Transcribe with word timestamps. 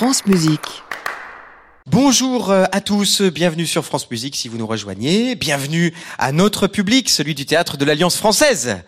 France 0.00 0.24
Musique. 0.24 0.82
Bonjour 1.84 2.50
euh, 2.50 2.64
à 2.72 2.80
tous, 2.80 3.20
bienvenue 3.20 3.66
sur 3.66 3.84
France 3.84 4.10
Musique 4.10 4.34
si 4.34 4.48
vous 4.48 4.56
nous 4.56 4.66
rejoignez, 4.66 5.34
bienvenue 5.34 5.92
à 6.16 6.32
notre 6.32 6.68
public, 6.68 7.10
celui 7.10 7.34
du 7.34 7.44
théâtre 7.44 7.76
de 7.76 7.84
l'Alliance 7.84 8.16
française. 8.16 8.78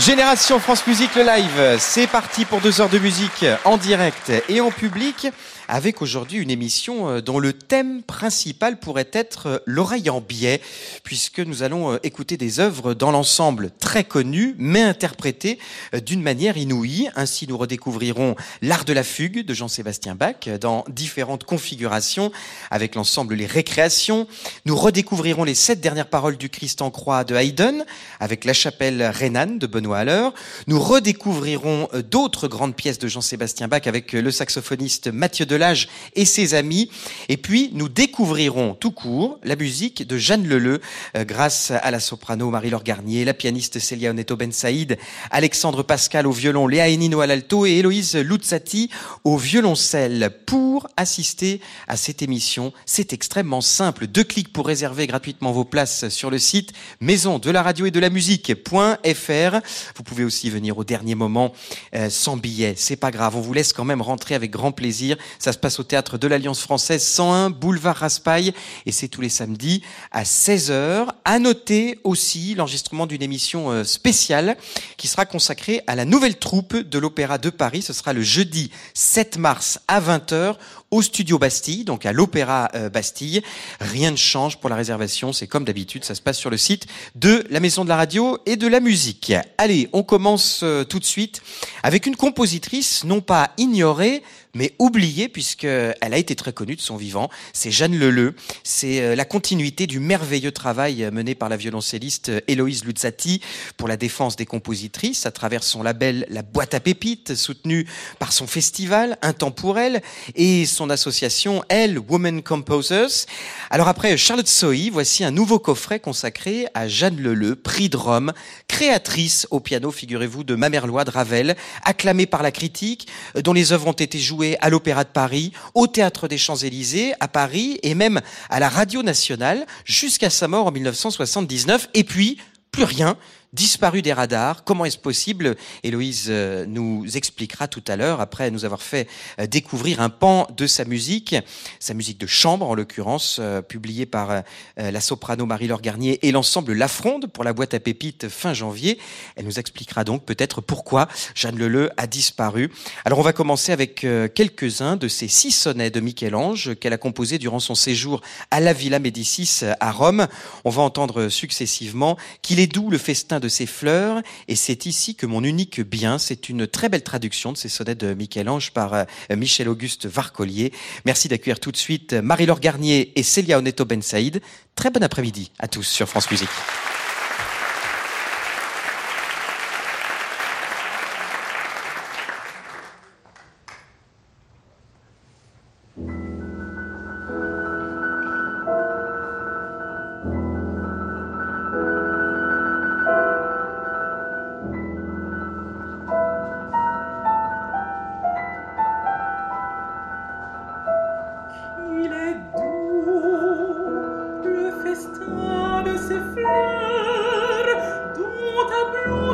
Génération 0.00 0.58
France 0.60 0.86
Musique 0.86 1.14
le 1.14 1.24
live, 1.24 1.76
c'est 1.78 2.06
parti 2.06 2.46
pour 2.46 2.62
deux 2.62 2.80
heures 2.80 2.88
de 2.88 2.98
musique 2.98 3.44
en 3.66 3.76
direct 3.76 4.32
et 4.48 4.62
en 4.62 4.70
public 4.70 5.28
avec 5.70 6.02
aujourd'hui 6.02 6.38
une 6.40 6.50
émission 6.50 7.08
euh, 7.08 7.20
dont 7.20 7.38
le 7.38 7.52
thème 7.52 8.02
principal 8.02 8.78
pourrait 8.78 9.08
être 9.12 9.46
euh, 9.46 9.58
l'oreille 9.66 10.10
en 10.10 10.20
biais, 10.20 10.60
puisque 11.04 11.38
nous 11.38 11.62
allons 11.62 11.92
euh, 11.92 11.98
écouter 12.02 12.36
des 12.36 12.58
œuvres 12.58 12.92
dans 12.92 13.12
l'ensemble 13.12 13.70
très 13.78 14.02
connues, 14.02 14.56
mais 14.58 14.82
interprétées 14.82 15.58
d'une 16.04 16.22
manière 16.22 16.56
inouïe. 16.56 17.08
Ainsi, 17.14 17.46
nous 17.46 17.56
redécouvrirons 17.56 18.34
l'art 18.62 18.84
de 18.84 18.92
la 18.92 19.04
fugue 19.04 19.44
de 19.44 19.54
Jean-Sébastien 19.54 20.16
Bach 20.16 20.48
dans 20.60 20.84
différentes 20.88 21.44
configurations 21.44 22.32
avec 22.70 22.96
l'ensemble 22.96 23.34
Les 23.34 23.46
Récréations. 23.46 24.26
Nous 24.64 24.76
redécouvrirons 24.76 25.44
les 25.44 25.54
sept 25.54 25.80
dernières 25.80 26.08
paroles 26.08 26.36
du 26.36 26.48
Christ 26.48 26.82
en 26.82 26.90
croix 26.90 27.22
de 27.22 27.36
Haydn 27.36 27.84
avec 28.18 28.44
la 28.44 28.52
chapelle 28.52 29.02
Rhénane 29.02 29.58
de 29.58 29.66
Benoît 29.66 29.89
Haller. 29.92 30.28
Nous 30.66 30.80
redécouvrirons 30.80 31.88
d'autres 32.10 32.48
grandes 32.48 32.76
pièces 32.76 32.98
de 32.98 33.08
Jean-Sébastien 33.08 33.68
Bach 33.68 33.86
avec 33.86 34.12
le 34.12 34.30
saxophoniste 34.30 35.08
Mathieu 35.08 35.46
Delage 35.46 35.88
et 36.14 36.24
ses 36.24 36.54
amis. 36.54 36.90
Et 37.28 37.36
puis, 37.36 37.70
nous 37.72 37.88
découvrirons 37.88 38.74
tout 38.74 38.90
court 38.90 39.38
la 39.42 39.56
musique 39.56 40.06
de 40.06 40.16
Jeanne 40.18 40.46
Leleu, 40.46 40.80
euh, 41.16 41.24
grâce 41.24 41.70
à 41.70 41.90
la 41.90 42.00
soprano 42.00 42.50
Marie-Laure 42.50 42.82
Garnier, 42.82 43.24
la 43.24 43.34
pianiste 43.34 43.78
Célia 43.78 44.10
Oneto 44.10 44.36
Ben 44.36 44.52
Saïd, 44.52 44.98
Alexandre 45.30 45.82
Pascal 45.82 46.26
au 46.26 46.32
violon, 46.32 46.66
Léa 46.66 46.88
Enino 46.88 47.20
à 47.20 47.26
l'alto 47.26 47.66
et 47.66 47.78
Héloïse 47.78 48.16
Luzzati 48.16 48.90
au 49.24 49.36
violoncelle. 49.36 50.30
Pour 50.46 50.88
assister 50.96 51.60
à 51.88 51.96
cette 51.96 52.22
émission, 52.22 52.72
c'est 52.86 53.12
extrêmement 53.12 53.60
simple. 53.60 54.06
Deux 54.06 54.24
clics 54.24 54.52
pour 54.52 54.66
réserver 54.66 55.06
gratuitement 55.06 55.52
vos 55.52 55.64
places 55.64 56.08
sur 56.08 56.30
le 56.30 56.38
site 56.38 56.72
maison 57.00 57.38
de 57.38 57.50
la 57.50 57.62
radio 57.62 57.86
et 57.86 57.90
de 57.90 58.00
la 58.00 58.10
musique.fr. 58.10 59.56
Vous 59.96 60.02
pouvez 60.02 60.24
aussi 60.24 60.50
venir 60.50 60.78
au 60.78 60.84
dernier 60.84 61.14
moment 61.14 61.52
euh, 61.94 62.10
sans 62.10 62.36
billet. 62.36 62.74
C'est 62.76 62.96
pas 62.96 63.10
grave. 63.10 63.36
On 63.36 63.40
vous 63.40 63.52
laisse 63.52 63.72
quand 63.72 63.84
même 63.84 64.02
rentrer 64.02 64.34
avec 64.34 64.50
grand 64.50 64.72
plaisir. 64.72 65.16
Ça 65.38 65.52
se 65.52 65.58
passe 65.58 65.80
au 65.80 65.82
théâtre 65.82 66.18
de 66.18 66.26
l'Alliance 66.26 66.60
française 66.60 67.02
101 67.02 67.50
boulevard 67.50 67.96
Raspail 67.96 68.52
et 68.86 68.92
c'est 68.92 69.08
tous 69.08 69.20
les 69.20 69.28
samedis 69.28 69.82
à 70.12 70.24
16h. 70.24 71.08
À 71.24 71.38
noter 71.38 71.98
aussi 72.04 72.54
l'enregistrement 72.54 73.06
d'une 73.06 73.22
émission 73.22 73.70
euh, 73.70 73.84
spéciale 73.84 74.56
qui 74.96 75.08
sera 75.08 75.26
consacrée 75.26 75.82
à 75.86 75.94
la 75.94 76.04
nouvelle 76.04 76.38
troupe 76.38 76.76
de 76.76 76.98
l'Opéra 76.98 77.38
de 77.38 77.50
Paris. 77.50 77.82
Ce 77.82 77.92
sera 77.92 78.12
le 78.12 78.22
jeudi 78.22 78.70
7 78.94 79.38
mars 79.38 79.80
à 79.88 80.00
20h 80.00 80.56
au 80.90 81.02
studio 81.02 81.38
Bastille, 81.38 81.84
donc 81.84 82.04
à 82.06 82.12
l'Opéra 82.12 82.68
euh, 82.74 82.88
Bastille. 82.88 83.42
Rien 83.80 84.10
ne 84.10 84.16
change 84.16 84.58
pour 84.58 84.70
la 84.70 84.76
réservation, 84.76 85.32
c'est 85.32 85.46
comme 85.46 85.64
d'habitude, 85.64 86.04
ça 86.04 86.14
se 86.14 86.20
passe 86.20 86.38
sur 86.38 86.50
le 86.50 86.56
site 86.56 86.86
de 87.14 87.44
la 87.50 87.60
Maison 87.60 87.84
de 87.84 87.88
la 87.88 87.96
Radio 87.96 88.38
et 88.46 88.56
de 88.56 88.66
la 88.66 88.80
Musique. 88.80 89.32
Allez, 89.58 89.88
on 89.92 90.02
commence 90.02 90.60
euh, 90.62 90.84
tout 90.84 90.98
de 90.98 91.04
suite 91.04 91.42
avec 91.82 92.06
une 92.06 92.16
compositrice 92.16 93.04
non 93.04 93.20
pas 93.20 93.50
ignorée, 93.56 94.22
mais 94.54 94.74
oubliée 94.78 95.28
puisqu'elle 95.28 95.94
a 96.00 96.16
été 96.16 96.34
très 96.34 96.52
connue 96.52 96.76
de 96.76 96.80
son 96.80 96.96
vivant. 96.96 97.30
C'est 97.52 97.70
Jeanne 97.70 97.96
Leleu. 97.96 98.34
C'est 98.64 99.00
euh, 99.00 99.14
la 99.14 99.24
continuité 99.24 99.86
du 99.86 100.00
merveilleux 100.00 100.52
travail 100.52 101.04
euh, 101.04 101.10
mené 101.10 101.34
par 101.34 101.48
la 101.48 101.56
violoncelliste 101.56 102.30
euh, 102.30 102.40
Héloïse 102.48 102.84
Luzzati 102.84 103.40
pour 103.76 103.88
la 103.88 103.96
défense 103.96 104.36
des 104.36 104.46
compositrices 104.46 105.26
à 105.26 105.30
travers 105.30 105.62
son 105.62 105.82
label 105.82 106.26
La 106.28 106.42
Boîte 106.42 106.74
à 106.74 106.80
Pépites, 106.80 107.34
soutenu 107.34 107.86
par 108.18 108.32
son 108.32 108.46
festival 108.46 109.18
Intemporel 109.22 110.02
et 110.34 110.66
son 110.66 110.90
association 110.90 111.62
Elle, 111.68 111.98
Women 111.98 112.42
Composers. 112.42 113.26
Alors 113.70 113.88
après 113.88 114.16
Charlotte 114.16 114.48
Sohi, 114.48 114.90
voici 114.90 115.24
un 115.24 115.30
nouveau 115.30 115.58
coffret 115.58 116.00
consacré 116.00 116.66
à 116.74 116.88
Jeanne 116.88 117.20
Leleu, 117.20 117.54
prix 117.54 117.88
de 117.88 117.96
Rome, 117.96 118.32
créatrice 118.68 119.46
au 119.50 119.60
piano, 119.60 119.90
figurez-vous, 119.90 120.44
de 120.44 120.54
Mamerlois 120.54 121.04
de 121.04 121.10
Ravel, 121.10 121.56
acclamée 121.84 122.26
par 122.26 122.42
la 122.42 122.50
critique, 122.50 123.08
dont 123.36 123.52
les 123.52 123.72
œuvres 123.72 123.88
ont 123.88 123.92
été 123.92 124.18
jouées 124.18 124.39
à 124.60 124.70
l'Opéra 124.70 125.04
de 125.04 125.10
Paris, 125.10 125.52
au 125.74 125.86
Théâtre 125.86 126.28
des 126.28 126.38
Champs-Élysées, 126.38 127.14
à 127.20 127.28
Paris, 127.28 127.78
et 127.82 127.94
même 127.94 128.20
à 128.48 128.60
la 128.60 128.68
Radio 128.68 129.02
Nationale, 129.02 129.66
jusqu'à 129.84 130.30
sa 130.30 130.48
mort 130.48 130.66
en 130.66 130.72
1979. 130.72 131.88
Et 131.94 132.04
puis, 132.04 132.38
plus 132.72 132.84
rien 132.84 133.16
disparu 133.52 134.00
des 134.00 134.12
radars. 134.12 134.62
Comment 134.64 134.84
est-ce 134.84 134.98
possible? 134.98 135.56
Héloïse 135.82 136.26
euh, 136.28 136.64
nous 136.66 137.04
expliquera 137.16 137.66
tout 137.66 137.82
à 137.88 137.96
l'heure, 137.96 138.20
après 138.20 138.50
nous 138.50 138.64
avoir 138.64 138.82
fait 138.82 139.08
euh, 139.40 139.46
découvrir 139.46 140.00
un 140.00 140.08
pan 140.08 140.46
de 140.56 140.66
sa 140.66 140.84
musique, 140.84 141.34
sa 141.80 141.94
musique 141.94 142.18
de 142.18 142.28
chambre 142.28 142.68
en 142.68 142.74
l'occurrence, 142.74 143.38
euh, 143.40 143.60
publiée 143.60 144.06
par 144.06 144.42
la 144.76 145.00
soprano 145.00 145.46
Marie-Laure 145.46 145.80
Garnier 145.80 146.26
et 146.26 146.32
l'ensemble 146.32 146.72
La 146.72 146.88
Fronde 146.88 147.26
pour 147.26 147.44
la 147.44 147.52
boîte 147.52 147.74
à 147.74 147.80
pépites 147.80 148.28
fin 148.28 148.54
janvier. 148.54 148.98
Elle 149.36 149.44
nous 149.44 149.58
expliquera 149.58 150.04
donc 150.04 150.24
peut-être 150.24 150.60
pourquoi 150.60 151.08
Jeanne 151.34 151.58
Leleu 151.58 151.90
a 151.96 152.06
disparu. 152.06 152.70
Alors 153.04 153.18
on 153.18 153.22
va 153.22 153.32
commencer 153.32 153.72
avec 153.72 154.06
quelques-uns 154.34 154.96
de 154.96 155.08
ces 155.08 155.28
six 155.28 155.50
sonnets 155.50 155.90
de 155.90 156.00
Michel-Ange 156.00 156.76
qu'elle 156.78 156.92
a 156.92 156.98
composés 156.98 157.38
durant 157.38 157.60
son 157.60 157.74
séjour 157.74 158.20
à 158.50 158.60
la 158.60 158.72
Villa 158.72 158.98
Médicis 158.98 159.62
à 159.80 159.90
Rome. 159.90 160.26
On 160.64 160.70
va 160.70 160.82
entendre 160.82 161.28
successivement 161.28 162.16
qu'il 162.42 162.60
est 162.60 162.72
doux 162.72 162.90
le 162.90 162.98
festin 162.98 163.39
de 163.40 163.48
ses 163.48 163.66
fleurs, 163.66 164.22
et 164.48 164.56
c'est 164.56 164.86
ici 164.86 165.14
que 165.14 165.26
mon 165.26 165.42
unique 165.42 165.80
bien, 165.80 166.18
c'est 166.18 166.48
une 166.48 166.66
très 166.66 166.88
belle 166.88 167.02
traduction 167.02 167.52
de 167.52 167.56
ces 167.56 167.68
sonnets 167.68 167.94
de 167.94 168.14
Michel-Ange 168.14 168.72
par 168.72 168.94
euh, 168.94 169.04
Michel-Auguste 169.34 170.06
Varcollier. 170.06 170.72
Merci 171.04 171.28
d'accueillir 171.28 171.60
tout 171.60 171.72
de 171.72 171.76
suite 171.76 172.12
Marie-Laure 172.12 172.60
Garnier 172.60 173.12
et 173.18 173.22
Célia 173.22 173.58
Oneto 173.58 173.84
Ben 173.84 174.02
Saïd. 174.02 174.40
Très 174.74 174.90
bon 174.90 175.02
après-midi 175.02 175.50
à 175.58 175.68
tous 175.68 175.84
sur 175.84 176.08
France 176.08 176.30
Musique. 176.30 176.48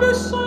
the 0.06 0.14
sun. 0.14 0.45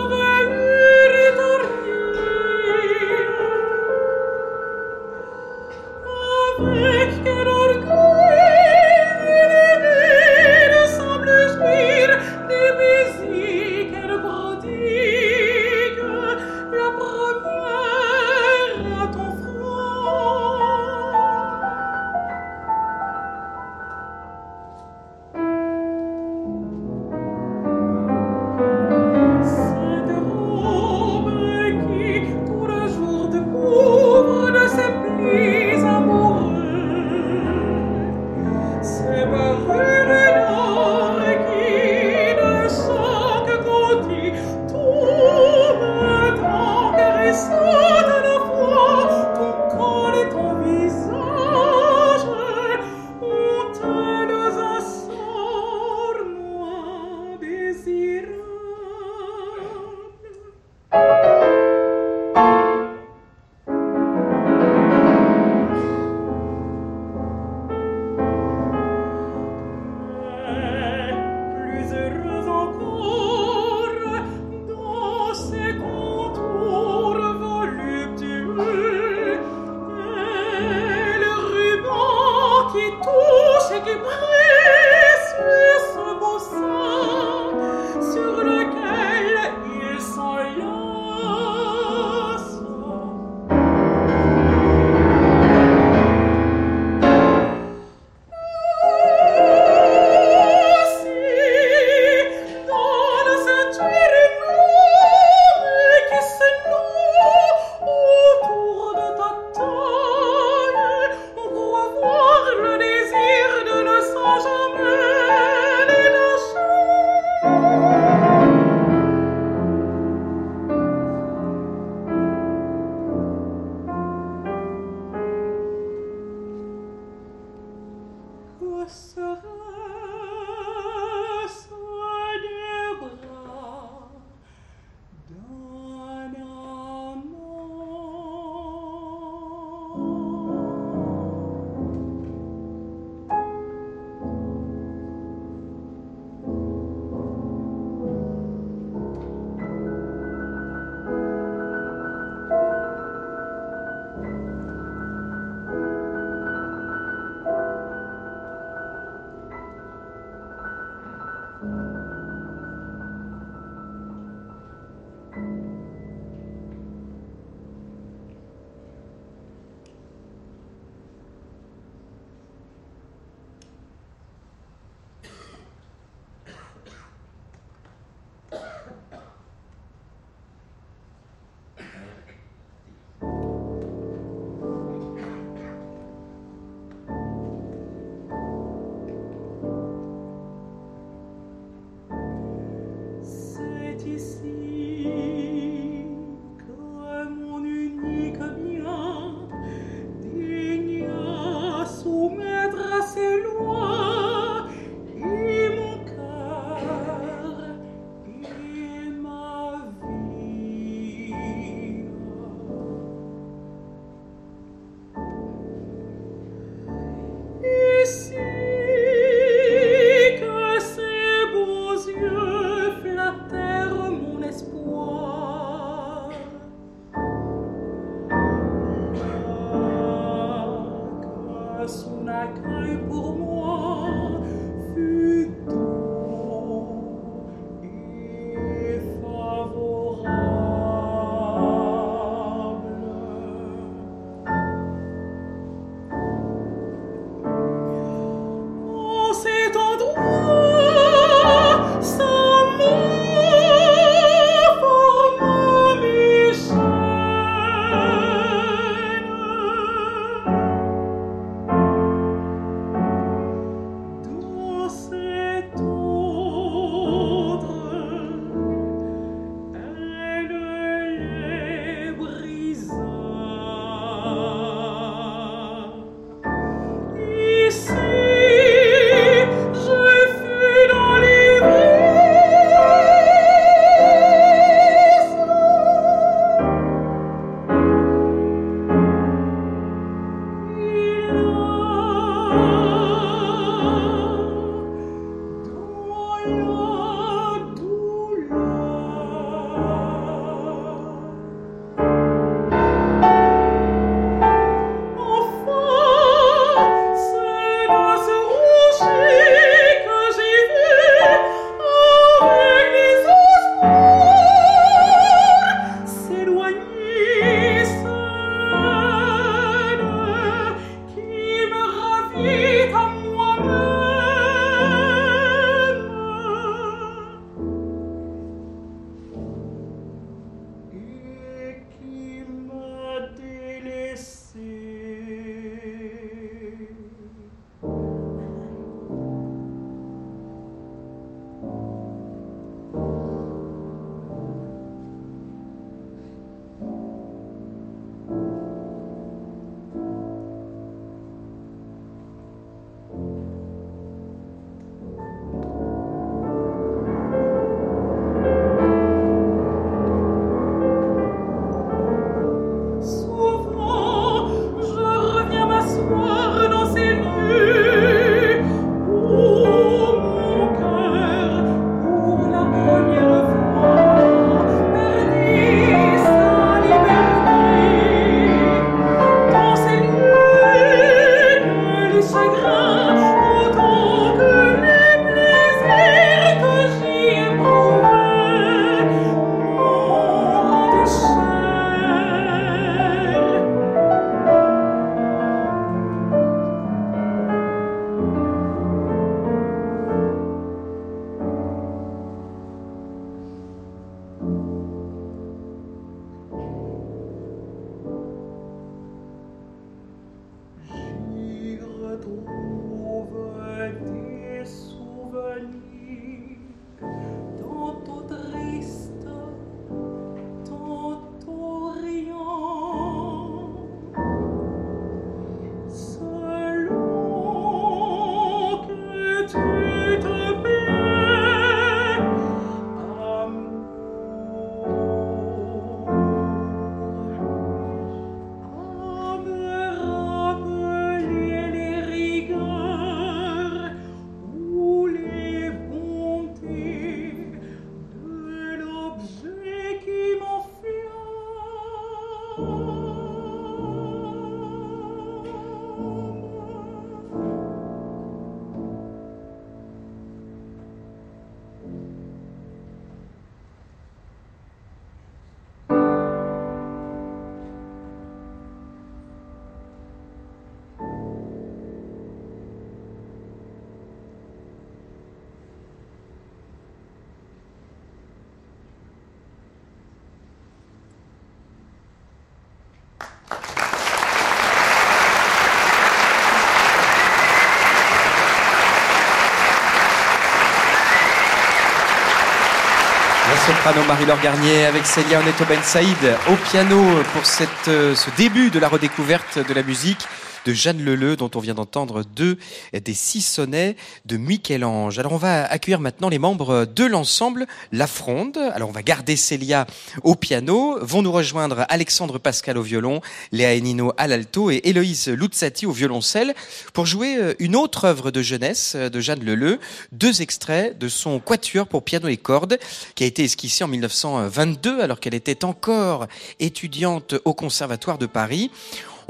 Soprano 493.90 494.06
Marie-Laure 494.06 494.40
Garnier 494.40 494.86
avec 494.86 495.04
Célia 495.04 495.40
Oneto 495.40 495.64
Ben 495.68 495.82
Saïd 495.82 496.16
au 496.48 496.54
piano 496.70 497.02
pour 497.32 497.42
euh, 497.88 498.14
ce 498.14 498.30
début 498.36 498.70
de 498.70 498.78
la 498.78 498.88
redécouverte 498.88 499.58
de 499.66 499.74
la 499.74 499.82
musique 499.82 500.26
de 500.66 500.72
Jeanne 500.72 501.02
Leleu, 501.02 501.36
dont 501.36 501.50
on 501.54 501.60
vient 501.60 501.74
d'entendre 501.74 502.22
deux 502.24 502.58
des 502.92 503.14
six 503.14 503.42
sonnets 503.42 503.96
de 504.26 504.36
Michel-Ange. 504.36 505.18
Alors 505.18 505.32
on 505.32 505.36
va 505.38 505.64
accueillir 505.64 506.00
maintenant 506.00 506.28
les 506.28 506.38
membres 506.38 506.84
de 506.84 507.04
l'ensemble 507.04 507.66
La 507.92 508.06
Fronde. 508.06 508.58
Alors 508.72 508.88
on 508.88 508.92
va 508.92 509.02
garder 509.02 509.36
Célia 509.36 509.86
au 510.22 510.34
piano, 510.34 510.98
vont 511.00 511.22
nous 511.22 511.32
rejoindre 511.32 511.84
Alexandre 511.88 512.38
Pascal 512.38 512.78
au 512.78 512.82
violon, 512.82 513.20
Léa 513.52 513.74
Enino 513.74 514.12
à 514.16 514.26
l'alto 514.26 514.70
et 514.70 514.80
Héloïse 514.84 515.28
Luzzati 515.28 515.86
au 515.86 515.92
violoncelle 515.92 516.54
pour 516.92 517.06
jouer 517.06 517.36
euh, 517.36 517.54
une 517.58 517.76
autre 517.76 518.04
œuvre 518.04 518.30
de 518.30 518.42
jeunesse 518.42 518.94
euh, 518.96 519.08
de 519.08 519.20
Jeanne 519.20 519.44
Leleu, 519.44 519.78
deux 520.12 520.42
extraits 520.42 520.98
de 520.98 521.08
son 521.08 521.40
quatuor 521.40 521.86
pour 521.86 522.02
piano 522.02 522.28
et 522.28 522.36
cordes 522.36 522.78
qui 523.14 523.24
a 523.24 523.26
été 523.26 523.44
esquissé 523.44 523.84
en 523.84 523.88
1922 523.88 525.00
alors 525.00 525.20
qu'elle 525.20 525.34
était 525.34 525.64
encore 525.64 526.26
étudiante 526.58 527.34
au 527.44 527.54
Conservatoire 527.54 528.18
de 528.18 528.26
Paris. 528.26 528.70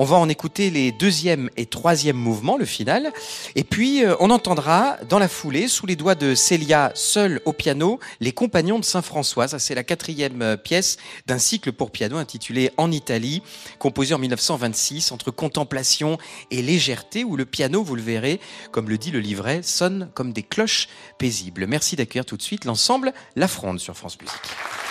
On 0.03 0.05
va 0.05 0.17
en 0.17 0.31
écouter 0.31 0.71
les 0.71 0.93
deuxième 0.93 1.51
et 1.59 1.67
troisième 1.67 2.17
mouvements, 2.17 2.57
le 2.57 2.65
final. 2.65 3.13
Et 3.55 3.65
puis, 3.65 4.03
euh, 4.03 4.17
on 4.19 4.31
entendra 4.31 4.97
dans 5.11 5.19
la 5.19 5.29
foulée, 5.29 5.69
sous 5.69 5.85
les 5.85 5.95
doigts 5.95 6.15
de 6.15 6.35
Célia, 6.35 6.91
seule 6.95 7.43
au 7.45 7.53
piano, 7.53 8.01
Les 8.19 8.33
Compagnons 8.33 8.79
de 8.79 8.85
Saint-François. 8.87 9.47
Ça, 9.47 9.59
c'est 9.59 9.75
la 9.75 9.85
quatrième 9.85 10.41
euh, 10.41 10.57
pièce 10.57 10.97
d'un 11.27 11.39
cycle 11.39 11.73
pour 11.73 11.91
piano 11.91 12.17
intitulé 12.17 12.71
En 12.79 12.91
Italie, 12.91 13.43
composé 13.79 14.15
en 14.15 14.19
1926 14.19 15.13
entre 15.13 15.31
contemplation 15.31 16.17
et 16.51 16.63
légèreté, 16.63 17.23
où 17.23 17.37
le 17.37 17.45
piano, 17.45 17.85
vous 17.85 17.95
le 17.95 18.01
verrez, 18.01 18.41
comme 18.73 18.89
le 18.89 18.97
dit 18.97 19.11
le 19.11 19.21
livret, 19.21 19.61
sonne 19.63 20.09
comme 20.15 20.33
des 20.33 20.43
cloches 20.43 20.89
paisibles. 21.19 21.67
Merci 21.67 21.97
d'accueillir 21.97 22.25
tout 22.25 22.39
de 22.39 22.43
suite 22.43 22.65
l'ensemble 22.65 23.13
La 23.37 23.49
Fronde 23.49 23.79
sur 23.79 23.95
France 23.95 24.17
Musique. 24.19 24.90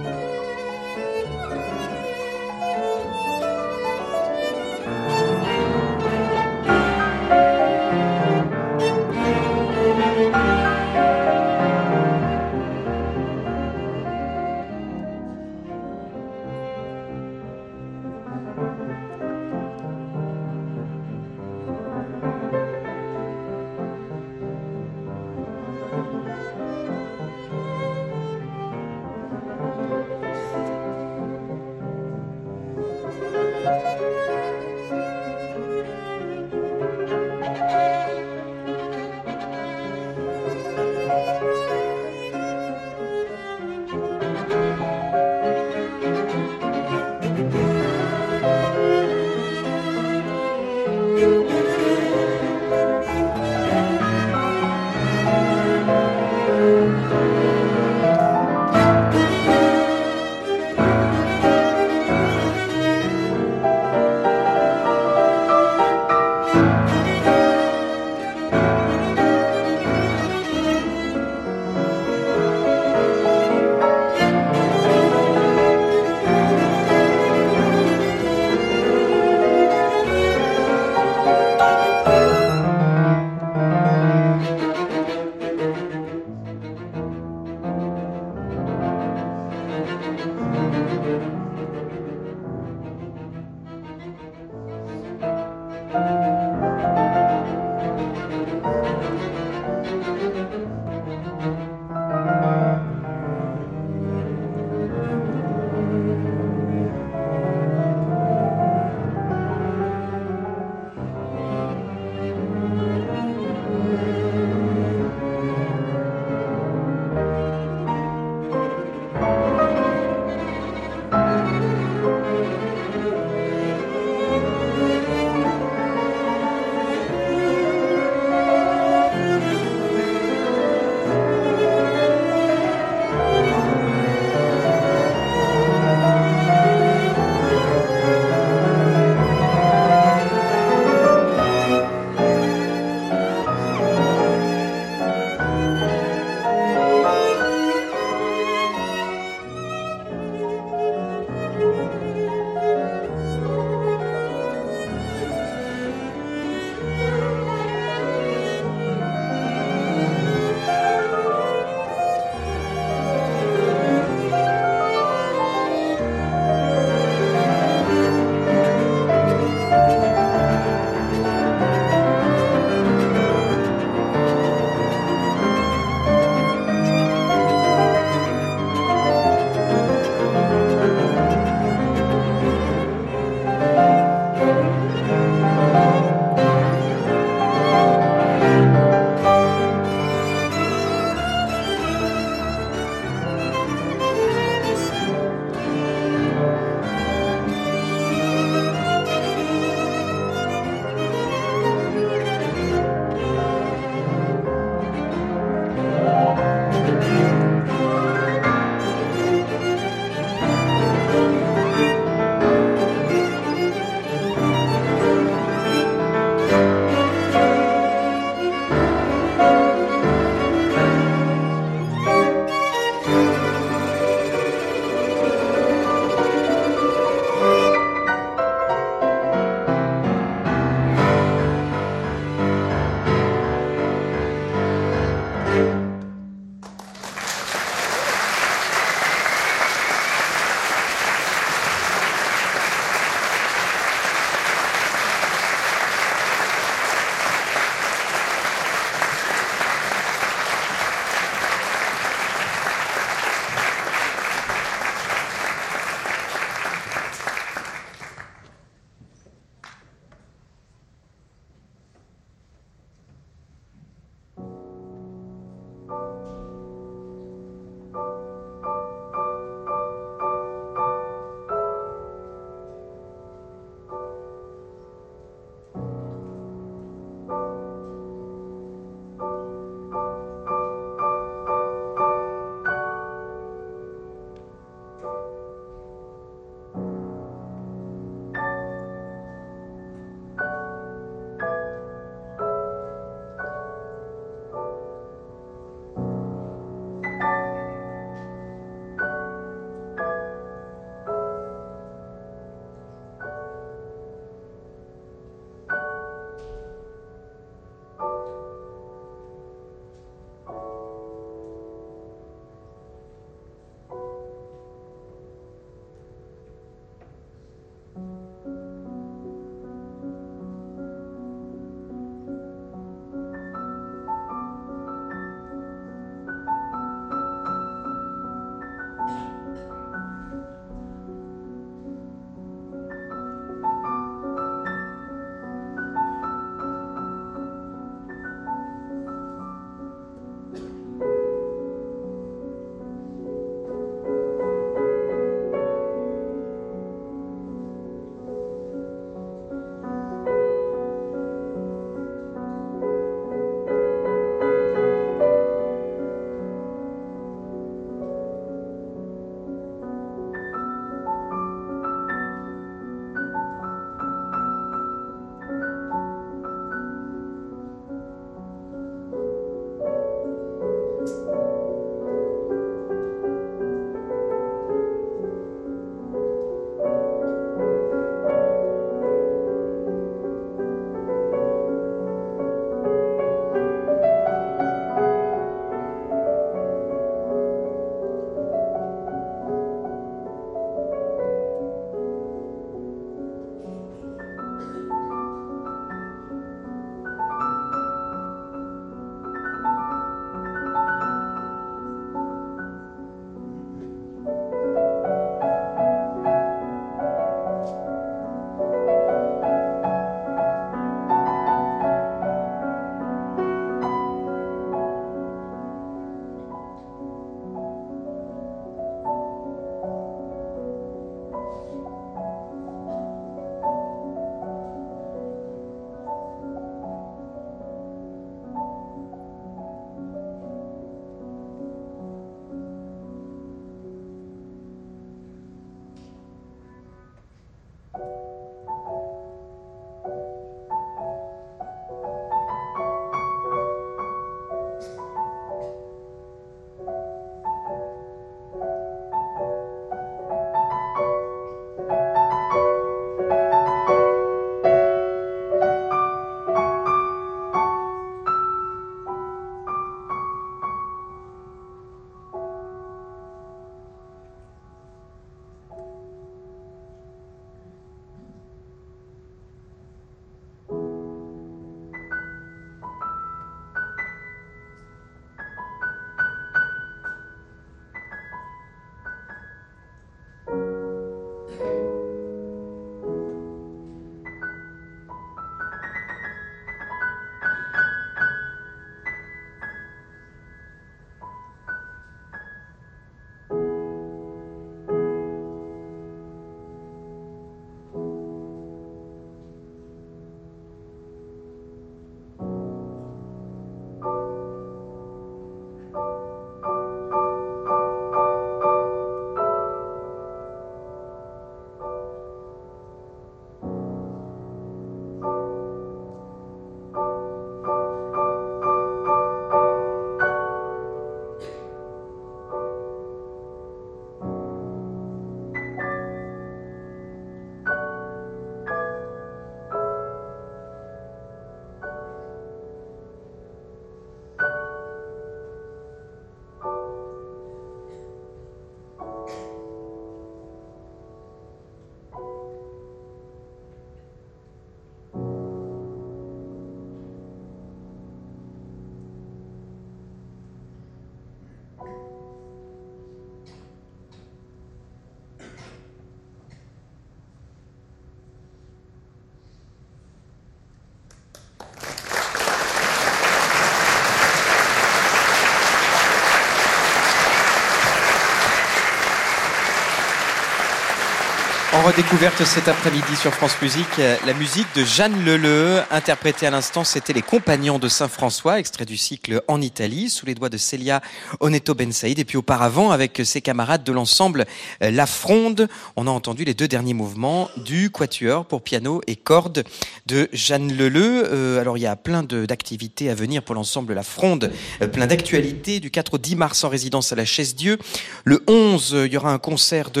Redécouverte 571.84 572.44
cet 572.44 572.68
après-midi 572.68 573.16
sur 573.16 573.34
France 573.34 573.56
Musique, 573.60 574.00
la 574.24 574.34
musique 574.34 574.68
de 574.76 574.84
Jeanne 574.84 575.24
Leleu, 575.24 575.80
interprétée 575.90 576.46
à 576.46 576.50
l'instant, 576.50 576.84
c'était 576.84 577.12
Les 577.12 577.22
Compagnons 577.22 577.80
de 577.80 577.88
Saint-François, 577.88 578.60
extrait 578.60 578.84
du 578.84 578.96
cycle 578.96 579.42
En 579.48 579.60
Italie, 579.60 580.08
sous 580.08 580.24
les 580.24 580.36
doigts 580.36 580.48
de 580.48 580.58
Célia 580.58 581.00
Oneto 581.40 581.74
Ben. 581.74 581.90
Et 582.04 582.24
puis 582.24 582.36
auparavant, 582.36 582.92
avec 582.92 583.22
ses 583.24 583.40
camarades 583.40 583.82
de 583.82 583.90
l'ensemble 583.90 584.46
La 584.80 585.06
Fronde, 585.06 585.68
on 585.96 586.06
a 586.06 586.10
entendu 586.10 586.44
les 586.44 586.54
deux 586.54 586.68
derniers 586.68 586.94
mouvements 586.94 587.48
du 587.56 587.90
Quatuor 587.90 588.44
pour 588.46 588.62
piano 588.62 589.00
et 589.08 589.16
cordes 589.16 589.64
de 590.06 590.28
Jeanne 590.32 590.72
Leleu. 590.72 591.24
Euh, 591.26 591.60
alors 591.60 591.78
il 591.78 591.82
y 591.82 591.86
a 591.86 591.96
plein 591.96 592.22
d'activités 592.22 593.10
à 593.10 593.14
venir 593.14 593.42
pour 593.42 593.54
l'ensemble 593.54 593.94
La 593.94 594.02
Fronde, 594.02 594.50
euh, 594.80 594.88
plein 594.88 595.06
d'actualités. 595.06 595.80
Du 595.80 595.90
4 595.90 596.14
au 596.14 596.18
10 596.18 596.36
mars 596.36 596.64
en 596.64 596.68
résidence 596.68 597.12
à 597.12 597.16
la 597.16 597.24
Chaise-Dieu. 597.24 597.78
Le 598.24 598.42
11, 598.46 598.96
il 599.06 599.12
y 599.12 599.16
aura 599.16 599.32
un 599.32 599.38
concert 599.38 599.90
de 599.90 600.00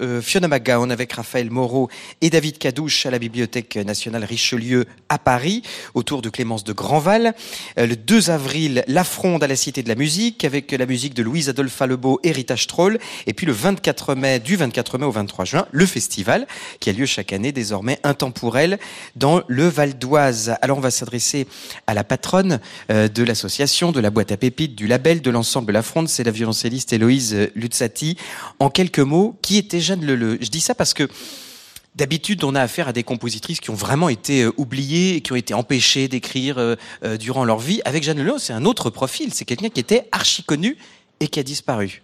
euh, 0.00 0.22
Fiona 0.22 0.48
McGowan 0.48 0.90
avec 0.90 1.12
Raphaël 1.12 1.50
Moreau 1.50 1.88
et 2.20 2.30
David 2.30 2.58
Cadouche 2.58 3.06
à 3.06 3.10
la 3.10 3.18
Bibliothèque 3.18 3.76
nationale 3.76 4.24
Richelieu 4.24 4.86
à 5.08 5.18
Paris, 5.18 5.62
autour 5.94 6.22
de 6.22 6.30
Clémence 6.30 6.64
de 6.64 6.72
Grandval. 6.72 7.34
Euh, 7.78 7.86
le 7.86 7.96
2 7.96 8.30
avril, 8.30 8.84
La 8.88 9.04
Fronde 9.04 9.44
à 9.44 9.46
la 9.46 9.56
Cité 9.56 9.82
de 9.82 9.88
la 9.88 9.94
Musique, 9.94 10.44
avec 10.44 10.72
la 10.72 10.86
musique 10.86 11.14
de 11.14 11.22
Louise 11.22 11.48
Adolphe 11.48 11.80
Lebeau, 11.80 12.20
Héritage 12.22 12.66
Troll. 12.66 12.98
Et 13.26 13.32
puis 13.32 13.46
le 13.46 13.52
24 13.52 14.14
mai, 14.14 14.40
du 14.40 14.56
24 14.56 14.98
mai 14.98 15.04
au 15.04 15.10
23 15.10 15.44
juin, 15.44 15.66
le 15.70 15.86
festival, 15.86 16.46
qui 16.80 16.90
a 16.90 16.92
lieu 16.92 17.06
chaque 17.06 17.32
année 17.32 17.52
désormais 17.52 17.98
intemporel 18.04 18.78
dans 19.16 19.41
le 19.48 19.68
Val 19.68 19.98
d'Oise. 19.98 20.56
Alors 20.62 20.78
on 20.78 20.80
va 20.80 20.90
s'adresser 20.90 21.46
à 21.86 21.94
la 21.94 22.04
patronne 22.04 22.60
euh, 22.90 23.08
de 23.08 23.22
l'association, 23.22 23.92
de 23.92 24.00
la 24.00 24.10
boîte 24.10 24.32
à 24.32 24.36
pépites, 24.36 24.74
du 24.74 24.86
label, 24.86 25.22
de 25.22 25.30
l'ensemble 25.30 25.72
La 25.72 25.82
Fronde, 25.82 26.08
c'est 26.08 26.24
la 26.24 26.30
violoncelliste 26.30 26.92
Héloïse 26.92 27.50
Luzzati. 27.54 28.16
En 28.58 28.70
quelques 28.70 28.98
mots, 28.98 29.36
qui 29.42 29.58
était 29.58 29.80
Jeanne 29.80 30.04
Leleu? 30.04 30.38
Je 30.40 30.50
dis 30.50 30.60
ça 30.60 30.74
parce 30.74 30.94
que 30.94 31.08
D'habitude, 31.94 32.42
on 32.42 32.54
a 32.54 32.62
affaire 32.62 32.88
à 32.88 32.94
des 32.94 33.02
compositrices 33.02 33.60
qui 33.60 33.68
ont 33.68 33.74
vraiment 33.74 34.08
été 34.08 34.44
euh, 34.44 34.52
oubliées, 34.56 35.20
qui 35.20 35.32
ont 35.32 35.36
été 35.36 35.52
empêchées 35.52 36.08
d'écrire 36.08 36.56
euh, 36.56 36.74
euh, 37.04 37.18
durant 37.18 37.44
leur 37.44 37.58
vie. 37.58 37.82
Avec 37.84 38.02
Jeanne 38.02 38.18
Leleu, 38.18 38.38
c'est 38.38 38.54
un 38.54 38.64
autre 38.64 38.88
profil. 38.88 39.34
C'est 39.34 39.44
quelqu'un 39.44 39.68
qui 39.68 39.80
était 39.80 40.08
archi 40.10 40.42
connu 40.42 40.78
et 41.20 41.28
qui 41.28 41.38
a 41.38 41.42
disparu. 41.42 42.00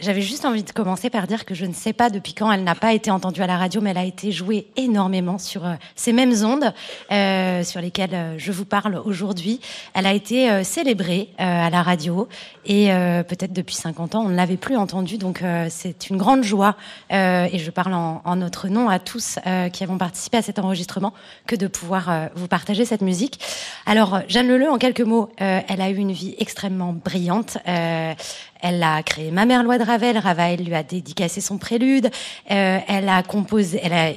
J'avais 0.00 0.22
juste 0.22 0.44
envie 0.44 0.64
de 0.64 0.72
commencer 0.72 1.08
par 1.08 1.28
dire 1.28 1.44
que 1.44 1.54
je 1.54 1.64
ne 1.64 1.72
sais 1.72 1.92
pas 1.92 2.10
depuis 2.10 2.34
quand 2.34 2.50
elle 2.50 2.64
n'a 2.64 2.74
pas 2.74 2.92
été 2.92 3.12
entendue 3.12 3.42
à 3.42 3.46
la 3.46 3.56
radio, 3.56 3.80
mais 3.80 3.90
elle 3.90 3.98
a 3.98 4.04
été 4.04 4.32
jouée 4.32 4.66
énormément 4.76 5.38
sur 5.38 5.64
euh, 5.64 5.74
ces 5.94 6.12
mêmes 6.12 6.34
ondes 6.44 6.74
euh, 7.12 7.62
sur 7.62 7.80
lesquelles 7.80 8.14
euh, 8.14 8.34
je 8.36 8.50
vous 8.50 8.64
parle 8.64 9.00
aujourd'hui. 9.04 9.60
Elle 9.94 10.06
a 10.06 10.12
été 10.12 10.50
euh, 10.50 10.64
célébrée 10.64 11.28
à 11.38 11.70
la 11.70 11.84
radio 11.84 12.28
et 12.66 12.88
peut-être 13.28 13.52
depuis 13.52 13.74
50 13.74 14.14
ans, 14.14 14.24
on 14.24 14.30
ne 14.30 14.36
l'avait 14.36 14.56
plus 14.56 14.76
entendue. 14.76 15.18
Donc 15.18 15.42
c'est 15.68 16.08
une 16.08 16.16
grande 16.16 16.42
joie 16.42 16.76
et 17.10 17.58
je 17.58 17.70
parle 17.70 17.92
en, 17.92 18.22
en, 18.24 18.36
notre 18.36 18.68
nom 18.68 18.88
à 18.88 18.98
tous 18.98 19.38
qui 19.72 19.84
avons 19.84 19.98
participé 19.98 20.38
à 20.38 20.42
cet 20.42 20.58
enregistrement 20.58 21.12
que 21.46 21.56
de 21.56 21.66
pouvoir 21.66 22.30
vous 22.34 22.48
partager 22.48 22.86
cette 22.86 23.02
musique. 23.02 23.38
Alors 23.84 24.20
Jeanne 24.28 24.48
Leleu, 24.48 24.70
en 24.70 24.78
quelques 24.78 25.02
mots, 25.02 25.30
elle 25.36 25.80
a 25.82 25.90
eu 25.90 25.96
une 25.96 26.12
vie 26.12 26.34
extrêmement 26.38 26.94
brillante. 26.94 27.58
Elle 27.66 28.82
a 28.82 29.02
créé 29.02 29.30
Ma 29.30 29.44
mère 29.44 29.62
loi 29.62 29.76
de 29.76 29.84
Ravel. 29.94 30.18
Ravel 30.18 30.64
lui 30.64 30.74
a 30.74 30.82
dédicacé 30.82 31.40
son 31.40 31.56
prélude. 31.56 32.10
Euh, 32.50 32.78
elle 32.88 33.08
a 33.08 33.22
composé, 33.22 33.80
elle 33.82 33.92
a 33.92 34.08
euh, 34.08 34.12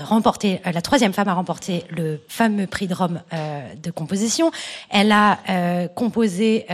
remporté, 0.00 0.60
euh, 0.66 0.72
la 0.72 0.82
troisième 0.82 1.14
femme 1.14 1.28
à 1.28 1.34
remporter 1.34 1.84
le 1.90 2.20
fameux 2.28 2.66
prix 2.66 2.86
de 2.86 2.94
Rome 2.94 3.20
de 3.82 3.90
composition. 3.90 4.50
Elle 4.90 5.12
a 5.12 5.38
composé 5.94 6.66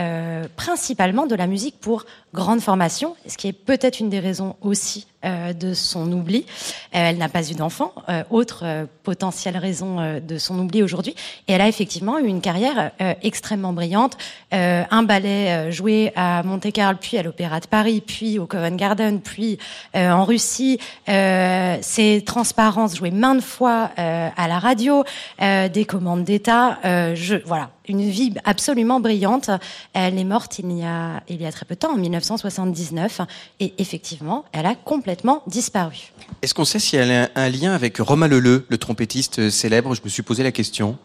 principalement 0.55 1.25
de 1.25 1.35
la 1.35 1.47
musique 1.47 1.79
pour 1.79 2.05
grande 2.33 2.61
formation, 2.61 3.15
ce 3.27 3.37
qui 3.37 3.47
est 3.47 3.53
peut-être 3.53 3.99
une 3.99 4.09
des 4.09 4.19
raisons 4.19 4.55
aussi 4.61 5.07
euh, 5.23 5.53
de 5.53 5.75
son 5.75 6.11
oubli. 6.11 6.45
Euh, 6.47 7.09
elle 7.09 7.17
n'a 7.19 7.29
pas 7.29 7.47
eu 7.47 7.53
d'enfant, 7.53 7.93
euh, 8.09 8.23
autre 8.31 8.87
potentielle 9.03 9.55
raison 9.55 10.19
de 10.19 10.37
son 10.39 10.57
oubli 10.57 10.81
aujourd'hui. 10.81 11.13
Et 11.47 11.53
elle 11.53 11.61
a 11.61 11.67
effectivement 11.67 12.17
eu 12.17 12.25
une 12.25 12.41
carrière 12.41 12.91
extrêmement 13.21 13.73
brillante. 13.73 14.17
un 14.51 15.03
ballet 15.03 15.71
joué 15.71 16.11
à 16.15 16.41
Monte-Carlo, 16.43 16.97
puis 16.99 17.17
à 17.17 17.23
l'Opéra 17.23 17.59
de 17.59 17.67
Paris, 17.67 18.01
puis 18.05 18.39
au 18.39 18.45
Covent 18.45 18.75
Garden, 18.75 19.19
puis 19.21 19.57
en 19.95 20.23
Russie. 20.23 20.79
ses 21.07 22.23
transparences 22.25 22.95
jouées 22.95 23.11
maintes 23.11 23.41
fois 23.41 23.91
à 23.97 24.47
la 24.47 24.59
radio, 24.59 25.03
des 25.39 25.85
commandes 25.85 26.23
d'État. 26.23 26.79
je, 27.15 27.35
voilà, 27.45 27.69
une 27.91 28.09
vie 28.09 28.33
absolument 28.43 28.99
brillante. 28.99 29.49
Elle 29.93 30.17
est 30.17 30.23
morte 30.23 30.59
il 30.59 30.71
y 30.71 30.83
a, 30.83 31.21
il 31.29 31.41
y 31.41 31.45
a 31.45 31.51
très 31.51 31.65
peu 31.65 31.75
de 31.75 31.79
temps, 31.79 31.93
en 31.93 31.97
1979, 31.97 33.21
et 33.59 33.73
effectivement, 33.77 34.45
elle 34.51 34.65
a 34.65 34.75
complètement 34.75 35.43
disparu. 35.47 36.11
Est-ce 36.41 36.53
qu'on 36.53 36.65
sait 36.65 36.79
s'il 36.79 36.99
y 36.99 37.13
a 37.13 37.29
un 37.35 37.49
lien 37.49 37.73
avec 37.73 37.97
Romain 37.97 38.27
Leleu, 38.27 38.65
le 38.67 38.77
trompettiste 38.77 39.49
célèbre? 39.49 39.93
Je 39.93 40.01
me 40.03 40.09
suis 40.09 40.23
posé 40.23 40.41
la 40.43 40.51
question. 40.51 40.97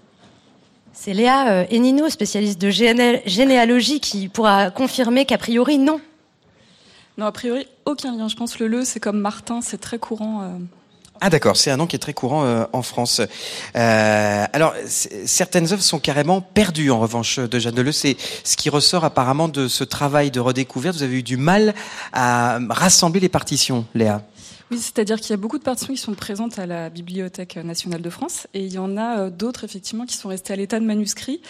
C'est 0.92 1.12
Léa 1.12 1.50
euh, 1.50 1.64
Enino, 1.70 2.08
spécialiste 2.08 2.60
de 2.60 2.70
généalogie, 2.70 4.00
qui 4.00 4.28
pourra 4.28 4.70
confirmer 4.70 5.26
qu'a 5.26 5.38
priori, 5.38 5.78
non. 5.78 6.00
Non, 7.18 7.26
a 7.26 7.32
priori, 7.32 7.66
aucun 7.84 8.16
lien. 8.16 8.28
Je 8.28 8.36
pense 8.36 8.56
que 8.56 8.64
le 8.64 8.84
c'est 8.84 9.00
comme 9.00 9.20
Martin, 9.20 9.60
c'est 9.60 9.78
très 9.78 9.98
courant. 9.98 10.42
Euh 10.42 10.58
ah 11.20 11.30
d'accord, 11.30 11.56
c'est 11.56 11.70
un 11.70 11.76
nom 11.76 11.86
qui 11.86 11.96
est 11.96 12.00
très 12.00 12.14
courant 12.14 12.44
euh, 12.44 12.64
en 12.72 12.82
France. 12.82 13.20
Euh, 13.76 14.44
alors 14.52 14.74
certaines 14.88 15.72
œuvres 15.72 15.82
sont 15.82 15.98
carrément 15.98 16.40
perdues 16.40 16.90
en 16.90 17.00
revanche 17.00 17.38
de 17.38 17.58
Jeanne 17.58 17.74
Deleu. 17.74 17.92
C'est 17.92 18.16
ce 18.44 18.56
qui 18.56 18.70
ressort 18.70 19.04
apparemment 19.04 19.48
de 19.48 19.68
ce 19.68 19.84
travail 19.84 20.30
de 20.30 20.40
redécouverte. 20.40 20.96
Vous 20.96 21.02
avez 21.02 21.18
eu 21.18 21.22
du 21.22 21.36
mal 21.36 21.74
à 22.12 22.58
rassembler 22.70 23.20
les 23.20 23.28
partitions, 23.28 23.86
Léa? 23.94 24.22
Oui, 24.72 24.78
c'est-à-dire 24.78 25.20
qu'il 25.20 25.30
y 25.30 25.34
a 25.34 25.36
beaucoup 25.36 25.58
de 25.58 25.62
partitions 25.62 25.94
qui 25.94 26.00
sont 26.00 26.14
présentes 26.14 26.58
à 26.58 26.66
la 26.66 26.90
Bibliothèque 26.90 27.54
nationale 27.56 28.02
de 28.02 28.10
France 28.10 28.48
et 28.52 28.64
il 28.64 28.72
y 28.72 28.78
en 28.78 28.96
a 28.96 29.20
euh, 29.20 29.30
d'autres 29.30 29.62
effectivement 29.62 30.06
qui 30.06 30.16
sont 30.16 30.28
restées 30.28 30.52
à 30.52 30.56
l'état 30.56 30.80
de 30.80 30.84
manuscrit, 30.84 31.40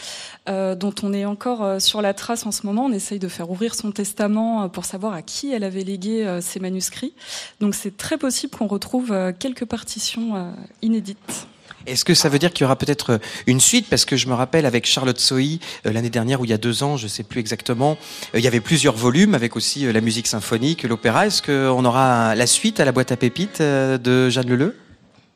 euh, 0.50 0.74
dont 0.74 0.94
on 1.02 1.14
est 1.14 1.24
encore 1.24 1.64
euh, 1.64 1.78
sur 1.78 2.02
la 2.02 2.12
trace 2.12 2.44
en 2.44 2.52
ce 2.52 2.66
moment. 2.66 2.84
On 2.84 2.92
essaye 2.92 3.18
de 3.18 3.28
faire 3.28 3.50
ouvrir 3.50 3.74
son 3.74 3.90
testament 3.90 4.68
pour 4.68 4.84
savoir 4.84 5.14
à 5.14 5.22
qui 5.22 5.50
elle 5.50 5.64
avait 5.64 5.82
légué 5.82 6.40
ces 6.42 6.60
manuscrits. 6.60 7.14
Donc 7.60 7.74
c'est 7.74 7.96
très 7.96 8.18
possible 8.18 8.54
qu'on 8.54 8.66
retrouve 8.66 9.14
quelques 9.38 9.64
partitions 9.64 10.54
inédites. 10.82 11.46
Est-ce 11.86 12.04
que 12.04 12.14
ça 12.14 12.28
veut 12.28 12.38
dire 12.38 12.52
qu'il 12.52 12.62
y 12.62 12.64
aura 12.64 12.76
peut-être 12.76 13.14
euh, 13.14 13.18
une 13.46 13.60
suite? 13.60 13.86
Parce 13.88 14.04
que 14.04 14.16
je 14.16 14.26
me 14.28 14.34
rappelle 14.34 14.66
avec 14.66 14.86
Charlotte 14.86 15.18
Sohi, 15.18 15.60
euh, 15.86 15.92
l'année 15.92 16.10
dernière 16.10 16.40
ou 16.40 16.44
il 16.44 16.50
y 16.50 16.54
a 16.54 16.58
deux 16.58 16.82
ans, 16.82 16.96
je 16.96 17.04
ne 17.04 17.08
sais 17.08 17.22
plus 17.22 17.40
exactement, 17.40 17.96
euh, 18.34 18.38
il 18.38 18.44
y 18.44 18.48
avait 18.48 18.60
plusieurs 18.60 18.96
volumes 18.96 19.34
avec 19.34 19.56
aussi 19.56 19.90
la 19.90 20.00
musique 20.00 20.26
symphonique, 20.26 20.82
l'opéra. 20.82 21.26
Est-ce 21.26 21.42
qu'on 21.42 21.84
aura 21.84 22.34
la 22.34 22.46
suite 22.46 22.80
à 22.80 22.84
la 22.84 22.92
boîte 22.92 23.12
à 23.12 23.16
pépites 23.16 23.60
de 23.60 24.30
Jeanne 24.30 24.48
Leleu? 24.48 24.76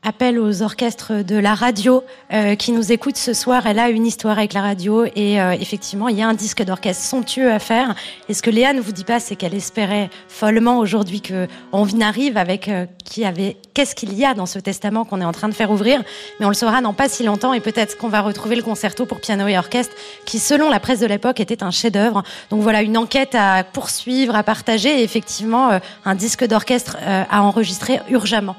Appel 0.03 0.38
aux 0.38 0.62
orchestres 0.62 1.24
de 1.24 1.36
la 1.36 1.55
radio 1.55 2.03
euh, 2.32 2.55
qui 2.55 2.72
nous 2.72 2.90
écoutent 2.90 3.18
ce 3.18 3.34
soir. 3.34 3.66
Elle 3.66 3.78
a 3.78 3.90
une 3.90 4.07
histoire 4.07 4.38
avec 4.38 4.55
la 4.55 4.62
radio 4.62 5.05
et 5.05 5.40
euh, 5.40 5.53
effectivement, 5.53 6.09
il 6.09 6.16
y 6.16 6.22
a 6.22 6.28
un 6.28 6.34
disque 6.34 6.62
d'orchestre 6.62 7.05
somptueux 7.05 7.53
à 7.53 7.59
faire. 7.59 7.94
Et 8.28 8.34
ce 8.34 8.42
que 8.42 8.48
Léa 8.48 8.72
ne 8.72 8.80
vous 8.80 8.92
dit 8.92 9.05
pas, 9.05 9.20
c'est 9.20 9.36
qu'elle 9.36 9.55
espérait 9.55 10.09
follement 10.28 10.78
aujourd'hui 10.78 11.20
que 11.20 11.48
on 11.72 11.86
arrive 12.01 12.38
avec 12.38 12.68
euh, 12.68 12.86
qui 13.05 13.26
avait 13.26 13.59
qu'est-ce 13.74 13.94
qu'il 13.94 14.14
y 14.14 14.24
a 14.24 14.32
dans 14.32 14.46
ce 14.46 14.59
testament 14.59 15.05
qu'on 15.05 15.20
est 15.20 15.24
en 15.24 15.32
train 15.32 15.48
de 15.48 15.55
faire 15.55 15.70
ouvrir. 15.70 16.03
Mais 16.38 16.46
on 16.46 16.51
le 16.51 16.55
saura 16.55 16.80
dans 16.80 16.94
pas 16.94 17.11
si 17.11 17.22
longtemps 17.22 17.53
et 17.53 17.61
peut-être 17.61 17.98
qu'on 17.98 18.09
va 18.09 18.22
retrouver 18.22 18.57
le 18.57 18.62
concerto 18.62 19.05
pour 19.05 19.20
piano 19.20 19.46
et 19.48 19.59
orchestre 19.59 19.94
qui, 20.24 20.38
selon 20.38 20.70
la 20.70 20.80
presse 20.80 21.01
de 21.01 21.07
l'époque, 21.07 21.40
était 21.40 21.62
un 21.62 21.70
chef-d'œuvre. 21.70 22.22
Donc 22.48 22.62
voilà, 22.62 22.80
une 22.80 22.96
enquête 22.96 23.34
à 23.34 23.64
poursuivre, 23.64 24.34
à 24.34 24.42
partager 24.44 25.01
et 25.01 25.03
effectivement 25.03 25.72
euh, 25.72 25.78
un 26.07 26.14
disque 26.14 26.46
d'orchestre 26.46 26.96
euh, 27.03 27.24
à 27.30 27.42
enregistrer 27.42 28.01
urgemment. 28.09 28.57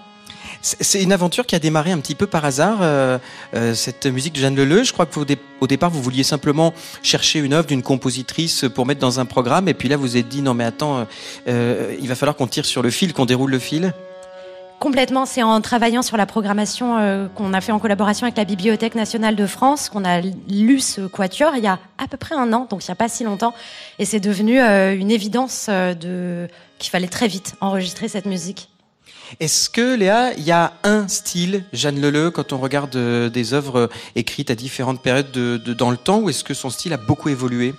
C'est 0.61 1.01
une 1.01 1.11
aventure 1.11 1.47
qui 1.47 1.55
a 1.55 1.59
démarré 1.59 1.91
un 1.91 1.97
petit 1.99 2.13
peu 2.13 2.27
par 2.27 2.45
hasard, 2.45 2.79
euh, 2.81 3.17
euh, 3.55 3.73
cette 3.73 4.05
musique 4.05 4.33
de 4.33 4.39
Jeanne 4.39 4.55
Leleu. 4.55 4.83
Je 4.83 4.93
crois 4.93 5.07
dé 5.25 5.39
au 5.59 5.65
départ, 5.65 5.89
vous 5.89 6.03
vouliez 6.03 6.23
simplement 6.23 6.71
chercher 7.01 7.39
une 7.39 7.53
œuvre 7.53 7.65
d'une 7.65 7.81
compositrice 7.81 8.65
pour 8.73 8.85
mettre 8.85 8.99
dans 8.99 9.19
un 9.19 9.25
programme, 9.25 9.67
et 9.67 9.73
puis 9.73 9.89
là, 9.89 9.97
vous 9.97 10.03
vous 10.03 10.17
êtes 10.17 10.27
dit, 10.27 10.41
non 10.41 10.53
mais 10.53 10.63
attends, 10.63 11.07
euh, 11.47 11.95
il 11.99 12.07
va 12.07 12.15
falloir 12.15 12.35
qu'on 12.35 12.47
tire 12.47 12.65
sur 12.65 12.83
le 12.83 12.91
fil, 12.91 13.13
qu'on 13.13 13.25
déroule 13.25 13.51
le 13.51 13.59
fil 13.59 13.93
Complètement, 14.79 15.25
c'est 15.27 15.43
en 15.43 15.61
travaillant 15.61 16.01
sur 16.01 16.17
la 16.17 16.25
programmation 16.25 17.29
qu'on 17.35 17.53
a 17.53 17.61
fait 17.61 17.71
en 17.71 17.77
collaboration 17.77 18.25
avec 18.25 18.35
la 18.35 18.45
Bibliothèque 18.45 18.95
nationale 18.95 19.35
de 19.35 19.45
France 19.45 19.89
qu'on 19.89 20.03
a 20.03 20.21
lu 20.21 20.79
ce 20.79 21.01
quatuor 21.01 21.51
il 21.55 21.63
y 21.63 21.67
a 21.67 21.77
à 21.99 22.07
peu 22.07 22.17
près 22.17 22.33
un 22.33 22.51
an, 22.51 22.65
donc 22.67 22.83
il 22.83 22.89
n'y 22.89 22.93
a 22.93 22.95
pas 22.95 23.07
si 23.07 23.23
longtemps, 23.23 23.53
et 23.99 24.05
c'est 24.05 24.19
devenu 24.19 24.59
une 24.59 25.11
évidence 25.11 25.69
de 25.69 26.47
qu'il 26.79 26.89
fallait 26.89 27.07
très 27.07 27.27
vite 27.27 27.53
enregistrer 27.61 28.07
cette 28.07 28.25
musique. 28.25 28.69
Est-ce 29.39 29.69
que 29.69 29.95
Léa, 29.95 30.33
il 30.33 30.43
y 30.43 30.51
a 30.51 30.73
un 30.83 31.07
style 31.07 31.63
Jeanne 31.73 32.01
Leleu 32.01 32.31
quand 32.31 32.53
on 32.53 32.57
regarde 32.57 32.95
euh, 32.95 33.29
des 33.29 33.53
œuvres 33.53 33.89
écrites 34.15 34.51
à 34.51 34.55
différentes 34.55 35.01
périodes 35.01 35.31
de, 35.31 35.57
de, 35.57 35.73
dans 35.73 35.91
le 35.91 35.97
temps, 35.97 36.19
ou 36.19 36.29
est-ce 36.29 36.43
que 36.43 36.53
son 36.53 36.69
style 36.69 36.93
a 36.93 36.97
beaucoup 36.97 37.29
évolué? 37.29 37.73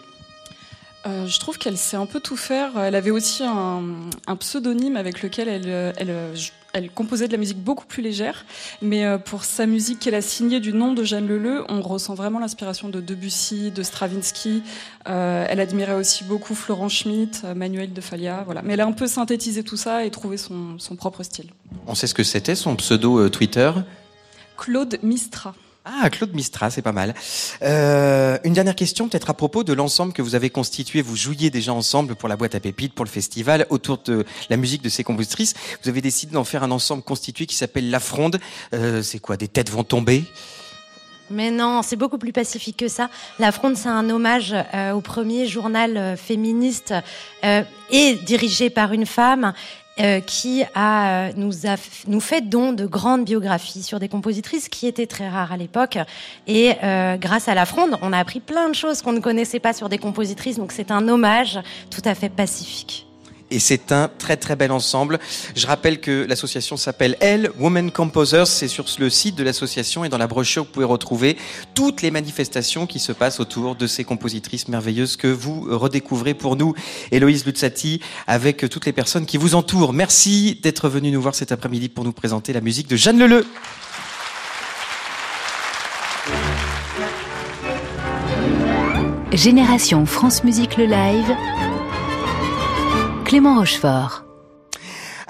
Euh, 1.04 1.26
je 1.26 1.40
trouve 1.40 1.58
qu'elle 1.58 1.76
sait 1.76 1.96
un 1.96 2.06
peu 2.06 2.20
tout 2.20 2.36
faire. 2.36 2.78
Elle 2.78 2.94
avait 2.94 3.10
aussi 3.10 3.42
un, 3.44 4.36
pseudonyme 4.36 4.96
avec 4.96 5.22
lequel 5.22 5.48
elle, 5.48 5.94
elle, 5.96 6.34
composait 6.94 7.26
de 7.26 7.32
la 7.32 7.38
musique 7.38 7.58
beaucoup 7.58 7.86
plus 7.86 8.02
légère. 8.02 8.44
Mais 8.80 9.04
euh, 9.04 9.18
pour 9.18 9.44
sa 9.44 9.66
musique 9.66 10.00
qu'elle 10.00 10.14
a 10.14 10.22
signée 10.22 10.60
du 10.60 10.72
nom 10.72 10.92
de 10.92 11.04
Jeanne 11.04 11.26
Leleu, 11.26 11.64
on 11.68 11.80
ressent 11.82 12.14
vraiment 12.14 12.38
l'inspiration 12.38 12.88
de 12.88 13.00
Debussy, 13.00 13.70
de 13.70 13.82
Stravinsky. 13.82 14.62
Euh, 15.08 15.46
elle 15.48 15.60
admirait 15.60 15.94
aussi 15.94 16.24
beaucoup 16.24 16.54
Florent 16.54 16.88
Schmitt, 16.88 17.44
Manuel 17.54 17.92
de 17.92 18.00
Falla. 18.00 18.42
Voilà. 18.44 18.62
Mais 18.62 18.74
elle 18.74 18.80
a 18.80 18.86
un 18.86 18.92
peu 18.92 19.06
synthétisé 19.06 19.62
tout 19.62 19.76
ça 19.76 20.04
et 20.04 20.10
trouvé 20.10 20.36
son, 20.36 20.78
son 20.78 20.96
propre 20.96 21.22
style. 21.22 21.50
On 21.86 21.94
sait 21.94 22.06
ce 22.06 22.14
que 22.14 22.24
c'était, 22.24 22.54
son 22.54 22.76
pseudo 22.76 23.28
Twitter? 23.28 23.70
Claude 24.56 24.98
Mistra. 25.02 25.54
Ah, 25.84 26.08
Claude 26.10 26.32
Mistra, 26.32 26.70
c'est 26.70 26.82
pas 26.82 26.92
mal. 26.92 27.12
Euh, 27.62 28.38
une 28.44 28.52
dernière 28.52 28.76
question, 28.76 29.08
peut-être 29.08 29.30
à 29.30 29.34
propos 29.34 29.64
de 29.64 29.72
l'ensemble 29.72 30.12
que 30.12 30.22
vous 30.22 30.36
avez 30.36 30.48
constitué. 30.48 31.02
Vous 31.02 31.16
jouiez 31.16 31.50
déjà 31.50 31.72
ensemble 31.72 32.14
pour 32.14 32.28
la 32.28 32.36
boîte 32.36 32.54
à 32.54 32.60
pépites, 32.60 32.94
pour 32.94 33.04
le 33.04 33.10
festival, 33.10 33.66
autour 33.68 33.98
de 33.98 34.24
la 34.48 34.56
musique 34.56 34.82
de 34.82 34.88
ces 34.88 35.02
compositrices. 35.02 35.54
Vous 35.82 35.88
avez 35.88 36.00
décidé 36.00 36.34
d'en 36.34 36.44
faire 36.44 36.62
un 36.62 36.70
ensemble 36.70 37.02
constitué 37.02 37.46
qui 37.46 37.56
s'appelle 37.56 37.90
La 37.90 37.98
Fronde. 37.98 38.38
Euh, 38.74 39.02
c'est 39.02 39.18
quoi 39.18 39.36
Des 39.36 39.48
têtes 39.48 39.70
vont 39.70 39.82
tomber? 39.82 40.24
Mais 41.32 41.50
non, 41.50 41.80
c'est 41.82 41.96
beaucoup 41.96 42.18
plus 42.18 42.32
pacifique 42.32 42.76
que 42.76 42.88
ça. 42.88 43.08
La 43.38 43.52
Fronde, 43.52 43.76
c'est 43.76 43.88
un 43.88 44.08
hommage 44.10 44.54
euh, 44.74 44.92
au 44.92 45.00
premier 45.00 45.46
journal 45.46 45.96
euh, 45.96 46.16
féministe 46.16 46.94
euh, 47.44 47.62
et 47.90 48.14
dirigé 48.14 48.68
par 48.68 48.92
une 48.92 49.06
femme 49.06 49.54
euh, 50.00 50.20
qui 50.20 50.64
a, 50.74 51.26
euh, 51.28 51.32
nous, 51.36 51.66
a, 51.66 51.76
nous 52.06 52.20
fait 52.20 52.40
don 52.40 52.72
de 52.72 52.86
grandes 52.86 53.26
biographies 53.26 53.82
sur 53.82 54.00
des 54.00 54.08
compositrices 54.08 54.70
qui 54.70 54.86
étaient 54.86 55.06
très 55.06 55.28
rares 55.28 55.52
à 55.52 55.58
l'époque. 55.58 55.98
Et 56.46 56.72
euh, 56.82 57.18
grâce 57.18 57.46
à 57.46 57.54
la 57.54 57.66
fronde, 57.66 57.98
on 58.00 58.12
a 58.14 58.18
appris 58.18 58.40
plein 58.40 58.70
de 58.70 58.74
choses 58.74 59.02
qu'on 59.02 59.12
ne 59.12 59.20
connaissait 59.20 59.60
pas 59.60 59.74
sur 59.74 59.90
des 59.90 59.98
compositrices. 59.98 60.56
Donc 60.56 60.72
c'est 60.72 60.90
un 60.90 61.08
hommage 61.08 61.60
tout 61.90 62.02
à 62.06 62.14
fait 62.14 62.30
pacifique 62.30 63.06
et 63.52 63.58
c'est 63.58 63.92
un 63.92 64.08
très 64.08 64.36
très 64.36 64.56
bel 64.56 64.72
ensemble. 64.72 65.18
Je 65.54 65.66
rappelle 65.66 66.00
que 66.00 66.24
l'association 66.28 66.76
s'appelle 66.76 67.16
Elle, 67.20 67.50
Women 67.58 67.90
Composers. 67.90 68.46
C'est 68.46 68.68
sur 68.68 68.86
le 68.98 69.10
site 69.10 69.36
de 69.36 69.44
l'association 69.44 70.04
et 70.04 70.08
dans 70.08 70.18
la 70.18 70.26
brochure, 70.26 70.64
vous 70.64 70.70
pouvez 70.70 70.86
retrouver 70.86 71.36
toutes 71.74 72.02
les 72.02 72.10
manifestations 72.10 72.86
qui 72.86 72.98
se 72.98 73.12
passent 73.12 73.40
autour 73.40 73.76
de 73.76 73.86
ces 73.86 74.04
compositrices 74.04 74.68
merveilleuses 74.68 75.16
que 75.16 75.28
vous 75.28 75.66
redécouvrez 75.68 76.34
pour 76.34 76.56
nous, 76.56 76.74
Héloïse 77.10 77.44
Luzzati, 77.44 78.00
avec 78.26 78.68
toutes 78.70 78.86
les 78.86 78.92
personnes 78.92 79.26
qui 79.26 79.36
vous 79.36 79.54
entourent. 79.54 79.92
Merci 79.92 80.58
d'être 80.62 80.88
venu 80.88 81.10
nous 81.10 81.20
voir 81.20 81.34
cet 81.34 81.52
après-midi 81.52 81.88
pour 81.88 82.04
nous 82.04 82.12
présenter 82.12 82.52
la 82.52 82.60
musique 82.60 82.88
de 82.88 82.96
Jeanne 82.96 83.18
Leleu. 83.18 83.46
Génération 89.32 90.04
France 90.04 90.44
Musique 90.44 90.76
le 90.76 90.84
Live 90.84 91.36
Clément 93.32 93.54
Rochefort. 93.54 94.31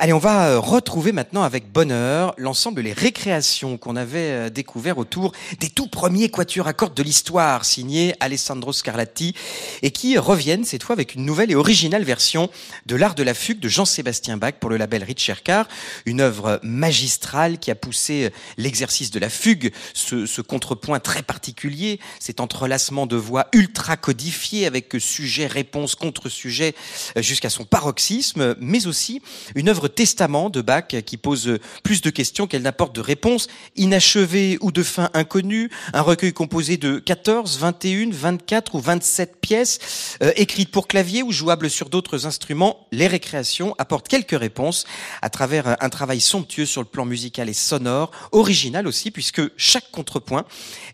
Allez, 0.03 0.13
on 0.13 0.19
va 0.19 0.49
euh, 0.49 0.59
retrouver 0.59 1.13
maintenant 1.13 1.45
avec 1.45 1.71
bonheur 1.71 2.35
l'ensemble 2.37 2.83
des 2.83 2.93
récréations 2.93 3.79
qu'on 3.79 3.95
avait 3.95 4.19
euh, 4.19 4.51
découvert 4.51 4.99
autour 4.99 5.31
des 5.61 5.71
tout 5.71 5.87
premiers 5.87 6.29
quatuors 6.29 6.67
à 6.67 6.73
cordes 6.73 6.95
de 6.95 7.05
l'histoire, 7.05 7.65
signés 7.65 8.13
Alessandro 8.19 8.73
Scarlatti, 8.73 9.37
et 9.81 9.93
qui 9.93 10.19
reviennent 10.19 10.65
cette 10.65 10.83
fois 10.83 10.95
avec 10.95 11.15
une 11.15 11.25
nouvelle 11.25 11.53
et 11.53 11.55
originale 11.55 12.03
version 12.03 12.51
de 12.87 12.97
l'art 12.97 13.15
de 13.15 13.23
la 13.23 13.33
fugue 13.33 13.61
de 13.61 13.69
Jean-Sébastien 13.69 14.39
Bach 14.39 14.55
pour 14.59 14.71
le 14.71 14.77
label 14.77 15.07
Car, 15.45 15.69
une 16.05 16.21
œuvre 16.21 16.59
magistrale 16.65 17.61
qui 17.61 17.71
a 17.71 17.77
poussé 17.77 18.25
euh, 18.25 18.31
l'exercice 18.57 19.13
de 19.13 19.21
la 19.21 19.29
fugue, 19.29 19.73
ce, 19.95 20.27
ce 20.27 20.41
contrepoint 20.41 20.99
très 20.99 21.23
particulier, 21.23 22.01
cet 22.19 22.41
entrelacement 22.41 23.07
de 23.07 23.15
voix 23.15 23.47
ultra 23.53 23.97
codifié 23.97 24.67
avec 24.67 24.97
sujet, 24.99 25.47
réponse, 25.47 25.95
contre-sujet, 25.95 26.75
jusqu'à 27.19 27.51
son 27.51 27.65
paroxysme, 27.65 28.57
mais 28.59 28.89
aussi 28.89 29.23
une 29.55 29.69
œuvre 29.69 29.92
testament 29.95 30.51
de 30.51 30.61
Bach 30.61 30.89
qui 31.05 31.17
pose 31.17 31.59
plus 31.83 32.01
de 32.01 32.11
questions 32.11 32.47
qu'elle 32.47 32.63
n'apporte 32.63 32.95
de 32.95 33.01
réponses, 33.01 33.49
inachevées 33.77 34.59
ou 34.61 34.73
de 34.73 34.83
fin 34.83 35.11
inconnue, 35.15 35.71
un 35.93 36.03
recueil 36.03 36.33
composé 36.33 36.77
de 36.77 36.99
14, 36.99 37.59
21, 37.59 38.11
24 38.11 38.75
ou 38.75 38.81
27 38.81 39.37
pièces, 39.41 40.17
euh, 40.23 40.33
écrites 40.37 40.71
pour 40.71 40.89
clavier 40.89 41.23
ou 41.23 41.33
jouables 41.33 41.71
sur 41.71 41.89
d'autres 41.89 42.27
instruments. 42.27 42.87
Les 42.93 43.07
récréations 43.07 43.75
apportent 43.79 44.09
quelques 44.09 44.39
réponses 44.39 44.85
à 45.21 45.31
travers 45.31 45.77
un 45.81 45.89
travail 45.89 46.21
somptueux 46.21 46.67
sur 46.67 46.81
le 46.81 46.87
plan 46.87 47.05
musical 47.05 47.49
et 47.49 47.55
sonore, 47.55 48.11
original 48.33 48.87
aussi, 48.87 49.11
puisque 49.11 49.43
chaque 49.57 49.91
contrepoint, 49.91 50.45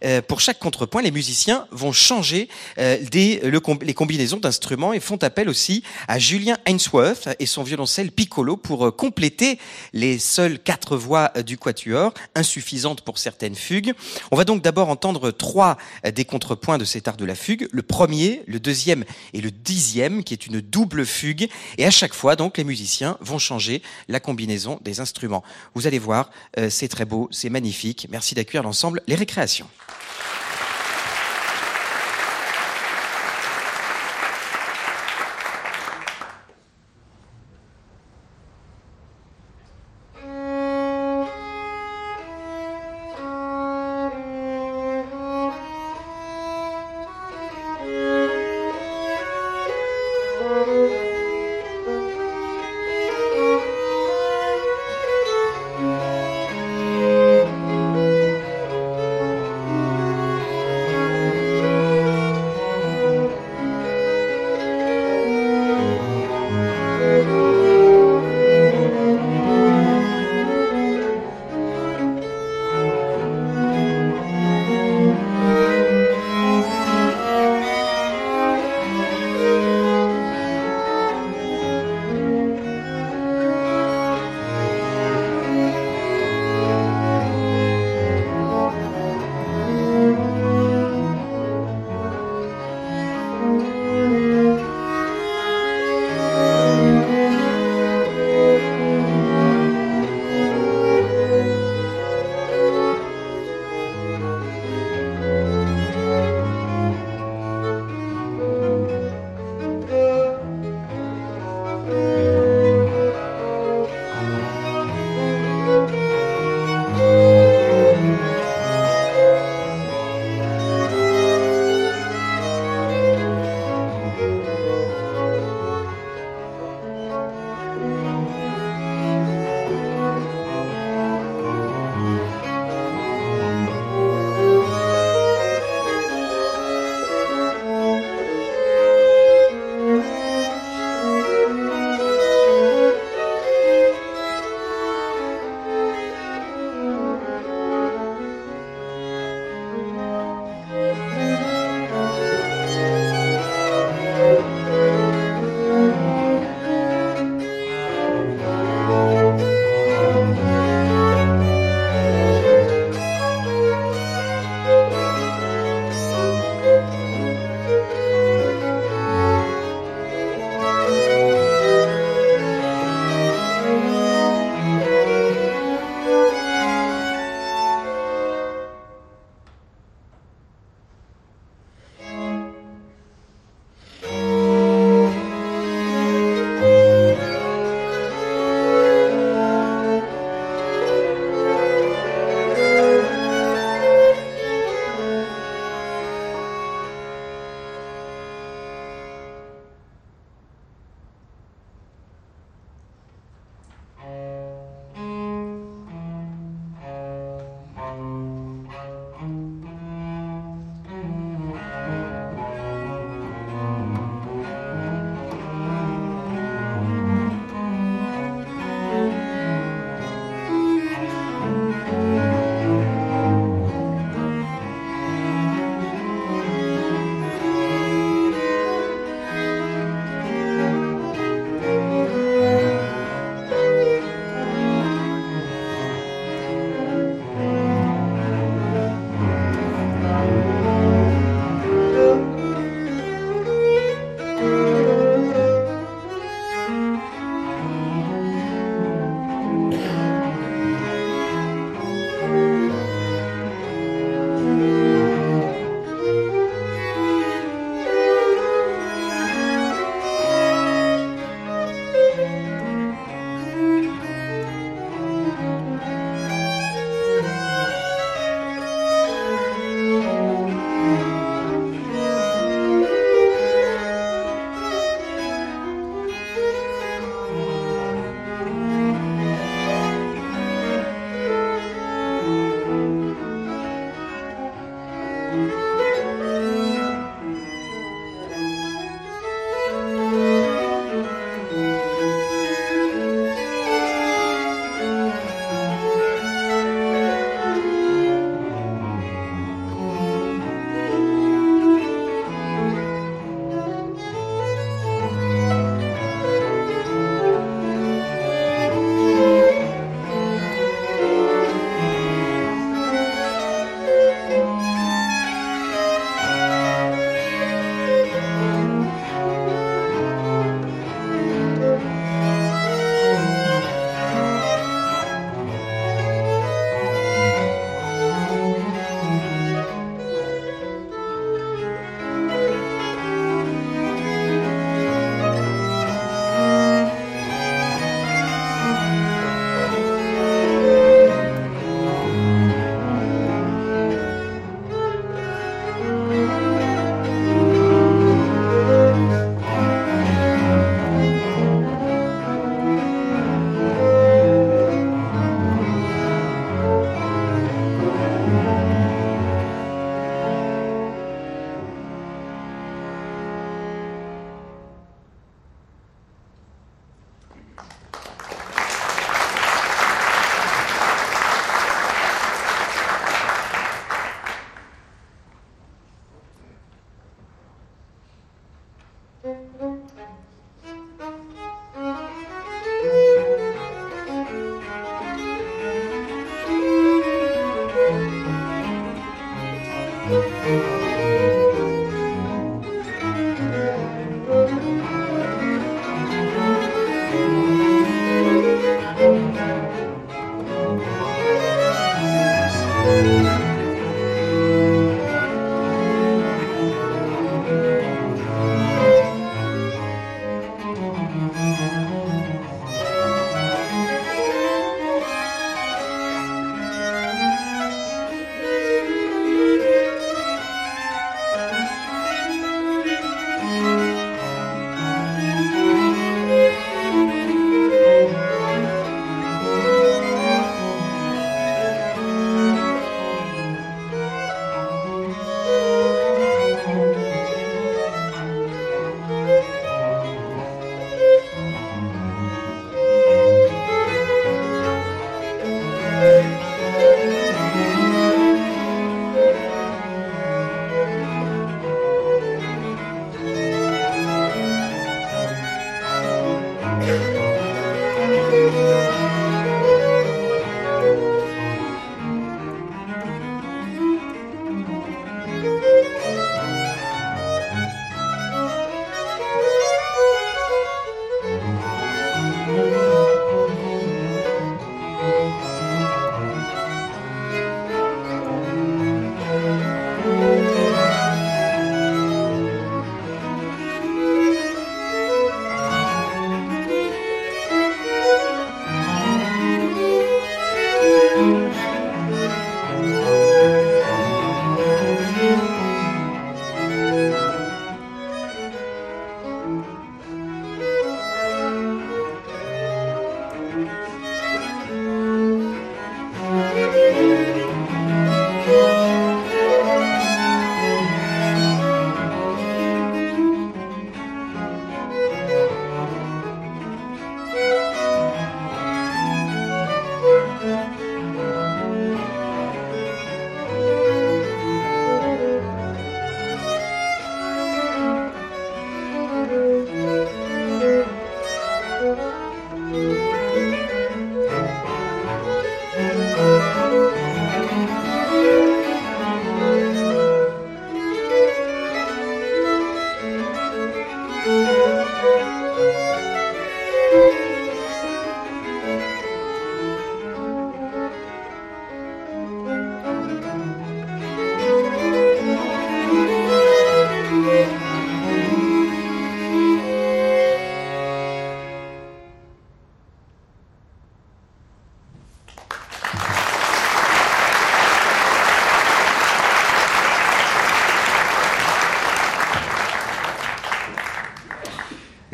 euh, 0.04 0.22
pour 0.22 0.40
chaque 0.40 0.58
contrepoint, 0.58 1.02
les 1.02 1.10
musiciens 1.10 1.66
vont 1.70 1.92
changer 1.92 2.48
euh, 2.78 2.98
les 3.12 3.94
combinaisons 3.94 4.38
d'instruments 4.38 4.92
et 4.92 5.00
font 5.00 5.16
appel 5.22 5.48
aussi 5.48 5.82
à 6.06 6.18
Julien 6.18 6.56
Ainsworth 6.66 7.28
et 7.38 7.46
son 7.46 7.62
violoncelle 7.62 8.12
piccolo 8.12 8.56
pour 8.56 8.87
euh, 8.88 8.90
compléter 8.90 9.58
les 9.92 10.18
seules 10.18 10.58
quatre 10.58 10.96
voix 10.96 11.30
euh, 11.36 11.42
du 11.42 11.56
quatuor, 11.56 12.12
insuffisantes 12.34 13.02
pour 13.02 13.18
certaines 13.18 13.54
fugues. 13.54 13.92
On 14.30 14.36
va 14.36 14.44
donc 14.44 14.62
d'abord 14.62 14.88
entendre 14.88 15.30
trois 15.30 15.78
euh, 16.04 16.10
des 16.10 16.24
contrepoints 16.24 16.78
de 16.78 16.84
cet 16.84 17.08
art 17.08 17.16
de 17.16 17.24
la 17.24 17.34
fugue, 17.34 17.68
le 17.70 17.82
premier, 17.82 18.42
le 18.46 18.60
deuxième 18.60 19.04
et 19.32 19.40
le 19.40 19.50
dixième, 19.50 20.24
qui 20.24 20.34
est 20.34 20.46
une 20.46 20.60
double 20.60 21.06
fugue, 21.06 21.48
et 21.76 21.86
à 21.86 21.90
chaque 21.90 22.14
fois, 22.14 22.36
donc, 22.36 22.58
les 22.58 22.64
musiciens 22.64 23.16
vont 23.20 23.38
changer 23.38 23.82
la 24.08 24.20
combinaison 24.20 24.78
des 24.82 25.00
instruments. 25.00 25.44
Vous 25.74 25.86
allez 25.86 25.98
voir, 25.98 26.30
c'est 26.68 26.88
très 26.88 27.04
beau, 27.04 27.28
c'est 27.30 27.50
magnifique. 27.50 28.06
Merci 28.10 28.34
d'accueillir 28.34 28.62
l'ensemble 28.62 29.02
Les 29.06 29.14
Récréations. 29.14 29.68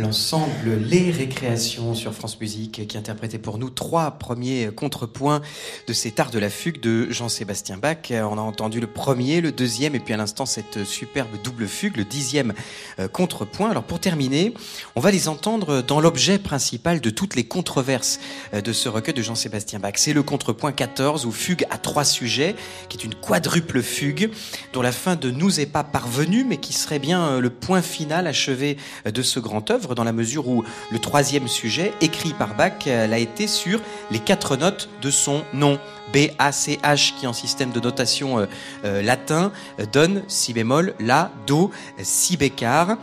L'ensemble 0.05 0.75
Les 0.87 1.11
Récréations 1.11 1.95
sur 1.95 2.13
France 2.13 2.39
Musique 2.39 2.87
qui 2.87 2.99
interprétait 2.99 3.39
pour 3.39 3.57
nous 3.57 3.71
trois 3.71 4.11
premiers 4.11 4.69
contrepoints 4.77 5.41
de 5.87 5.95
cet 5.95 6.21
art 6.21 6.31
de 6.31 6.39
la 6.39 6.51
fugue 6.51 6.79
de 6.79 7.11
Jean-Sébastien 7.11 7.79
Bach. 7.79 8.11
On 8.11 8.37
a 8.37 8.43
entendu 8.43 8.81
le 8.81 8.87
premier, 8.87 9.41
le 9.41 9.51
deuxième 9.51 9.95
et 9.95 10.01
puis 10.01 10.13
à 10.13 10.19
l'instant 10.19 10.45
cette 10.45 10.85
superbe 10.85 11.31
double 11.43 11.67
fugue, 11.67 11.97
le 11.97 12.05
dixième 12.05 12.53
euh, 12.99 13.09
contrepoint. 13.09 13.71
Alors 13.71 13.85
pour 13.85 13.99
terminer, 13.99 14.53
on 14.95 15.01
va 15.01 15.11
les 15.11 15.27
entendre 15.27 15.81
dans 15.81 16.01
l'objet 16.01 16.39
principal 16.39 17.01
de 17.01 17.09
toutes 17.09 17.35
les 17.35 17.45
controverses 17.45 18.21
euh, 18.53 18.61
de 18.61 18.75
ce 18.75 18.91
recueil 18.91 19.15
de 19.15 19.23
Jean-Sébastien 19.23 19.79
Bach. 19.79 19.95
C'est 19.97 20.13
le 20.13 20.23
contrepoint 20.23 20.73
14 20.73 21.25
ou 21.25 21.33
fugue 21.33 21.65
à 21.71 21.79
trois 21.79 22.05
sujets, 22.05 22.57
qui 22.91 22.99
est 22.99 23.05
une 23.05 23.15
quadruple 23.15 23.81
fugue 23.81 24.31
dont 24.75 24.83
la 24.83 24.93
fin 24.93 25.17
ne 25.17 25.31
nous 25.31 25.61
est 25.61 25.67
pas 25.67 25.83
parvenue 25.83 26.45
mais 26.45 26.59
qui 26.59 26.75
serait 26.75 26.99
bien 26.99 27.23
euh, 27.23 27.41
le 27.41 27.49
point 27.49 27.81
final 27.81 28.27
achevé 28.27 28.77
de 29.07 29.23
ce 29.23 29.41
grand 29.41 29.71
œuvre 29.71 29.94
dans 29.95 30.05
la 30.05 30.13
mesure 30.13 30.49
où 30.49 30.65
le 30.91 30.99
troisième 30.99 31.49
sujet, 31.49 31.93
écrit 32.01 32.33
par 32.33 32.55
Bach, 32.55 32.73
euh, 32.87 33.07
l'a 33.07 33.19
été 33.19 33.47
sur 33.47 33.81
les 34.11 34.19
quatre 34.19 34.57
notes 34.57 34.89
de 35.03 35.11
son 35.11 35.43
nom. 35.53 35.79
B, 36.13 36.29
A, 36.39 36.53
C, 36.53 36.79
H, 36.83 37.15
qui 37.19 37.27
en 37.27 37.33
système 37.33 37.71
de 37.71 37.81
notation 37.81 38.39
euh, 38.39 38.47
euh, 38.85 39.03
latin 39.03 39.53
donne 39.93 40.23
si 40.29 40.53
bémol, 40.53 40.95
la, 41.01 41.31
do, 41.47 41.71
si 42.03 42.37
bécard. 42.37 42.97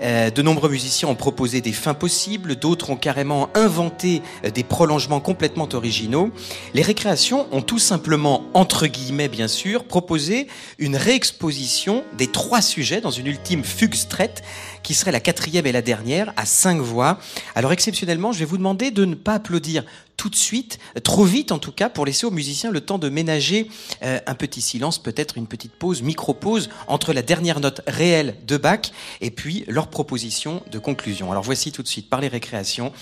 de 0.00 0.42
nombreux 0.42 0.68
musiciens 0.68 1.08
ont 1.08 1.14
proposé 1.14 1.60
des 1.60 1.72
fins 1.72 1.94
possibles, 1.94 2.56
d'autres 2.56 2.90
ont 2.90 2.96
carrément 2.96 3.48
inventé 3.54 4.22
des 4.54 4.62
prolongements 4.62 5.20
complètement 5.20 5.68
originaux. 5.72 6.30
Les 6.74 6.82
récréations 6.82 7.48
ont 7.52 7.62
tout 7.62 7.78
simplement, 7.78 8.44
entre 8.54 8.86
guillemets 8.86 9.28
bien 9.28 9.48
sûr, 9.48 9.84
proposé 9.84 10.46
une 10.78 10.96
réexposition 10.96 12.04
des 12.16 12.28
trois 12.28 12.62
sujets 12.62 13.00
dans 13.00 13.10
une 13.10 13.26
ultime 13.26 13.64
fugue 13.64 13.94
strette 13.94 14.42
qui 14.82 14.94
serait 14.94 15.12
la 15.12 15.20
quatrième 15.20 15.66
et 15.66 15.72
la 15.72 15.82
dernière, 15.82 16.32
à 16.36 16.46
cinq 16.46 16.80
voix. 16.80 17.18
Alors 17.54 17.72
exceptionnellement, 17.72 18.32
je 18.32 18.38
vais 18.38 18.44
vous 18.44 18.58
demander 18.58 18.90
de 18.90 19.04
ne 19.04 19.14
pas 19.14 19.34
applaudir 19.34 19.84
tout 20.18 20.28
de 20.28 20.36
suite, 20.36 20.78
trop 21.04 21.24
vite 21.24 21.52
en 21.52 21.58
tout 21.58 21.72
cas, 21.72 21.88
pour 21.88 22.04
laisser 22.04 22.26
aux 22.26 22.30
musiciens 22.30 22.70
le 22.70 22.82
temps 22.82 22.98
de 22.98 23.08
ménager 23.08 23.70
euh, 24.02 24.18
un 24.26 24.34
petit 24.34 24.60
silence, 24.60 24.98
peut-être 24.98 25.38
une 25.38 25.46
petite 25.46 25.72
pause, 25.72 26.02
micro-pause, 26.02 26.68
entre 26.88 27.14
la 27.14 27.22
dernière 27.22 27.60
note 27.60 27.80
réelle 27.86 28.36
de 28.46 28.58
Bach 28.58 28.90
et 29.22 29.30
puis 29.30 29.64
leur 29.68 29.88
proposition 29.88 30.62
de 30.70 30.78
conclusion. 30.78 31.30
Alors 31.30 31.44
voici 31.44 31.72
tout 31.72 31.82
de 31.82 31.88
suite, 31.88 32.10
par 32.10 32.20
les 32.20 32.28
récréations, 32.28 32.92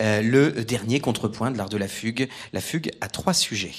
euh, 0.00 0.20
le 0.20 0.64
dernier 0.64 1.00
contrepoint 1.00 1.50
de 1.50 1.56
l'art 1.56 1.70
de 1.70 1.78
la 1.78 1.88
fugue, 1.88 2.28
la 2.52 2.60
fugue 2.60 2.92
à 3.00 3.08
trois 3.08 3.34
sujets. 3.34 3.74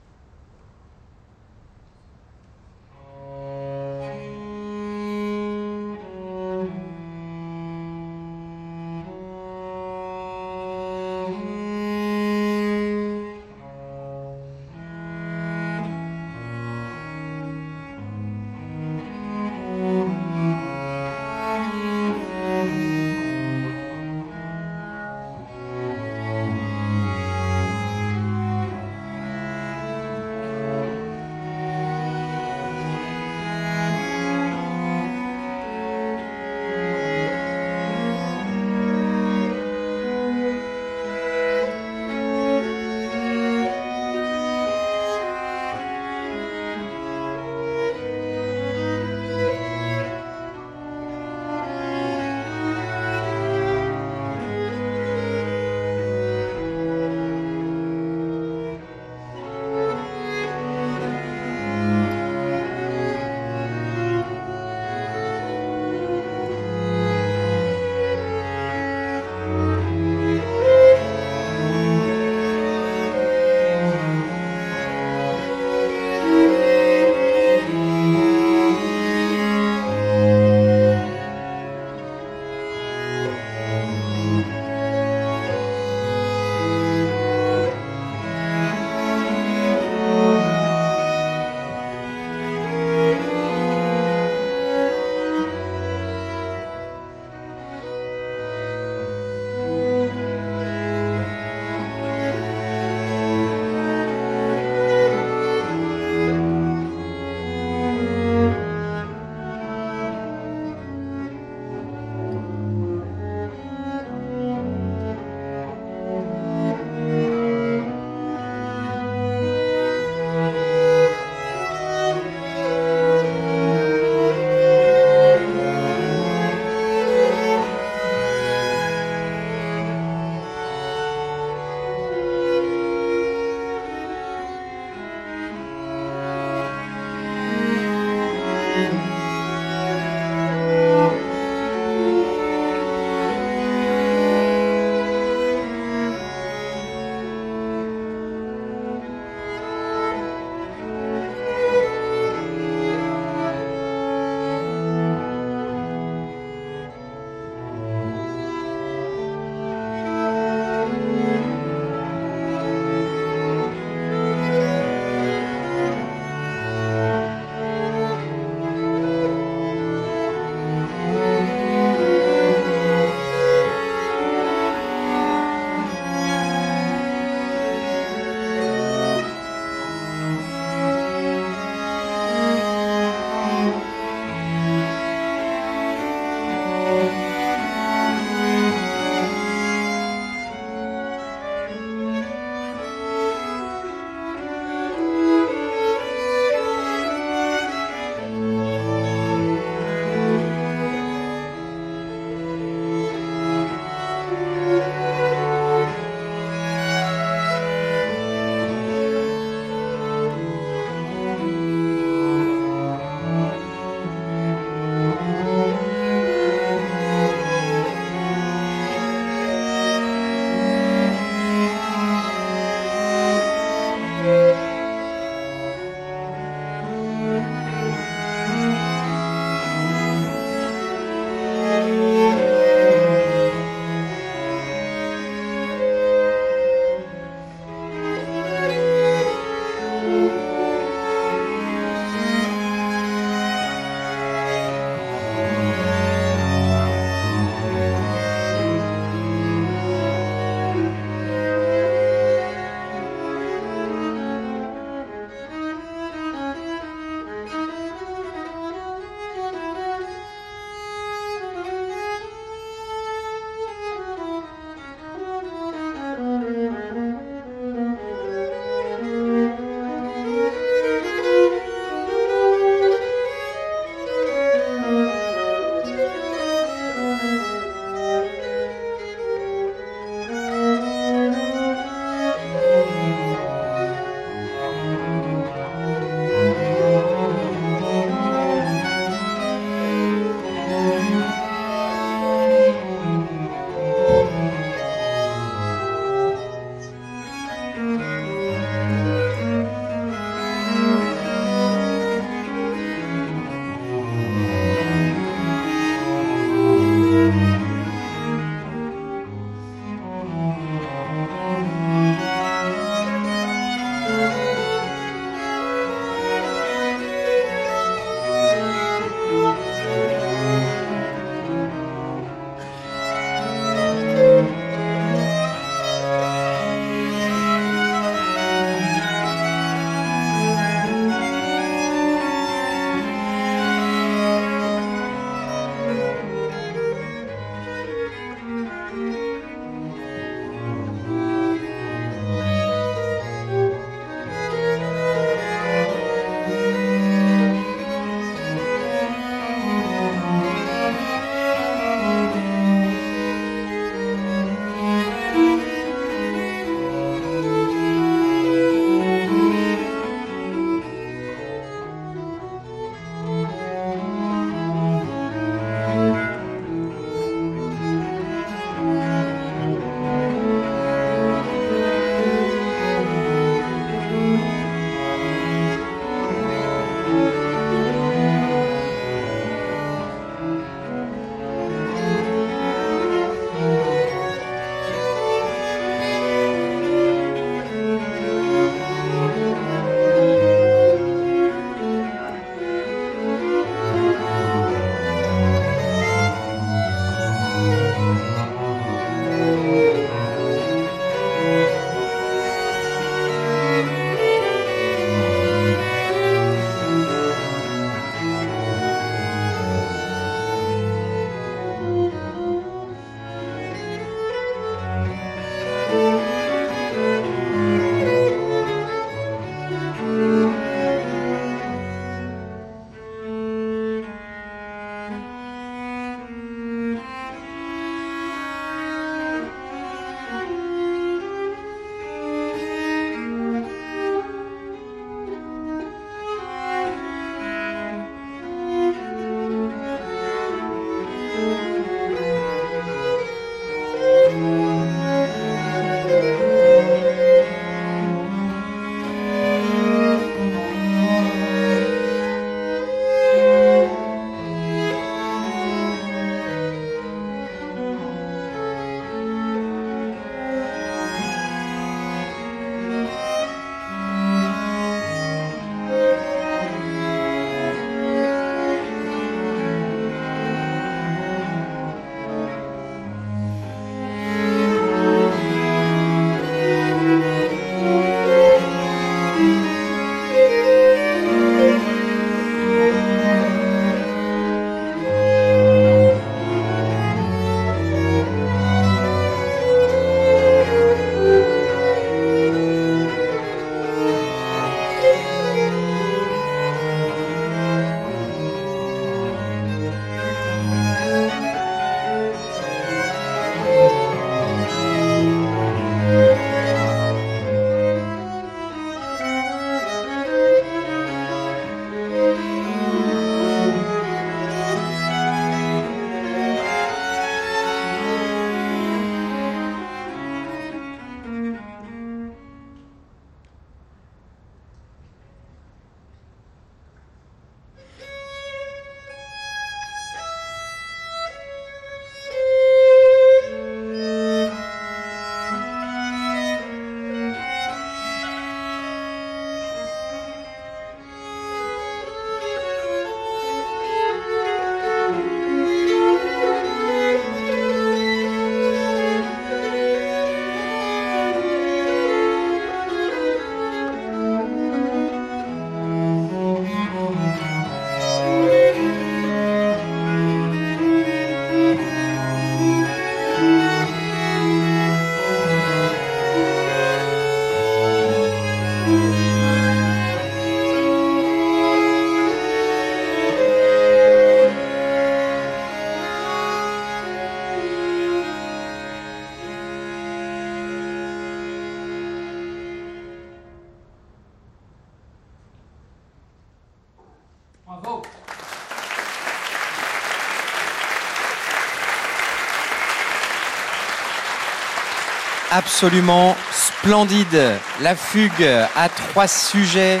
Absolument 595.56 596.36
splendide. 596.52 597.58
La 597.80 597.96
fugue 597.96 598.44
à 598.44 598.90
trois 598.90 599.26
sujets 599.26 600.00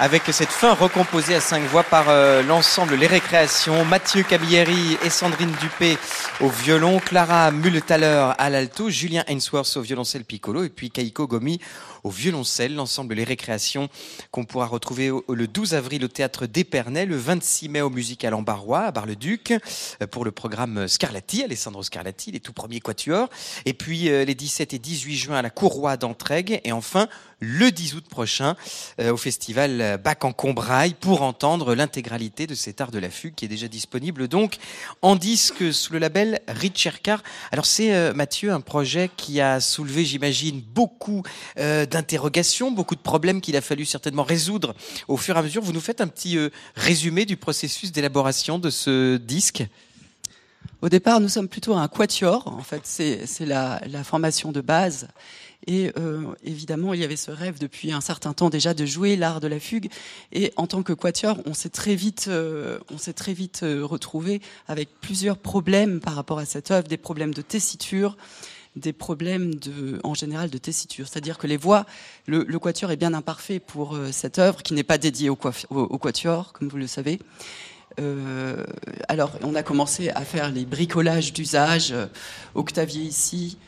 avec 0.00 0.22
cette 0.30 0.48
fin 0.48 0.72
recomposée 0.72 1.34
à 1.34 1.40
cinq 1.40 1.62
voix 1.64 1.82
par 1.82 2.06
euh, 2.08 2.42
l'ensemble 2.42 2.94
Les 2.94 3.06
Récréations, 3.06 3.84
Mathieu 3.84 4.22
Camilleri 4.22 4.96
et 5.04 5.10
Sandrine 5.10 5.52
Dupé 5.60 5.98
au 6.40 6.48
violon, 6.48 7.00
Clara 7.00 7.50
Multaler 7.50 8.32
à 8.38 8.48
l'alto, 8.48 8.88
Julien 8.88 9.24
Ainsworth 9.28 9.76
au 9.76 9.82
violoncelle 9.82 10.24
piccolo. 10.24 10.64
Et 10.64 10.70
puis 10.70 10.90
Kaiko 10.90 11.26
Gomi 11.26 11.60
au 12.04 12.10
violoncelle, 12.10 12.74
l'ensemble 12.74 13.14
Les 13.14 13.24
Récréations 13.24 13.88
qu'on 14.30 14.44
pourra 14.44 14.66
retrouver 14.66 15.10
le 15.28 15.46
12 15.48 15.74
avril 15.74 16.04
au 16.04 16.08
théâtre 16.08 16.46
d'Épernay, 16.46 17.06
le 17.06 17.16
26 17.16 17.70
mai 17.70 17.80
au 17.80 17.88
Musical 17.88 18.34
en 18.34 18.42
Barrois 18.42 18.82
à 18.82 18.90
Bar-le-Duc 18.92 19.52
euh, 20.02 20.06
pour 20.06 20.24
le 20.24 20.30
programme 20.30 20.86
Scarlatti, 20.86 21.42
Alessandro 21.42 21.82
Scarlatti, 21.82 22.30
les 22.30 22.40
tout 22.40 22.52
premiers 22.52 22.80
quatuors, 22.80 23.30
et 23.64 23.72
puis 23.72 24.10
euh, 24.10 24.24
les 24.24 24.34
17 24.34 24.74
et 24.74 24.78
18 24.78 25.16
juin 25.16 25.36
à 25.38 25.42
la 25.42 25.50
Courroie 25.50 25.96
d'Entraigue 25.96 26.60
et 26.62 26.72
enfin 26.72 27.08
le 27.40 27.70
10 27.70 27.94
août 27.94 28.04
prochain 28.08 28.54
euh, 29.00 29.12
au 29.12 29.16
festival 29.16 30.00
Bac 30.02 30.24
en 30.24 30.32
Combraille 30.32 30.94
pour 30.94 31.22
entendre 31.22 31.74
l'intégralité 31.74 32.46
de 32.46 32.54
cet 32.54 32.80
art 32.82 32.90
de 32.90 32.98
la 32.98 33.10
fugue 33.10 33.34
qui 33.34 33.46
est 33.46 33.48
déjà 33.48 33.68
disponible 33.68 34.28
donc 34.28 34.56
en 35.00 35.16
disque 35.16 35.72
sous 35.72 35.92
le 35.94 35.98
label 35.98 36.40
Richercar. 36.48 37.22
Alors 37.50 37.66
c'est 37.66 38.12
Mathieu 38.12 38.52
un 38.52 38.60
projet 38.60 39.10
qui 39.16 39.40
a 39.40 39.60
soulevé 39.60 40.04
j'imagine 40.04 40.60
beaucoup 40.60 41.22
d'interrogations, 41.94 42.72
beaucoup 42.72 42.96
de 42.96 43.00
problèmes 43.00 43.40
qu'il 43.40 43.56
a 43.56 43.60
fallu 43.60 43.84
certainement 43.84 44.24
résoudre 44.24 44.74
au 45.06 45.16
fur 45.16 45.36
et 45.36 45.38
à 45.38 45.42
mesure. 45.42 45.62
Vous 45.62 45.72
nous 45.72 45.80
faites 45.80 46.00
un 46.00 46.08
petit 46.08 46.36
euh, 46.36 46.50
résumé 46.74 47.24
du 47.24 47.36
processus 47.36 47.92
d'élaboration 47.92 48.58
de 48.58 48.68
ce 48.68 49.16
disque 49.16 49.64
Au 50.82 50.88
départ, 50.88 51.20
nous 51.20 51.28
sommes 51.28 51.46
plutôt 51.48 51.74
un 51.74 51.86
quatuor. 51.86 52.48
En 52.48 52.64
fait, 52.64 52.82
c'est 52.84 53.46
la, 53.46 53.80
formation 54.02 54.50
de 54.50 54.60
base. 54.60 55.06
Et 55.68 55.92
euh, 55.96 56.24
évidemment, 56.42 56.94
il 56.94 57.00
y 57.00 57.04
avait 57.04 57.16
ce 57.16 57.30
rêve 57.30 57.58
depuis 57.60 57.92
un 57.92 58.00
certain 58.00 58.32
temps 58.32 58.50
déjà 58.50 58.74
de 58.74 58.84
jouer 58.84 59.14
l'art 59.14 59.40
de 59.40 59.46
la 59.46 59.60
fugue. 59.60 59.88
Et 60.32 60.52
en 60.56 60.66
tant 60.66 60.82
que 60.82 60.92
quatuor, 60.92 61.38
on 61.46 61.54
s'est 61.54 61.70
très 61.70 61.94
vite, 61.94 62.26
euh, 62.26 62.80
on 62.92 62.98
s'est 62.98 63.14
très 63.14 63.34
vite 63.34 63.60
retrouvé 63.62 64.42
avec 64.66 64.88
plusieurs 65.00 65.38
problèmes 65.38 66.00
par 66.00 66.16
rapport 66.16 66.40
à 66.40 66.44
cette 66.44 66.72
œuvre, 66.72 66.88
des 66.88 66.98
problèmes 66.98 67.32
de 67.32 67.40
tessiture, 67.40 68.16
des 68.76 68.92
problèmes 68.92 69.52
en 70.02 70.14
général 70.14 70.50
de 70.50 70.58
tessiture. 70.58 71.06
C'est-à-dire 71.08 71.38
que 71.38 71.46
les 71.46 71.56
voix, 71.56 71.86
le, 72.26 72.44
quatuor 72.58 72.90
est 72.90 72.96
bien 72.96 73.14
imparfait 73.14 73.60
pour 73.60 73.94
euh, 73.94 74.10
cette 74.10 74.38
œuvre 74.38 74.62
qui 74.62 74.74
n'est 74.74 74.82
pas 74.82 74.98
dédiée 74.98 75.30
au, 75.30 75.36
quatuor, 75.36 76.52
comme 76.52 76.68
vous 76.68 76.76
le 76.76 76.86
savez. 76.86 77.20
Euh, 78.00 78.64
alors, 79.08 79.32
on 79.42 79.54
a 79.54 79.62
commencé 79.62 80.10
à 80.10 80.22
faire 80.22 80.50
les 80.50 80.64
bricolages 80.64 81.32
d'usage, 81.32 81.92
euh, 81.92 82.06
Octavier 82.54 83.02
ici, 83.02 83.58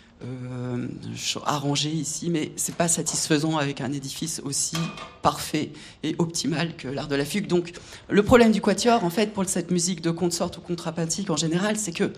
arrangé 1.45 1.91
ici, 1.91 2.31
mais 2.31 2.51
c'est 2.57 2.75
pas 2.75 2.89
satisfaisant 2.89 3.59
avec 3.59 3.83
un 3.83 3.93
édifice 3.93 4.41
aussi 4.45 4.77
parfait 5.23 5.71
et 6.03 6.17
optimal 6.19 6.75
que 6.75 6.89
l'art 6.89 7.07
de 7.07 7.15
la 7.15 7.25
fugue. 7.25 7.47
Donc, 7.47 7.73
le 8.09 8.23
problème 8.23 8.51
du 8.51 8.63
quatuor, 8.63 9.05
en 9.05 9.11
fait, 9.11 9.35
pour 9.35 9.45
cette 9.45 9.71
musique 9.71 10.01
de 10.01 10.11
consort 10.11 10.51
ou 10.57 10.61
contrapuntique 10.61 11.31
en 11.31 11.37
général, 11.37 11.77
c'est 11.77 11.93
que 11.93 12.13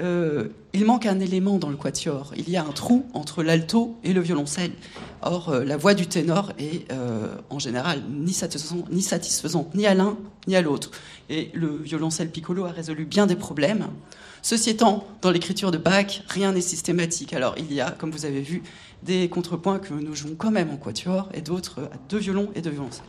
euh, 0.00 0.48
il 0.72 0.84
manque 0.84 1.06
un 1.06 1.18
élément 1.20 1.58
dans 1.58 1.70
le 1.70 1.76
quatuor. 1.76 2.32
Il 2.36 2.48
y 2.48 2.56
a 2.56 2.64
un 2.64 2.72
trou 2.72 3.06
entre 3.14 3.42
l'alto 3.42 3.96
et 4.04 4.12
le 4.12 4.20
violoncelle. 4.20 4.72
Or, 5.22 5.48
euh, 5.48 5.64
la 5.64 5.76
voix 5.76 5.94
du 5.94 6.06
ténor 6.06 6.52
est 6.58 6.90
euh, 6.92 7.34
en 7.50 7.58
général 7.58 8.02
ni 8.10 8.32
satisfaisante, 8.32 8.90
ni 8.90 9.02
satisfaisante, 9.02 9.74
ni 9.74 9.86
à 9.86 9.94
l'un 9.94 10.16
ni 10.46 10.56
à 10.56 10.62
l'autre. 10.62 10.90
Et 11.30 11.50
le 11.54 11.76
violoncelle 11.76 12.30
piccolo 12.30 12.64
a 12.64 12.70
résolu 12.70 13.04
bien 13.04 13.26
des 13.26 13.36
problèmes. 13.36 13.88
Ceci 14.40 14.70
étant, 14.70 15.06
dans 15.20 15.30
l'écriture 15.30 15.70
de 15.70 15.78
Bach, 15.78 16.22
rien 16.28 16.52
n'est 16.52 16.60
systématique. 16.60 17.32
Alors, 17.32 17.54
il 17.58 17.72
y 17.72 17.80
a, 17.80 17.90
comme 17.90 18.10
vous 18.10 18.24
avez 18.24 18.40
vu, 18.40 18.62
des 19.02 19.28
contrepoints 19.28 19.78
que 19.78 19.92
nous 19.92 20.14
jouons 20.14 20.36
quand 20.38 20.50
même 20.50 20.70
en 20.70 20.76
quatuor 20.76 21.28
et 21.34 21.40
d'autres 21.40 21.80
à 21.92 21.96
deux 22.08 22.18
violons 22.18 22.48
et 22.54 22.62
deux 22.62 22.70
violoncelles. 22.70 23.04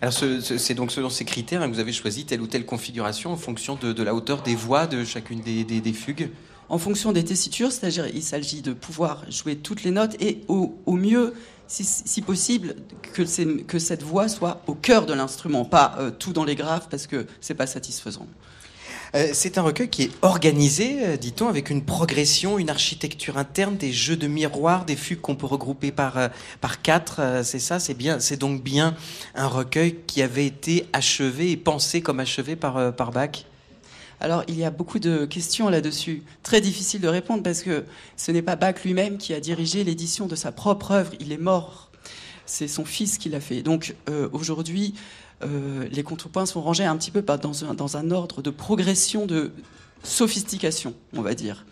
Alors 0.00 0.14
c'est 0.14 0.74
donc 0.74 0.92
selon 0.92 1.10
ces 1.10 1.24
critères 1.24 1.62
que 1.62 1.68
vous 1.68 1.80
avez 1.80 1.92
choisi 1.92 2.24
telle 2.24 2.40
ou 2.40 2.46
telle 2.46 2.64
configuration 2.64 3.32
en 3.32 3.36
fonction 3.36 3.76
de, 3.80 4.02
la 4.02 4.14
hauteur 4.14 4.42
des 4.42 4.54
voix 4.54 4.86
de 4.86 5.04
chacune 5.04 5.40
des, 5.40 5.92
fugues 5.92 6.30
En 6.68 6.78
fonction 6.78 7.12
des 7.12 7.24
tessitures, 7.24 7.72
c'est-à-dire 7.72 8.06
il 8.08 8.22
s'agit 8.22 8.62
de 8.62 8.72
pouvoir 8.72 9.24
jouer 9.30 9.56
toutes 9.56 9.82
les 9.82 9.90
notes 9.90 10.20
et 10.20 10.42
au, 10.48 10.72
mieux, 10.86 11.34
si, 11.66 12.22
possible, 12.22 12.76
que, 13.12 13.22
que, 13.62 13.78
cette 13.78 14.02
voix 14.02 14.28
soit 14.28 14.62
au 14.66 14.74
cœur 14.74 15.06
de 15.06 15.14
l'instrument, 15.14 15.64
pas 15.64 15.96
euh, 15.98 16.10
tout 16.10 16.32
dans 16.32 16.44
les 16.44 16.54
graves 16.54 16.88
parce 16.90 17.06
que 17.06 17.26
c'est 17.40 17.54
pas 17.54 17.66
satisfaisant. 17.66 18.26
Euh, 19.14 19.30
c'est 19.32 19.56
un 19.56 19.62
recueil 19.62 19.88
qui 19.88 20.02
est 20.04 20.10
organisé, 20.22 21.06
euh, 21.06 21.16
dit-on, 21.16 21.48
avec 21.48 21.70
une 21.70 21.82
progression, 21.82 22.58
une 22.58 22.68
architecture 22.68 23.38
interne, 23.38 23.76
des 23.76 23.92
jeux 23.92 24.16
de 24.16 24.26
miroirs, 24.26 24.84
des 24.84 24.96
fugues 24.96 25.20
qu'on 25.20 25.34
peut 25.34 25.46
regrouper 25.46 25.92
par, 25.92 26.18
euh, 26.18 26.28
par 26.60 26.82
quatre. 26.82 27.42
c'est 27.42 27.58
ça, 27.58 27.78
c'est 27.78 27.94
bien. 27.94 28.20
C'est 28.20 28.36
donc 28.36 28.62
bien 28.62 28.94
un 29.34 29.46
recueil 29.46 29.96
qui 30.06 30.22
avait 30.22 30.46
été 30.46 30.86
achevé 30.92 31.52
et 31.52 31.56
pensé 31.56 32.02
comme 32.02 32.20
achevé 32.20 32.56
par, 32.56 32.94
par 32.94 33.12
Bach. 33.12 33.44
Alors, 34.20 34.42
il 34.48 34.58
y 34.58 34.64
a 34.64 34.70
beaucoup 34.70 34.98
de 34.98 35.24
questions 35.24 35.68
là-dessus. 35.68 36.22
Très 36.42 36.60
difficile 36.60 37.00
de 37.00 37.08
répondre 37.08 37.42
parce 37.42 37.62
que 37.62 37.84
ce 38.16 38.32
n'est 38.32 38.42
pas 38.42 38.56
Bach 38.56 38.74
lui-même 38.84 39.16
qui 39.16 39.32
a 39.32 39.40
dirigé 39.40 39.84
l'édition 39.84 40.26
de 40.26 40.34
sa 40.34 40.52
propre 40.52 40.90
œuvre. 40.90 41.12
Il 41.20 41.32
est 41.32 41.38
mort. 41.38 41.90
C'est 42.44 42.68
son 42.68 42.84
fils 42.84 43.18
qui 43.18 43.28
l'a 43.28 43.40
fait. 43.40 43.62
Donc, 43.62 43.94
aujourd'hui, 44.32 44.94
euh, 45.44 45.86
les 45.90 46.02
contrepoints 46.02 46.46
sont 46.46 46.60
rangés 46.60 46.84
un 46.84 46.96
petit 46.96 47.10
peu 47.10 47.22
dans 47.22 47.64
un, 47.64 47.74
dans 47.74 47.96
un 47.96 48.10
ordre 48.10 48.42
de 48.42 48.50
progression 48.50 49.26
de 49.26 49.52
sophistication, 50.02 50.94
on 51.14 51.22
va 51.22 51.34
dire. 51.34 51.64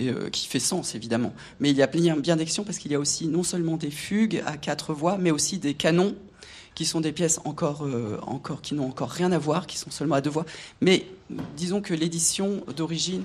Euh, 0.00 0.30
qui 0.30 0.46
fait 0.46 0.58
sens 0.58 0.94
évidemment. 0.94 1.34
Mais 1.60 1.68
il 1.68 1.76
y 1.76 1.82
a 1.82 1.86
bien, 1.86 2.16
bien 2.16 2.36
d'actions 2.36 2.64
parce 2.64 2.78
qu'il 2.78 2.90
y 2.90 2.94
a 2.94 2.98
aussi 2.98 3.26
non 3.26 3.42
seulement 3.42 3.76
des 3.76 3.90
fugues 3.90 4.42
à 4.46 4.56
quatre 4.56 4.94
voix, 4.94 5.18
mais 5.18 5.30
aussi 5.30 5.58
des 5.58 5.74
canons 5.74 6.14
qui 6.74 6.86
sont 6.86 7.02
des 7.02 7.12
pièces 7.12 7.40
encore, 7.44 7.84
euh, 7.84 8.18
encore 8.22 8.62
qui 8.62 8.72
n'ont 8.74 8.86
encore 8.86 9.10
rien 9.10 9.32
à 9.32 9.38
voir, 9.38 9.66
qui 9.66 9.76
sont 9.76 9.90
seulement 9.90 10.14
à 10.14 10.22
deux 10.22 10.30
voix. 10.30 10.46
Mais 10.80 11.04
disons 11.58 11.82
que 11.82 11.92
l'édition 11.92 12.64
d'origine 12.74 13.24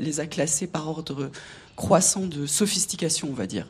les 0.00 0.20
a 0.20 0.26
classées 0.26 0.68
par 0.68 0.88
ordre 0.88 1.30
croissant 1.74 2.26
de 2.26 2.46
sophistication, 2.46 3.28
on 3.28 3.34
va 3.34 3.48
dire 3.48 3.66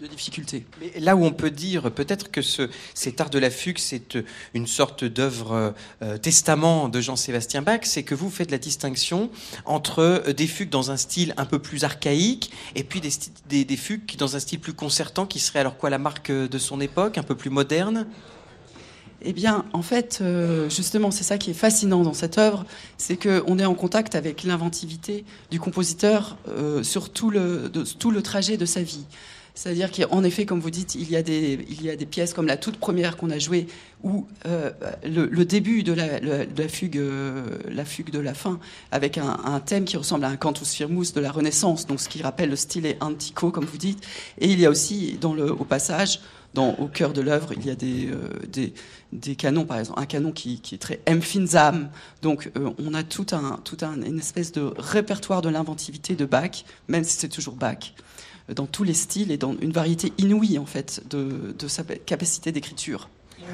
de 0.00 0.06
difficultés. 0.06 0.66
Mais 0.80 1.00
là 1.00 1.16
où 1.16 1.24
on 1.24 1.32
peut 1.32 1.50
dire 1.50 1.90
peut-être 1.90 2.30
que 2.30 2.42
ce, 2.42 2.68
cet 2.94 3.20
art 3.20 3.30
de 3.30 3.38
la 3.38 3.50
fugue, 3.50 3.78
c'est 3.78 4.16
euh, 4.16 4.22
une 4.54 4.66
sorte 4.66 5.04
d'œuvre 5.04 5.74
euh, 6.02 6.18
testament 6.18 6.88
de 6.88 7.00
Jean-Sébastien 7.00 7.62
Bach, 7.62 7.80
c'est 7.84 8.02
que 8.02 8.14
vous 8.14 8.30
faites 8.30 8.50
la 8.50 8.58
distinction 8.58 9.30
entre 9.64 10.00
euh, 10.00 10.32
des 10.32 10.46
fugues 10.46 10.70
dans 10.70 10.90
un 10.90 10.96
style 10.96 11.34
un 11.36 11.46
peu 11.46 11.58
plus 11.58 11.84
archaïque 11.84 12.50
et 12.74 12.84
puis 12.84 13.00
des, 13.00 13.64
des, 13.64 13.76
fugues 13.76 14.16
dans 14.16 14.36
un 14.36 14.40
style 14.40 14.60
plus 14.60 14.74
concertant 14.74 15.26
qui 15.26 15.38
serait 15.38 15.60
alors 15.60 15.76
quoi 15.76 15.90
la 15.90 15.98
marque 15.98 16.30
de 16.30 16.58
son 16.58 16.80
époque, 16.80 17.18
un 17.18 17.22
peu 17.22 17.34
plus 17.34 17.50
moderne? 17.50 18.06
Eh 19.22 19.32
bien, 19.34 19.66
en 19.74 19.82
fait, 19.82 20.22
justement, 20.70 21.10
c'est 21.10 21.24
ça 21.24 21.36
qui 21.36 21.50
est 21.50 21.54
fascinant 21.54 22.02
dans 22.02 22.14
cette 22.14 22.38
œuvre, 22.38 22.64
c'est 22.96 23.16
qu'on 23.16 23.58
est 23.58 23.66
en 23.66 23.74
contact 23.74 24.14
avec 24.14 24.44
l'inventivité 24.44 25.26
du 25.50 25.60
compositeur 25.60 26.38
sur 26.82 27.10
tout 27.10 27.28
le, 27.28 27.70
tout 27.98 28.10
le 28.10 28.22
trajet 28.22 28.56
de 28.56 28.64
sa 28.64 28.82
vie. 28.82 29.04
C'est-à-dire 29.54 29.90
qu'en 29.90 30.22
effet, 30.24 30.46
comme 30.46 30.60
vous 30.60 30.70
dites, 30.70 30.94
il 30.94 31.10
y 31.10 31.16
a 31.16 31.22
des, 31.22 31.56
pièces 32.10 32.34
comme 32.34 32.46
la 32.46 32.56
toute 32.56 32.76
première 32.76 33.16
qu'on 33.16 33.30
a 33.30 33.38
jouée, 33.38 33.66
où 34.02 34.26
euh, 34.46 34.70
le, 35.04 35.44
début 35.44 35.82
de 35.82 35.92
la, 35.92 36.68
fugue, 36.68 36.98
euh, 36.98 37.58
la 37.68 37.84
fugue 37.84 38.10
de 38.10 38.18
la 38.18 38.34
fin, 38.34 38.58
avec 38.90 39.18
un, 39.18 39.60
thème 39.60 39.84
qui 39.84 39.96
ressemble 39.96 40.24
à 40.24 40.28
un 40.28 40.36
cantus 40.36 40.72
firmus 40.72 41.12
de 41.14 41.20
la 41.20 41.30
Renaissance, 41.30 41.86
donc 41.86 42.00
ce 42.00 42.08
qui 42.08 42.22
rappelle 42.22 42.50
le 42.50 42.56
style 42.56 42.96
antico, 43.00 43.50
comme 43.50 43.64
vous 43.64 43.78
dites. 43.78 44.02
Et 44.38 44.50
il 44.50 44.60
y 44.60 44.66
a 44.66 44.70
aussi, 44.70 45.18
au 45.22 45.64
passage, 45.64 46.20
dans, 46.54 46.74
au 46.74 46.88
cœur 46.88 47.12
de 47.12 47.20
l'œuvre, 47.20 47.52
il 47.56 47.64
y 47.64 47.70
a 47.70 47.76
des, 47.76 48.08
euh, 48.08 49.34
canons, 49.34 49.64
par 49.64 49.78
exemple, 49.78 50.00
un 50.00 50.06
canon 50.06 50.32
qui, 50.32 50.60
est 50.72 50.78
très 50.78 51.00
Empfinsam. 51.08 51.90
Donc, 52.22 52.50
on 52.78 52.94
a 52.94 53.02
tout 53.02 53.26
un, 53.32 53.60
tout 53.62 53.76
un, 53.82 54.02
une 54.02 54.18
espèce 54.18 54.50
de 54.52 54.72
répertoire 54.76 55.42
de 55.42 55.48
l'inventivité 55.48 56.16
de 56.16 56.24
Bach, 56.24 56.64
même 56.88 57.04
si 57.04 57.16
c'est 57.16 57.28
toujours 57.28 57.54
Bach 57.54 57.92
dans 58.54 58.66
tous 58.66 58.84
les 58.84 58.94
styles 58.94 59.30
et 59.30 59.36
dans 59.36 59.54
une 59.60 59.72
variété 59.72 60.12
inouïe 60.18 60.58
en 60.58 60.66
fait 60.66 61.02
de, 61.08 61.54
sa 61.68 61.82
capacité 61.82 62.52
d'écriture. 62.52 63.08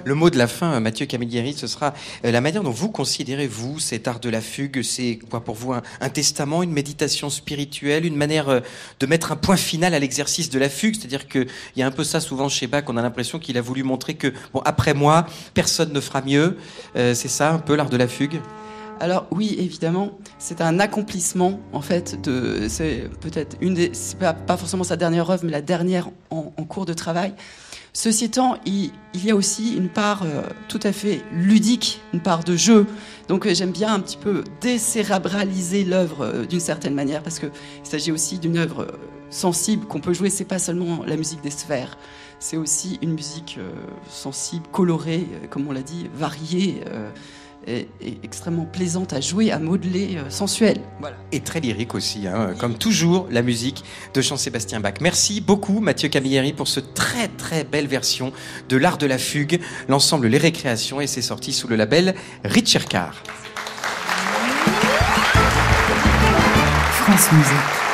Le 0.05 0.15
mot 0.15 0.29
de 0.31 0.37
la 0.37 0.47
fin, 0.47 0.79
Mathieu 0.81 1.07
Camilleri, 1.07 1.55
ce 1.55 1.67
sera 1.67 1.95
euh, 2.25 2.31
la 2.31 2.41
manière 2.41 2.63
dont 2.63 2.71
vous 2.71 2.91
considérez, 2.91 3.47
vous, 3.47 3.79
cet 3.79 4.09
art 4.09 4.21
de 4.21 4.29
la 4.29 4.41
fugue? 4.41 4.83
C'est 4.83 5.19
quoi 5.31 5.43
pour 5.43 5.55
vous 5.55 5.73
un, 5.73 6.09
testament, 6.11 6.63
une 6.63 6.73
méditation 6.73 7.31
spirituelle, 7.31 8.05
une 8.05 8.17
manière 8.17 8.49
euh, 8.49 8.61
de 9.01 9.07
mettre 9.07 9.33
un 9.33 9.37
point 9.37 9.57
final 9.57 9.95
à 9.95 9.99
l'exercice 9.99 10.51
de 10.51 10.59
la 10.59 10.69
fugue? 10.69 10.97
C'est-à-dire 10.97 11.29
qu'il 11.29 11.47
y 11.77 11.83
a 11.83 11.87
un 11.87 11.91
peu 11.91 12.05
ça 12.05 12.21
souvent 12.21 12.49
chez 12.49 12.67
Bach, 12.67 12.85
on 12.89 12.97
a 12.97 13.03
l'impression 13.03 13.39
qu'il 13.39 13.57
a 13.57 13.63
voulu 13.63 13.85
montrer 13.85 14.15
que, 14.15 14.33
bon, 14.53 14.61
après 14.65 14.93
moi, 14.93 15.27
personne 15.55 15.93
ne 15.93 16.01
fera 16.01 16.21
mieux. 16.21 16.59
Euh, 16.97 17.15
c'est 17.15 17.29
ça 17.29 17.53
un 17.53 17.59
peu 17.59 17.75
l'art 17.75 17.91
de 17.91 17.97
la 17.97 18.09
fugue? 18.09 18.41
Alors 19.01 19.27
oui, 19.31 19.57
évidemment, 19.59 20.19
c'est 20.39 20.61
un 20.61 20.79
accomplissement 20.81 21.61
en 21.73 21.81
fait 21.81 22.21
de, 22.23 22.67
c'est 22.69 23.09
peut-être 23.21 23.57
une 23.61 23.75
des, 23.75 23.91
c'est 23.95 24.19
pas, 24.19 24.57
forcément 24.57 24.85
sa 24.85 24.97
dernière 24.97 25.31
œuvre, 25.31 25.45
mais 25.45 25.53
la 25.53 25.63
dernière 25.63 26.11
en, 26.31 26.51
cours 26.65 26.87
de 26.87 26.93
travail. 26.93 27.33
Ceci 27.93 28.27
étant, 28.27 28.59
il, 28.67 28.91
y 29.15 29.31
a 29.31 29.35
aussi 29.35 29.75
une 29.75 29.89
part 29.89 30.23
euh, 30.25 30.43
tout 30.69 30.81
à 30.83 30.93
fait 30.93 31.23
ludique, 31.33 32.03
une 32.13 32.21
part 32.21 32.45
de 32.45 32.55
jeu. 32.55 32.87
Donc 33.29 33.47
euh, 33.47 33.55
j'aime 33.55 33.71
bien 33.71 33.95
un 33.95 34.01
petit 34.01 34.19
peu 34.19 34.45
décérébraliser 34.61 35.85
l'œuvre 35.85 36.27
euh, 36.27 36.45
d'une 36.45 36.61
certaine 36.61 36.95
manière 36.95 37.23
parce 37.23 37.39
qu'il 37.39 37.51
s'agit 37.85 38.13
aussi 38.13 38.39
d'une 38.39 38.59
œuvre 38.59 38.89
sensible 39.31 39.87
qu'on 39.87 40.01
peut 40.01 40.13
jouer. 40.13 40.29
C'est 40.29 40.45
pas 40.45 40.59
seulement 40.59 41.05
la 41.07 41.17
musique 41.17 41.41
des 41.41 41.51
sphères, 41.51 41.97
c'est 42.39 42.59
aussi 42.59 42.99
une 43.01 43.15
musique 43.15 43.59
sensible, 44.11 44.67
colorée, 44.71 45.27
comme 45.49 45.67
on 45.67 45.73
l'a 45.73 45.83
dit, 45.83 46.11
variée 46.15 46.83
est, 47.67 47.89
extrêmement 48.23 48.65
plaisante 48.65 49.13
à 49.13 49.21
jouer, 49.21 49.53
à 49.53 49.59
modeler, 49.59 50.17
euh, 50.17 50.31
sensuelle. 50.31 50.81
Voilà. 51.01 51.17
Et 51.33 51.41
très 51.41 51.61
lyrique 51.61 51.95
aussi, 51.95 52.27
hein, 52.27 52.55
comme 52.59 52.79
toujours, 52.79 53.27
la 53.31 53.43
musique 53.43 53.85
de 54.15 54.21
Jean-Sébastien 54.21 54.81
Bach. 54.81 54.95
Merci 55.01 55.41
beaucoup 55.41 55.81
Mathieu 55.81 56.09
Camilleri 56.09 56.53
pour 56.53 56.69
ce 56.69 56.81
très 56.81 57.29
très 57.29 57.65
belle 57.65 57.87
version 57.87 58.33
de 58.69 58.77
l'art 58.77 58.99
de 58.99 59.07
la 59.07 59.19
fugue, 59.19 59.61
l'ensemble 59.89 60.27
Les 60.29 60.39
Récréations, 60.39 61.01
et 61.01 61.07
c'est 61.07 61.23
sorti 61.23 61.53
sous 61.53 61.69
le 61.69 61.77
label 61.77 62.15
Richard 62.45 62.87
Carr. 62.87 63.23
France 67.07 67.33
Musique. 67.33 67.86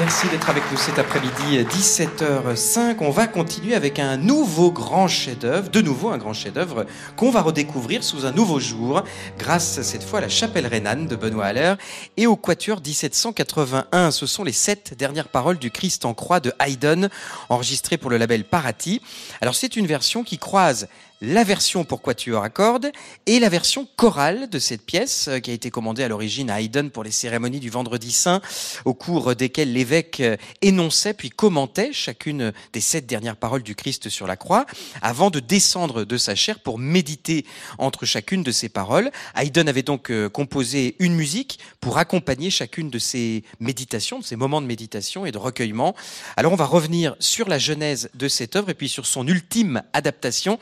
Merci 0.00 0.30
d'être 0.30 0.48
avec 0.48 0.62
nous 0.72 0.78
cet 0.78 0.98
après-midi, 0.98 1.58
17h05. 1.58 2.96
On 3.00 3.10
va 3.10 3.26
continuer 3.26 3.74
avec 3.74 3.98
un 3.98 4.16
nouveau 4.16 4.72
grand 4.72 5.08
chef-d'œuvre, 5.08 5.68
de 5.68 5.82
nouveau 5.82 6.08
un 6.08 6.16
grand 6.16 6.32
chef-d'œuvre 6.32 6.86
qu'on 7.16 7.30
va 7.30 7.42
redécouvrir 7.42 8.02
sous 8.02 8.24
un 8.24 8.32
nouveau 8.32 8.60
jour, 8.60 9.04
grâce 9.38 9.82
cette 9.82 10.02
fois 10.02 10.20
à 10.20 10.22
la 10.22 10.30
chapelle 10.30 10.66
rhénane 10.66 11.06
de 11.06 11.16
Benoît 11.16 11.44
Haller 11.44 11.74
et 12.16 12.26
au 12.26 12.34
Quatuor 12.34 12.80
1781. 12.82 14.10
Ce 14.10 14.24
sont 14.24 14.42
les 14.42 14.52
sept 14.52 14.94
dernières 14.96 15.28
paroles 15.28 15.58
du 15.58 15.70
Christ 15.70 16.06
en 16.06 16.14
croix 16.14 16.40
de 16.40 16.54
Haydn, 16.58 17.10
enregistrées 17.50 17.98
pour 17.98 18.08
le 18.08 18.16
label 18.16 18.44
Parati. 18.44 19.02
Alors 19.42 19.54
c'est 19.54 19.76
une 19.76 19.86
version 19.86 20.24
qui 20.24 20.38
croise 20.38 20.88
la 21.22 21.44
version 21.44 21.84
pour 21.84 22.00
quatuor 22.00 22.42
à 22.42 22.48
cordes 22.48 22.90
et 23.26 23.40
la 23.40 23.50
version 23.50 23.86
chorale 23.96 24.48
de 24.48 24.58
cette 24.58 24.86
pièce 24.86 25.28
euh, 25.28 25.38
qui 25.38 25.50
a 25.50 25.54
été 25.54 25.70
commandée 25.70 26.02
à 26.02 26.08
l'origine 26.08 26.48
à 26.48 26.62
Haydn 26.62 26.88
pour 26.88 27.04
les 27.04 27.10
cérémonies 27.10 27.60
du 27.60 27.68
Vendredi 27.68 28.10
Saint, 28.10 28.40
au 28.86 28.94
cours 28.94 29.36
desquelles 29.36 29.72
l'évêque 29.72 30.20
euh, 30.20 30.36
énonçait 30.62 31.12
puis 31.12 31.28
commentait 31.28 31.92
chacune 31.92 32.52
des 32.72 32.80
sept 32.80 33.06
dernières 33.06 33.36
paroles 33.36 33.62
du 33.62 33.74
Christ 33.74 34.08
sur 34.08 34.26
la 34.26 34.36
croix, 34.36 34.64
avant 35.02 35.30
de 35.30 35.40
descendre 35.40 36.04
de 36.04 36.16
sa 36.16 36.34
chair 36.34 36.60
pour 36.60 36.78
méditer 36.78 37.44
entre 37.76 38.06
chacune 38.06 38.42
de 38.42 38.52
ces 38.52 38.70
paroles. 38.70 39.10
Haydn 39.36 39.68
avait 39.68 39.82
donc 39.82 40.10
euh, 40.10 40.30
composé 40.30 40.96
une 41.00 41.14
musique 41.14 41.58
pour 41.80 41.98
accompagner 41.98 42.48
chacune 42.48 42.88
de 42.88 42.98
ces 42.98 43.44
méditations, 43.58 44.20
de 44.20 44.24
ces 44.24 44.36
moments 44.36 44.62
de 44.62 44.66
méditation 44.66 45.26
et 45.26 45.32
de 45.32 45.38
recueillement. 45.38 45.94
Alors 46.38 46.52
on 46.52 46.56
va 46.56 46.64
revenir 46.64 47.14
sur 47.18 47.46
la 47.46 47.58
genèse 47.58 48.08
de 48.14 48.26
cette 48.26 48.56
œuvre 48.56 48.70
et 48.70 48.74
puis 48.74 48.88
sur 48.88 49.04
son 49.04 49.26
ultime 49.26 49.82
adaptation 49.92 50.58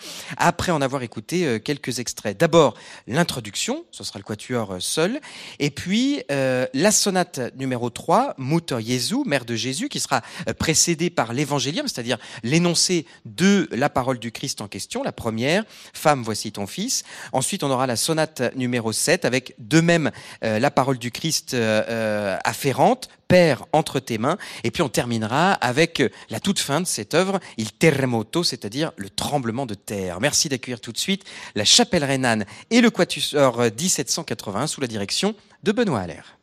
après 0.48 0.72
en 0.72 0.80
avoir 0.80 1.02
écouté 1.02 1.44
euh, 1.44 1.58
quelques 1.58 1.98
extraits. 1.98 2.38
D'abord, 2.38 2.72
l'introduction, 3.06 3.84
ce 3.90 4.02
sera 4.02 4.18
le 4.18 4.24
quatuor 4.24 4.72
euh, 4.72 4.80
seul, 4.80 5.20
et 5.58 5.68
puis 5.68 6.22
euh, 6.30 6.66
la 6.72 6.90
sonate 6.90 7.54
numéro 7.54 7.90
3, 7.90 8.34
Mutter 8.38 8.78
Jesu, 8.80 9.16
Mère 9.26 9.44
de 9.44 9.54
Jésus, 9.54 9.90
qui 9.90 10.00
sera 10.00 10.22
précédée 10.58 11.10
par 11.10 11.34
l'évangélium, 11.34 11.86
c'est-à-dire 11.86 12.16
l'énoncé 12.42 13.04
de 13.26 13.68
la 13.72 13.90
parole 13.90 14.18
du 14.18 14.32
Christ 14.32 14.62
en 14.62 14.68
question, 14.68 15.02
la 15.02 15.12
première, 15.12 15.64
Femme, 15.92 16.22
voici 16.22 16.50
ton 16.50 16.66
fils. 16.66 17.04
Ensuite, 17.32 17.62
on 17.62 17.70
aura 17.70 17.86
la 17.86 17.96
sonate 17.96 18.56
numéro 18.56 18.92
7, 18.92 19.26
avec 19.26 19.54
de 19.58 19.80
même 19.82 20.10
la 20.40 20.70
parole 20.70 20.98
du 20.98 21.10
Christ 21.10 21.54
afférente, 21.54 23.08
Père 23.28 23.66
entre 23.72 24.00
tes 24.00 24.18
mains. 24.18 24.38
Et 24.64 24.70
puis 24.70 24.82
on 24.82 24.88
terminera 24.88 25.52
avec 25.52 26.02
la 26.30 26.40
toute 26.40 26.58
fin 26.58 26.80
de 26.80 26.86
cette 26.86 27.14
œuvre, 27.14 27.38
Il 27.58 27.72
Terremoto, 27.72 28.42
c'est-à-dire 28.42 28.92
le 28.96 29.10
tremblement 29.10 29.66
de 29.66 29.74
terre. 29.74 30.20
Merci 30.20 30.48
d'accueillir 30.48 30.80
tout 30.80 30.92
de 30.92 30.98
suite 30.98 31.24
la 31.54 31.64
chapelle 31.64 32.04
rhénane 32.04 32.46
et 32.70 32.80
le 32.80 32.90
quatuor 32.90 33.60
1781 33.60 34.66
sous 34.66 34.80
la 34.80 34.86
direction 34.86 35.34
de 35.62 35.72
Benoît 35.72 36.00
Allaire. 36.00 36.37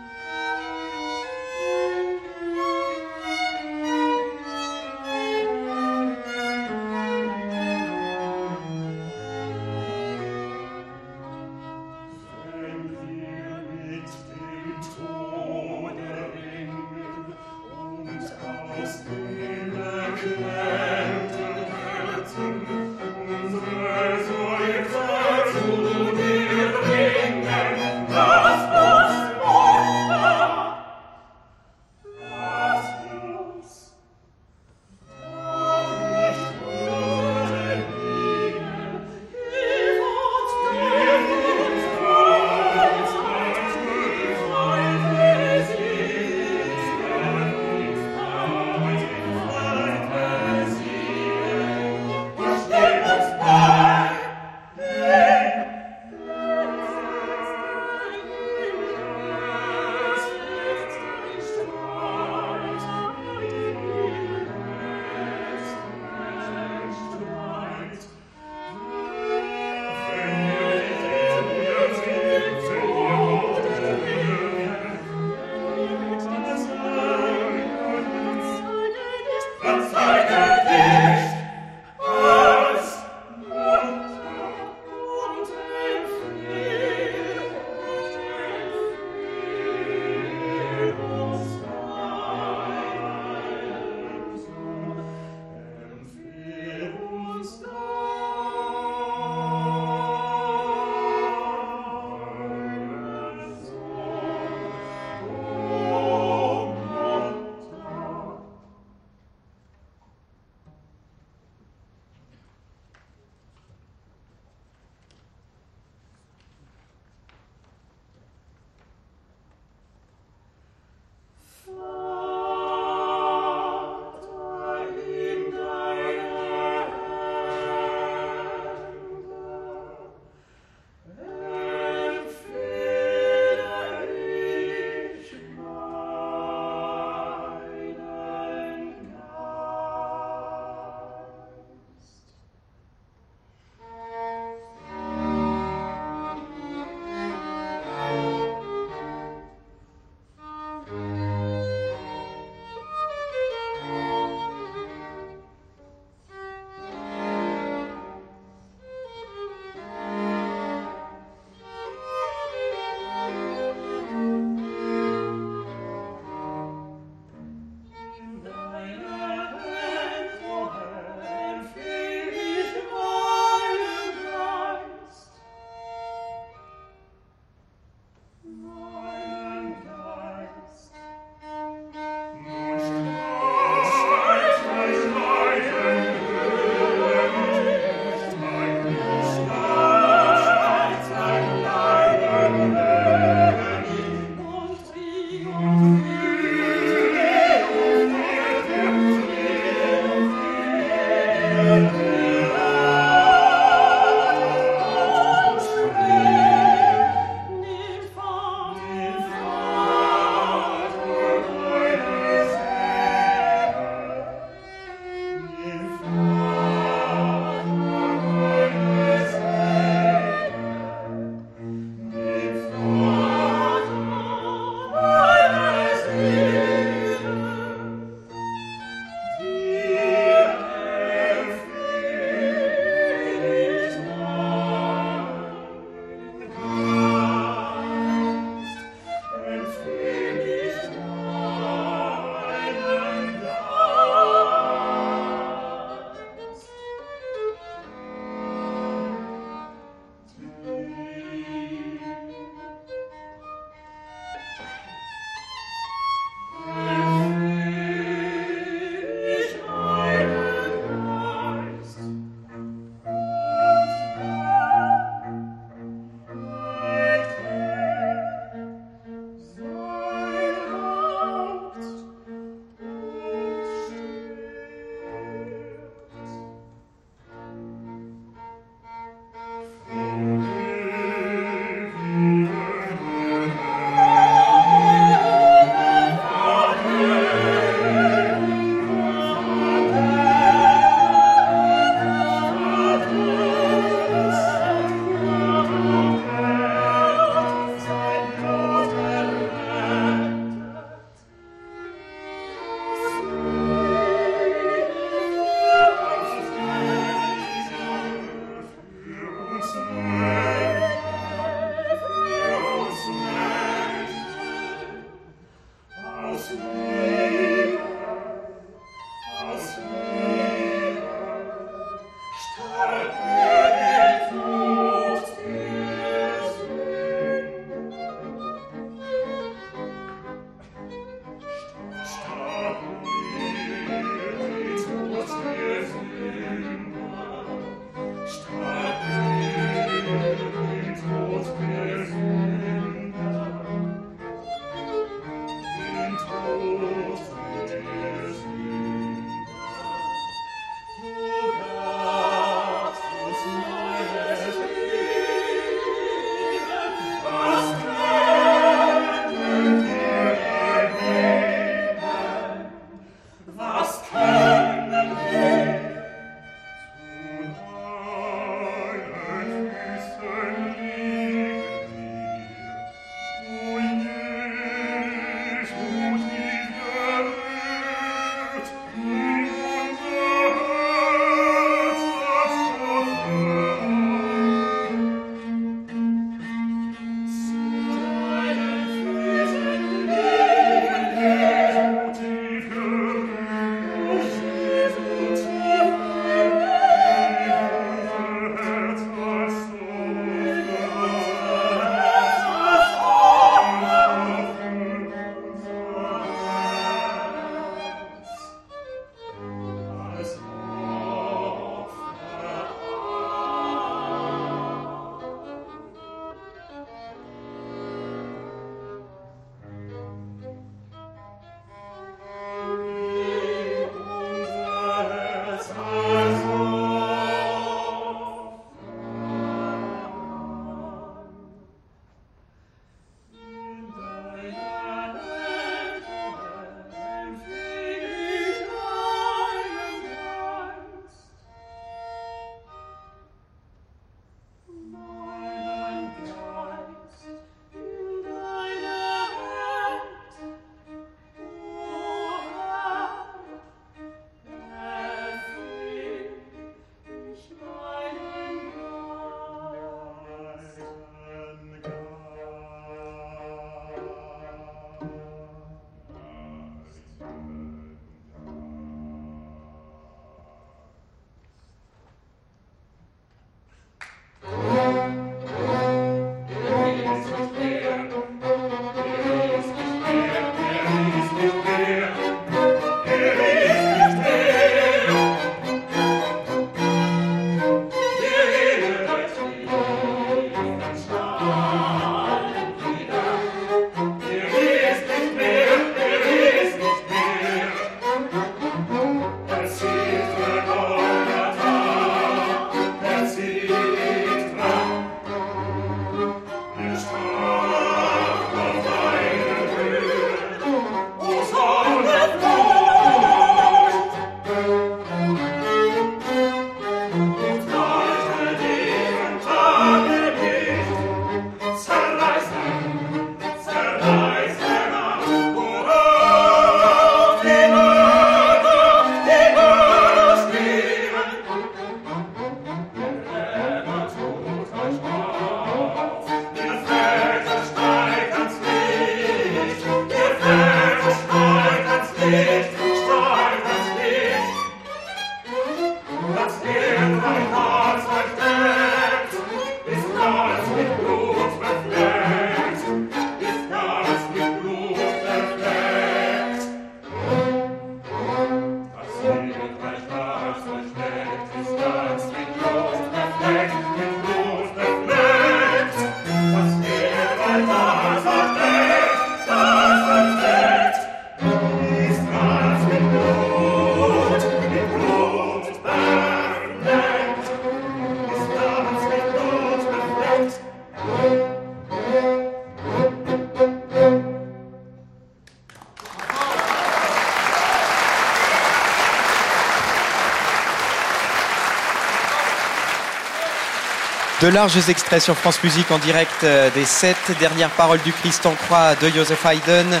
De 594.46 594.52
larges 594.52 594.88
extraits 594.88 595.20
sur 595.20 595.36
France 595.36 595.60
Musique 595.64 595.90
en 595.90 595.98
direct 595.98 596.44
euh, 596.44 596.70
des 596.70 596.84
sept 596.84 597.16
dernières 597.40 597.70
paroles 597.70 598.00
du 598.02 598.12
Christ 598.12 598.46
en 598.46 598.52
croix 598.52 598.94
de 598.94 599.08
Joseph 599.08 599.44
Haydn. 599.44 600.00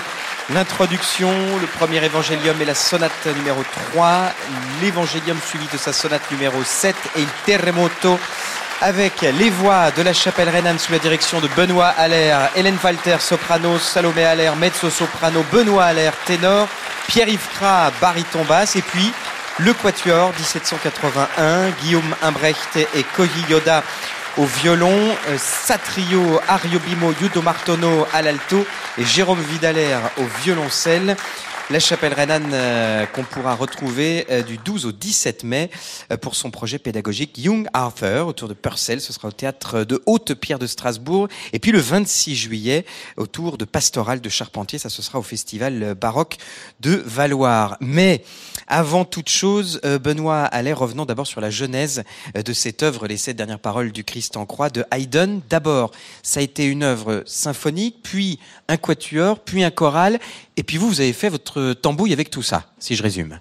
L'introduction, 0.54 1.32
le 1.60 1.66
premier 1.66 1.96
évangélium 2.04 2.54
et 2.62 2.64
la 2.64 2.76
sonate 2.76 3.26
numéro 3.34 3.64
3, 3.90 4.30
l'évangélium 4.80 5.36
suivi 5.44 5.66
de 5.72 5.76
sa 5.76 5.92
sonate 5.92 6.30
numéro 6.30 6.62
7 6.62 6.94
et 7.16 7.22
il 7.22 7.28
terremoto 7.44 8.20
avec 8.82 9.22
les 9.22 9.50
voix 9.50 9.90
de 9.90 10.02
la 10.02 10.12
chapelle 10.12 10.48
Renan 10.48 10.78
sous 10.78 10.92
la 10.92 11.00
direction 11.00 11.40
de 11.40 11.48
Benoît 11.56 11.92
Allaire, 11.98 12.48
Hélène 12.54 12.78
Walter, 12.84 13.16
soprano, 13.18 13.80
Salomé 13.80 14.24
Allaire, 14.24 14.54
mezzo-soprano, 14.54 15.44
Benoît 15.50 15.86
Allaire, 15.86 16.12
ténor, 16.24 16.68
Pierre-Yves 17.08 17.48
Kra, 17.58 17.90
baryton 18.00 18.44
basse, 18.44 18.76
et 18.76 18.82
puis 18.82 19.12
le 19.58 19.72
Quatuor 19.72 20.32
1781, 20.36 21.70
Guillaume 21.82 22.14
Imbrecht 22.22 22.76
et 22.76 23.02
Koji 23.16 23.44
Yoda 23.48 23.82
au 24.38 24.44
violon, 24.44 25.14
euh, 25.28 25.38
Satrio 25.38 26.40
Ariobimo 26.46 27.12
Yudo 27.20 27.40
Martono 27.40 28.06
à 28.12 28.20
l'alto 28.20 28.66
et 28.98 29.04
Jérôme 29.04 29.40
Vidaler 29.40 29.96
au 30.18 30.24
violoncelle. 30.42 31.16
La 31.70 31.80
chapelle 31.80 32.12
Renan 32.12 32.52
euh, 32.52 33.06
qu'on 33.06 33.24
pourra 33.24 33.54
retrouver 33.54 34.26
euh, 34.30 34.42
du 34.42 34.58
12 34.58 34.86
au 34.86 34.92
17 34.92 35.42
mai 35.42 35.70
pour 36.20 36.36
son 36.36 36.50
projet 36.50 36.78
pédagogique 36.78 37.38
Young 37.38 37.66
Arthur 37.72 38.26
autour 38.26 38.48
de 38.48 38.54
Purcell. 38.54 39.00
Ce 39.00 39.12
sera 39.12 39.28
au 39.28 39.32
théâtre 39.32 39.84
de 39.84 40.02
Haute-Pierre 40.06 40.58
de 40.58 40.66
Strasbourg. 40.66 41.28
Et 41.52 41.58
puis 41.58 41.72
le 41.72 41.80
26 41.80 42.36
juillet 42.36 42.84
autour 43.16 43.58
de 43.58 43.64
Pastoral 43.64 44.20
de 44.20 44.28
Charpentier. 44.28 44.78
Ça, 44.78 44.90
ce 44.90 45.02
sera 45.02 45.18
au 45.18 45.22
festival 45.22 45.94
baroque 45.94 46.36
de 46.80 47.02
Valoir. 47.06 47.78
Mais 47.80 48.22
avant 48.66 49.04
toute 49.04 49.28
chose, 49.28 49.80
Benoît 50.02 50.44
Allais, 50.44 50.72
revenons 50.72 51.04
d'abord 51.04 51.26
sur 51.26 51.40
la 51.40 51.50
genèse 51.50 52.02
de 52.34 52.52
cette 52.52 52.82
œuvre, 52.82 53.06
les 53.06 53.16
sept 53.16 53.36
dernières 53.36 53.58
paroles 53.58 53.92
du 53.92 54.04
Christ 54.04 54.36
en 54.36 54.46
croix 54.46 54.70
de 54.70 54.84
Haydn. 54.90 55.40
D'abord, 55.48 55.92
ça 56.22 56.40
a 56.40 56.42
été 56.42 56.64
une 56.64 56.82
œuvre 56.82 57.22
symphonique, 57.26 57.96
puis 58.02 58.38
un 58.68 58.76
quatuor, 58.76 59.38
puis 59.40 59.62
un 59.62 59.70
choral. 59.70 60.18
Et 60.56 60.62
puis 60.62 60.76
vous, 60.76 60.88
vous 60.88 61.00
avez 61.00 61.12
fait 61.12 61.28
votre 61.28 61.72
tambouille 61.74 62.12
avec 62.12 62.30
tout 62.30 62.42
ça, 62.42 62.66
si 62.78 62.96
je 62.96 63.02
résume. 63.02 63.38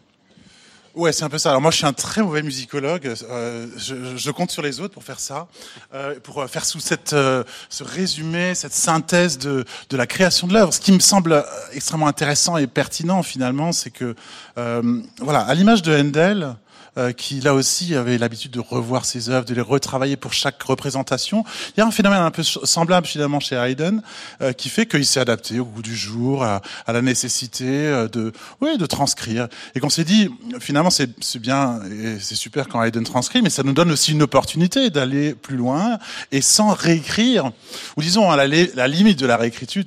Ouais, 0.95 1.11
c'est 1.11 1.25
un 1.25 1.29
peu 1.29 1.37
ça. 1.37 1.49
Alors 1.49 1.61
moi, 1.61 1.71
je 1.71 1.77
suis 1.77 1.85
un 1.85 1.91
très 1.91 2.21
mauvais 2.21 2.41
musicologue. 2.41 3.13
Euh, 3.29 3.67
je, 3.75 4.15
je, 4.15 4.31
compte 4.31 4.49
sur 4.49 4.61
les 4.61 4.79
autres 4.79 4.93
pour 4.93 5.03
faire 5.03 5.19
ça, 5.19 5.47
euh, 5.93 6.17
pour 6.21 6.45
faire 6.49 6.63
sous 6.63 6.79
cette, 6.79 7.11
euh, 7.11 7.43
ce 7.69 7.83
résumé, 7.83 8.55
cette 8.55 8.71
synthèse 8.71 9.37
de, 9.37 9.65
de 9.89 9.97
la 9.97 10.07
création 10.07 10.47
de 10.47 10.53
l'œuvre. 10.53 10.73
Ce 10.73 10.79
qui 10.79 10.93
me 10.93 10.99
semble 10.99 11.33
euh, 11.33 11.41
extrêmement 11.73 12.07
intéressant 12.07 12.55
et 12.55 12.65
pertinent 12.65 13.23
finalement, 13.23 13.73
c'est 13.73 13.89
que, 13.89 14.15
euh, 14.57 15.01
voilà, 15.19 15.41
à 15.41 15.53
l'image 15.53 15.81
de 15.81 15.93
Handel, 15.93 16.55
euh, 16.97 17.11
qui 17.11 17.41
là 17.41 17.53
aussi 17.53 17.95
avait 17.95 18.17
l'habitude 18.17 18.51
de 18.51 18.59
revoir 18.59 19.05
ses 19.05 19.29
œuvres, 19.29 19.45
de 19.45 19.53
les 19.53 19.61
retravailler 19.61 20.15
pour 20.15 20.33
chaque 20.33 20.61
représentation. 20.63 21.43
Il 21.75 21.79
y 21.79 21.83
a 21.83 21.85
un 21.85 21.91
phénomène 21.91 22.21
un 22.21 22.31
peu 22.31 22.43
semblable 22.43 23.07
finalement 23.07 23.39
chez 23.39 23.55
Haydn, 23.55 24.01
euh, 24.41 24.53
qui 24.53 24.69
fait 24.69 24.85
qu'il 24.85 25.05
s'est 25.05 25.19
adapté 25.19 25.59
au 25.59 25.65
goût 25.65 25.81
du 25.81 25.95
jour, 25.95 26.43
à, 26.43 26.61
à 26.87 26.93
la 26.93 27.01
nécessité 27.01 27.65
euh, 27.67 28.07
de, 28.07 28.31
oui, 28.61 28.77
de 28.77 28.85
transcrire, 28.85 29.47
et 29.75 29.79
qu'on 29.79 29.89
s'est 29.89 30.03
dit 30.03 30.29
finalement 30.59 30.89
c'est 30.89 31.39
bien 31.39 31.79
et 31.91 32.19
c'est 32.19 32.35
super 32.35 32.67
quand 32.67 32.81
Haydn 32.83 33.03
transcrit, 33.03 33.41
mais 33.41 33.49
ça 33.49 33.63
nous 33.63 33.73
donne 33.73 33.91
aussi 33.91 34.11
une 34.11 34.23
opportunité 34.23 34.89
d'aller 34.89 35.33
plus 35.33 35.57
loin 35.57 35.99
et 36.31 36.41
sans 36.41 36.73
réécrire, 36.73 37.51
ou 37.97 38.01
disons 38.01 38.29
à 38.31 38.35
la, 38.35 38.47
la 38.47 38.87
limite 38.87 39.19
de 39.19 39.25
la 39.25 39.37
réécriture 39.37 39.83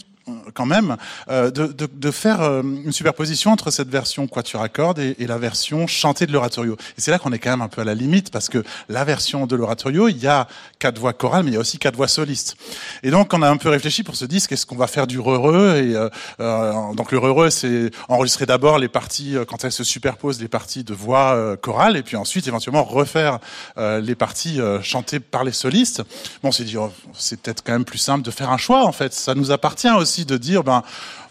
quand 0.55 0.67
même, 0.67 0.97
euh, 1.29 1.51
de, 1.51 2.11
faire 2.11 2.43
euh, 2.43 2.63
une 2.63 2.93
superposition 2.93 3.53
entre 3.53 3.71
cette 3.71 3.89
version 3.89 4.27
quatuor 4.27 4.63
à 4.63 4.69
et, 4.99 5.27
la 5.27 5.39
version 5.39 5.87
chantée 5.87 6.27
de 6.27 6.33
l'oratorio. 6.33 6.77
Et 6.97 7.01
c'est 7.01 7.11
là 7.11 7.19
qu'on 7.19 7.33
est 7.33 7.39
quand 7.39 7.51
même 7.51 7.63
un 7.63 7.69
peu 7.69 7.83
à 7.83 7.85
la 7.85 7.95
limite, 7.95 8.31
parce 8.31 8.49
que 8.49 8.65
la 8.89 9.05
version 9.05 9.47
de 9.47 9.57
l'oratorio, 9.57 10.09
il 10.09 10.19
y 10.19 10.27
a 10.27 10.49
quatre 10.79 10.99
voix 10.99 11.13
chorales, 11.13 11.45
mais 11.45 11.51
il 11.51 11.55
y 11.55 11.57
a 11.57 11.61
aussi 11.61 11.79
quatre 11.79 11.97
voix 11.97 12.09
solistes. 12.09 12.57
Et 13.03 13.11
donc, 13.11 13.33
on 13.35 13.43
a 13.43 13.49
un 13.49 13.57
peu 13.57 13.69
réfléchi 13.69 14.03
pour 14.03 14.17
ce 14.17 14.25
disque, 14.25 14.53
est-ce 14.53 14.67
qu'on 14.67 14.77
va 14.77 14.87
faire 14.87 15.07
du 15.07 15.19
reureux 15.19 15.77
Et 15.77 15.95
euh, 15.95 16.09
euh, 16.41 16.95
donc, 16.95 17.13
le 17.13 17.19
reureux, 17.19 17.51
c'est 17.51 17.91
enregistrer 18.09 18.47
d'abord 18.47 18.79
les 18.79 18.89
parties, 18.89 19.37
euh, 19.37 19.45
quand 19.45 19.65
elles 19.65 19.73
se 19.73 19.85
superposent, 19.85 20.41
les 20.41 20.49
parties 20.49 20.85
de 20.85 20.95
voix 20.95 21.35
euh, 21.35 21.57
chorales, 21.57 21.97
et 21.97 22.03
puis 22.03 22.17
ensuite, 22.17 22.47
éventuellement, 22.47 22.85
refaire 22.85 23.39
les 23.77 24.15
parties 24.15 24.61
chantées 24.83 25.21
par 25.21 25.45
les 25.45 25.53
solistes. 25.53 26.03
Bon, 26.43 26.49
on 26.49 26.53
s'est 26.53 26.65
dit, 26.65 26.77
oh, 26.77 26.93
c'est 27.15 27.41
peut-être 27.41 27.63
quand 27.65 27.73
même 27.73 27.85
plus 27.85 27.99
simple 27.99 28.25
de 28.25 28.31
faire 28.31 28.51
un 28.51 28.57
choix, 28.57 28.85
en 28.85 28.93
fait. 28.93 29.13
Ça 29.13 29.35
nous 29.35 29.51
appartient 29.51 29.91
aussi 29.91 30.18
de 30.25 30.37
dire, 30.37 30.65
ben 30.65 30.83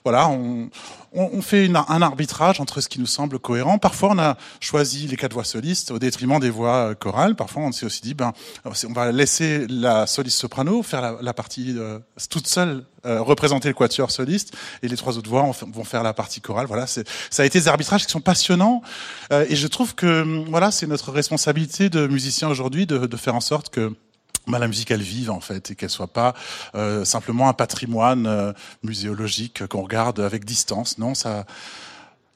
voilà, 0.04 0.30
on, 0.30 0.70
on, 1.14 1.42
fait 1.42 1.70
un 1.74 2.02
arbitrage 2.02 2.60
entre 2.60 2.82
ce 2.82 2.88
qui 2.88 3.00
nous 3.00 3.06
semble 3.08 3.40
cohérent. 3.40 3.78
Parfois, 3.78 4.10
on 4.12 4.20
a 4.20 4.38
choisi 4.60 5.08
les 5.08 5.16
quatre 5.16 5.34
voix 5.34 5.44
solistes 5.44 5.92
au 5.92 6.00
détriment 6.00 6.40
des 6.40 6.50
voix 6.50 6.96
chorales. 6.96 7.36
Parfois, 7.36 7.64
on 7.64 7.72
s'est 7.72 7.86
aussi 7.86 8.02
dit, 8.02 8.14
ben, 8.14 8.34
on 8.66 8.94
va 8.94 9.12
laisser 9.12 9.66
la 9.68 10.08
soliste 10.08 10.40
soprano 10.40 10.84
faire 10.84 11.22
la, 11.22 11.34
partie 11.34 11.76
euh, 11.78 12.00
toute 12.30 12.48
seule, 12.48 12.84
euh, 13.06 13.22
représenter 13.22 13.68
le 13.70 13.74
quatuor 13.74 14.12
soliste, 14.12 14.56
et 14.84 14.88
les 14.88 14.98
trois 14.98 15.18
autres 15.18 15.30
voix 15.30 15.50
vont 15.74 15.84
faire 15.84 16.04
la 16.04 16.14
partie 16.14 16.42
chorale. 16.42 16.68
Voilà, 16.68 16.88
ça 16.88 17.04
a 17.40 17.46
été 17.46 17.60
des 17.60 17.68
arbitrages 17.68 18.06
qui 18.06 18.12
sont 18.12 18.22
passionnants, 18.22 18.82
euh, 19.32 19.46
et 19.50 19.56
je 19.56 19.68
trouve 19.68 19.96
que 19.96 20.44
voilà, 20.50 20.72
c'est 20.72 20.88
notre 20.88 21.12
responsabilité 21.12 21.90
de 21.90 22.08
musiciens 22.08 22.50
aujourd'hui 22.50 22.86
de 22.86 23.18
faire 23.18 23.36
en 23.36 23.42
sorte 23.42 23.70
que 23.70 23.94
bah, 24.48 24.60
la 24.60 24.68
musique 24.68 24.92
elle 24.92 25.02
vive 25.02 25.30
en 25.32 25.42
fait 25.42 25.72
et 25.72 25.76
qu'elle 25.76 25.90
soit 25.90 26.08
pas 26.08 26.34
euh, 26.76 27.06
simplement 27.06 27.50
un 27.50 27.54
patrimoine 27.54 28.28
euh, 28.28 28.54
muséologique 28.84 29.68
qu'on 29.68 29.82
regarde 29.82 30.20
avec 30.20 30.46
distance. 30.46 30.98
Non, 30.98 31.16
ça 31.16 31.46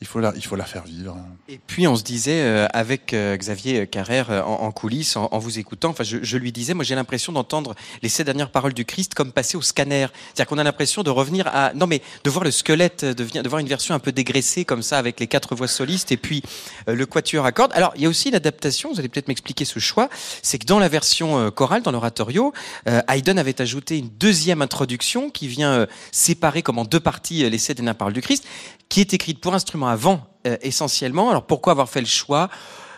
il 0.01 0.07
faut 0.07 0.19
la, 0.19 0.33
il 0.35 0.43
faut 0.43 0.55
la 0.55 0.65
faire 0.65 0.83
vivre. 0.83 1.15
Et 1.47 1.59
puis 1.67 1.87
on 1.87 1.95
se 1.95 2.01
disait 2.01 2.41
euh, 2.41 2.65
avec 2.73 3.13
euh, 3.13 3.37
Xavier 3.37 3.85
Carrère 3.85 4.31
euh, 4.31 4.41
en, 4.41 4.63
en, 4.63 4.71
coulisses, 4.71 5.15
en, 5.15 5.37
vous 5.37 5.59
écoutant, 5.59 5.89
enfin 5.89 6.03
je, 6.03 6.17
je 6.23 6.37
lui 6.37 6.51
disais, 6.51 6.73
moi 6.73 6.83
j'ai 6.83 6.95
l'impression 6.95 7.31
d'entendre 7.31 7.75
les 8.01 8.09
sept 8.09 8.25
dernières 8.25 8.49
paroles 8.49 8.73
du 8.73 8.83
Christ 8.83 9.13
comme 9.13 9.31
passer 9.31 9.57
au 9.57 9.61
scanner. 9.61 10.07
C'est-à-dire 10.33 10.47
qu'on 10.47 10.57
a 10.57 10.63
l'impression 10.63 11.03
de 11.03 11.11
revenir 11.11 11.47
à, 11.47 11.73
non 11.75 11.85
mais 11.85 12.01
de 12.23 12.29
voir 12.31 12.43
le 12.43 12.49
squelette, 12.49 13.05
de, 13.05 13.41
de 13.41 13.47
voir 13.47 13.59
une 13.59 13.67
version 13.67 13.93
un 13.93 13.99
peu 13.99 14.11
dégraissée 14.11 14.65
comme 14.65 14.81
ça 14.81 14.97
avec 14.97 15.19
les 15.19 15.27
quatre 15.27 15.53
voix 15.53 15.67
solistes 15.67 16.11
et 16.11 16.17
puis 16.17 16.41
le 16.87 17.05
quatuor 17.05 17.45
à 17.45 17.51
cordes. 17.51 17.71
Alors 17.75 17.93
il 17.95 18.01
y 18.01 18.05
a 18.07 18.09
aussi 18.09 18.31
l'adaptation. 18.31 18.91
Vous 18.91 18.99
allez 18.99 19.09
peut-être 19.09 19.27
m'expliquer 19.27 19.65
ce 19.65 19.79
choix. 19.79 20.09
C'est 20.41 20.57
que 20.57 20.65
dans 20.65 20.79
la 20.79 20.89
version 20.89 21.51
chorale, 21.51 21.83
dans 21.83 21.91
l'oratorio, 21.91 22.53
Haydn 22.85 23.37
avait 23.37 23.61
ajouté 23.61 23.99
une 23.99 24.09
deuxième 24.09 24.63
introduction 24.63 25.29
qui 25.29 25.47
vient 25.47 25.85
séparer 26.11 26.63
comme 26.63 26.79
en 26.79 26.85
deux 26.85 26.99
parties 26.99 27.47
les 27.47 27.57
sept 27.59 27.77
dernières 27.77 27.95
paroles 27.95 28.13
du 28.13 28.21
Christ, 28.21 28.45
qui 28.89 28.99
est 28.99 29.13
écrite 29.13 29.39
pour 29.39 29.53
instrument 29.53 29.90
avant 29.91 30.27
euh, 30.47 30.57
essentiellement. 30.61 31.29
Alors 31.29 31.45
pourquoi 31.45 31.71
avoir 31.71 31.89
fait 31.89 31.99
le 31.99 32.07
choix 32.07 32.49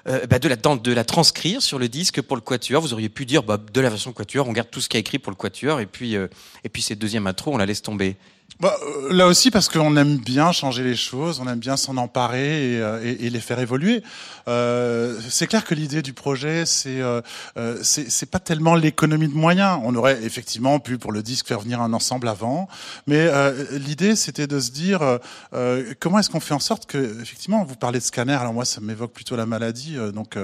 euh, 0.07 0.25
bah 0.27 0.39
de, 0.39 0.93
la, 0.93 1.03
transcrire 1.03 1.61
sur 1.61 1.79
le 1.79 1.89
disque 1.89 2.21
pour 2.21 2.35
le 2.35 2.41
quatuor? 2.41 2.81
Vous 2.81 2.93
auriez 2.93 3.09
pu 3.09 3.25
dire 3.25 3.43
bah, 3.43 3.57
de 3.57 3.81
la 3.81 3.89
version 3.89 4.13
quatuor, 4.13 4.47
on 4.47 4.53
garde 4.53 4.69
tout 4.69 4.81
ce 4.81 4.89
qui 4.89 4.97
a 4.97 4.99
écrit 4.99 5.19
pour 5.19 5.31
le 5.31 5.35
quatuor 5.35 5.79
et 5.79 5.85
puis 5.85 6.15
euh, 6.15 6.27
et 6.63 6.69
puis 6.69 6.81
cette 6.81 6.99
deuxième 6.99 7.27
intro, 7.27 7.53
on 7.53 7.57
la 7.57 7.65
laisse 7.65 7.81
tomber. 7.81 8.15
Bah, 8.59 8.77
là 9.09 9.27
aussi 9.27 9.51
parce 9.51 9.67
qu'on 9.67 9.97
aime 9.97 10.17
bien 10.17 10.51
changer 10.51 10.83
les 10.83 10.95
choses, 10.95 11.41
on 11.41 11.47
aime 11.49 11.59
bien 11.59 11.75
s'en 11.75 11.97
emparer 11.97 12.75
et, 12.75 13.25
et, 13.25 13.29
les 13.29 13.39
faire 13.39 13.59
évoluer. 13.59 14.03
Euh, 14.47 15.19
c'est 15.27 15.47
clair 15.47 15.65
que 15.65 15.73
l'idée 15.73 16.01
du 16.01 16.13
projet, 16.13 16.65
c'est 16.65 17.01
euh, 17.01 17.21
c'est 17.81 18.29
pas 18.29 18.39
tellement 18.39 18.75
l'économie 18.75 19.27
de 19.27 19.33
moyens. 19.33 19.79
On 19.83 19.95
aurait 19.95 20.23
effectivement 20.23 20.79
pu 20.79 20.97
pour 20.97 21.11
le 21.11 21.23
disque 21.23 21.47
faire 21.47 21.59
venir 21.59 21.81
un 21.81 21.93
ensemble 21.93 22.27
avant, 22.27 22.67
mais 23.07 23.19
euh, 23.19 23.65
l'idée 23.71 24.15
c'était 24.15 24.47
de 24.47 24.59
se 24.59 24.71
dire 24.71 25.19
euh, 25.53 25.93
comment 25.99 26.19
est-ce 26.19 26.29
qu'on 26.29 26.39
fait 26.39 26.53
en 26.53 26.59
sorte 26.59 26.85
que 26.85 27.21
effectivement 27.21 27.63
vous 27.63 27.75
parlez 27.75 27.99
de 27.99 28.05
scanner. 28.05 28.33
Alors 28.33 28.53
moi 28.53 28.65
ça 28.65 28.81
m'évoque 28.81 29.13
plutôt 29.13 29.35
la 29.35 29.45
maladie, 29.45 29.97
donc 30.13 30.37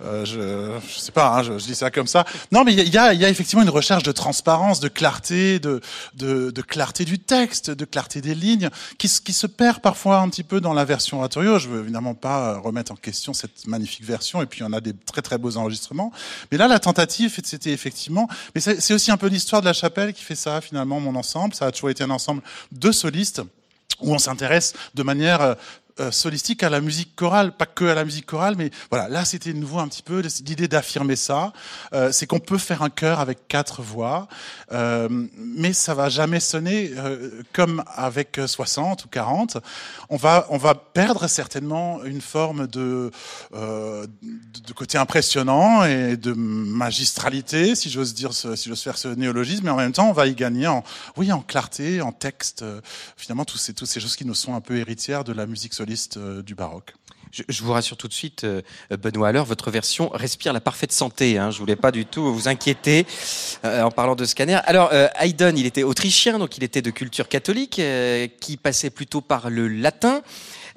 je, 0.00 0.24
je 0.24 0.98
sais 0.98 1.12
pas, 1.12 1.36
hein, 1.36 1.42
je, 1.42 1.58
je, 1.58 1.66
dis 1.66 1.74
ça 1.74 1.90
comme 1.90 2.06
ça. 2.06 2.24
Non, 2.52 2.64
mais 2.64 2.72
il 2.72 2.88
y 2.88 2.98
a, 2.98 3.12
y 3.12 3.24
a 3.24 3.28
effectivement 3.28 3.62
une 3.62 3.68
recherche 3.68 4.04
de 4.04 4.12
transparence, 4.12 4.80
de 4.80 4.88
clarté, 4.88 5.58
de, 5.58 5.80
de, 6.14 6.50
de 6.50 6.62
clarté 6.62 7.04
du 7.04 7.18
texte 7.18 7.37
de 7.46 7.84
clarté 7.84 8.20
des 8.20 8.34
lignes, 8.34 8.70
qui, 8.98 9.08
se 9.08 9.46
perd 9.46 9.80
parfois 9.80 10.18
un 10.20 10.28
petit 10.28 10.42
peu 10.42 10.60
dans 10.60 10.74
la 10.74 10.84
version 10.84 11.18
oratorio. 11.18 11.58
Je 11.58 11.68
veux 11.68 11.80
évidemment 11.80 12.14
pas 12.14 12.58
remettre 12.58 12.92
en 12.92 12.96
question 12.96 13.32
cette 13.32 13.66
magnifique 13.66 14.04
version, 14.04 14.42
et 14.42 14.46
puis 14.46 14.62
on 14.62 14.72
a 14.72 14.80
des 14.80 14.94
très 14.94 15.22
très 15.22 15.38
beaux 15.38 15.56
enregistrements. 15.56 16.12
Mais 16.50 16.58
là, 16.58 16.68
la 16.68 16.78
tentative, 16.78 17.38
c'était 17.44 17.72
effectivement, 17.72 18.28
mais 18.54 18.60
c'est 18.60 18.94
aussi 18.94 19.10
un 19.10 19.16
peu 19.16 19.28
l'histoire 19.28 19.62
de 19.62 19.66
la 19.66 19.72
chapelle 19.72 20.12
qui 20.12 20.24
fait 20.24 20.34
ça 20.34 20.60
finalement, 20.60 21.00
mon 21.00 21.14
ensemble. 21.14 21.54
Ça 21.54 21.66
a 21.66 21.72
toujours 21.72 21.90
été 21.90 22.04
un 22.04 22.10
ensemble 22.10 22.42
de 22.72 22.92
solistes 22.92 23.42
où 24.00 24.12
on 24.12 24.18
s'intéresse 24.18 24.74
de 24.94 25.02
manière 25.02 25.40
euh, 25.40 25.54
solistique 26.10 26.62
à 26.62 26.70
la 26.70 26.80
musique 26.80 27.14
chorale, 27.16 27.52
pas 27.52 27.66
que 27.66 27.84
à 27.84 27.94
la 27.94 28.04
musique 28.04 28.26
chorale, 28.26 28.54
mais 28.56 28.70
voilà, 28.90 29.08
là 29.08 29.24
c'était 29.24 29.52
nouveau 29.52 29.78
un 29.78 29.88
petit 29.88 30.02
peu 30.02 30.22
l'idée 30.44 30.68
d'affirmer 30.68 31.16
ça. 31.16 31.52
Euh, 31.92 32.12
c'est 32.12 32.26
qu'on 32.26 32.40
peut 32.40 32.58
faire 32.58 32.82
un 32.82 32.90
chœur 32.90 33.20
avec 33.20 33.48
quatre 33.48 33.82
voix, 33.82 34.28
euh, 34.72 35.08
mais 35.36 35.72
ça 35.72 35.94
va 35.94 36.08
jamais 36.08 36.40
sonner 36.40 36.90
euh, 36.96 37.42
comme 37.52 37.82
avec 37.94 38.40
60 38.46 39.04
ou 39.04 39.08
40. 39.08 39.58
On 40.10 40.16
va, 40.16 40.46
on 40.50 40.56
va 40.56 40.74
perdre 40.74 41.26
certainement 41.28 42.02
une 42.04 42.20
forme 42.20 42.66
de, 42.66 43.10
euh, 43.54 44.06
de 44.66 44.72
côté 44.72 44.98
impressionnant 44.98 45.84
et 45.84 46.16
de 46.16 46.32
magistralité, 46.32 47.74
si 47.74 47.90
j'ose 47.90 48.14
dire, 48.14 48.32
si 48.32 48.68
j'ose 48.68 48.82
faire 48.82 48.98
ce 48.98 49.08
néologisme, 49.08 49.64
mais 49.64 49.70
en 49.70 49.76
même 49.76 49.92
temps 49.92 50.08
on 50.08 50.12
va 50.12 50.26
y 50.26 50.34
gagner 50.34 50.66
en, 50.66 50.84
oui, 51.16 51.32
en 51.32 51.40
clarté, 51.40 52.00
en 52.00 52.12
texte, 52.12 52.64
finalement 53.16 53.44
tous 53.44 53.58
ces, 53.58 53.74
toutes 53.74 53.88
ces 53.88 54.00
choses 54.00 54.16
qui 54.16 54.24
nous 54.24 54.34
sont 54.34 54.54
un 54.54 54.60
peu 54.60 54.76
héritières 54.76 55.24
de 55.24 55.32
la 55.32 55.46
musique 55.46 55.74
soliste 55.74 55.87
solistes 55.88 56.18
du 56.18 56.54
baroque. 56.54 56.94
Je, 57.30 57.62
vous 57.62 57.72
rassure 57.72 57.96
tout 57.96 58.08
de 58.08 58.12
suite, 58.12 58.46
Benoît 58.90 59.28
Haller, 59.28 59.42
votre 59.44 59.70
version 59.70 60.08
respire 60.08 60.52
la 60.52 60.60
parfaite 60.60 60.92
santé. 60.92 61.36
Hein. 61.36 61.50
Je 61.50 61.58
voulais 61.58 61.76
pas 61.76 61.90
du 61.90 62.06
tout 62.06 62.32
vous 62.32 62.48
inquiéter 62.48 63.06
en 63.64 63.90
parlant 63.90 64.14
de 64.14 64.24
scanner. 64.24 64.58
Alors, 64.64 64.90
Haydn, 65.20 65.56
il 65.56 65.66
était 65.66 65.82
autrichien, 65.82 66.38
donc 66.38 66.56
il 66.56 66.64
était 66.64 66.80
de 66.80 66.90
culture 66.90 67.28
catholique, 67.28 67.82
qui 68.40 68.56
passait 68.56 68.90
plutôt 68.90 69.20
par 69.20 69.50
le 69.50 69.68
latin. 69.68 70.22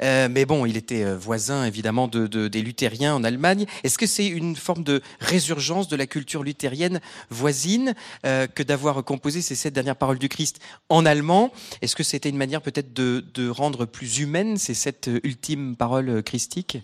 Euh, 0.03 0.28
mais 0.30 0.45
bon, 0.45 0.65
il 0.65 0.78
était 0.78 1.03
euh, 1.03 1.18
voisin 1.18 1.65
évidemment 1.65 2.07
de, 2.07 2.48
des 2.48 2.61
luthériens 2.61 3.15
en 3.15 3.23
Allemagne. 3.23 3.65
Est-ce 3.84 3.98
que 3.98 4.07
c'est 4.07 4.28
une 4.28 4.56
forme 4.56 4.84
de 4.84 5.02
résurgence 5.19 5.88
de 5.88 5.95
la 5.95 6.07
culture 6.07 6.44
luthérienne 6.44 6.99
voisine 7.30 7.94
euh, 8.26 8.48
que 8.48 8.64
d'avoir 8.64 9.03
composé 9.03 9.41
ces 9.41 9.56
sept 9.56 9.73
dernières 9.73 9.95
paroles 9.95 10.19
du 10.19 10.30
Christ 10.30 10.60
en 10.90 11.06
allemand? 11.06 11.52
Est-ce 11.82 11.95
que 11.95 12.03
c'était 12.03 12.30
une 12.30 12.38
manière 12.38 12.61
peut-être 12.61 12.94
de, 12.94 13.23
de 13.34 13.49
rendre 13.49 13.86
plus 13.86 14.19
humaines 14.19 14.57
ces 14.57 14.73
sept 14.73 15.10
ultimes 15.23 15.76
paroles 15.76 16.23
christiques? 16.23 16.80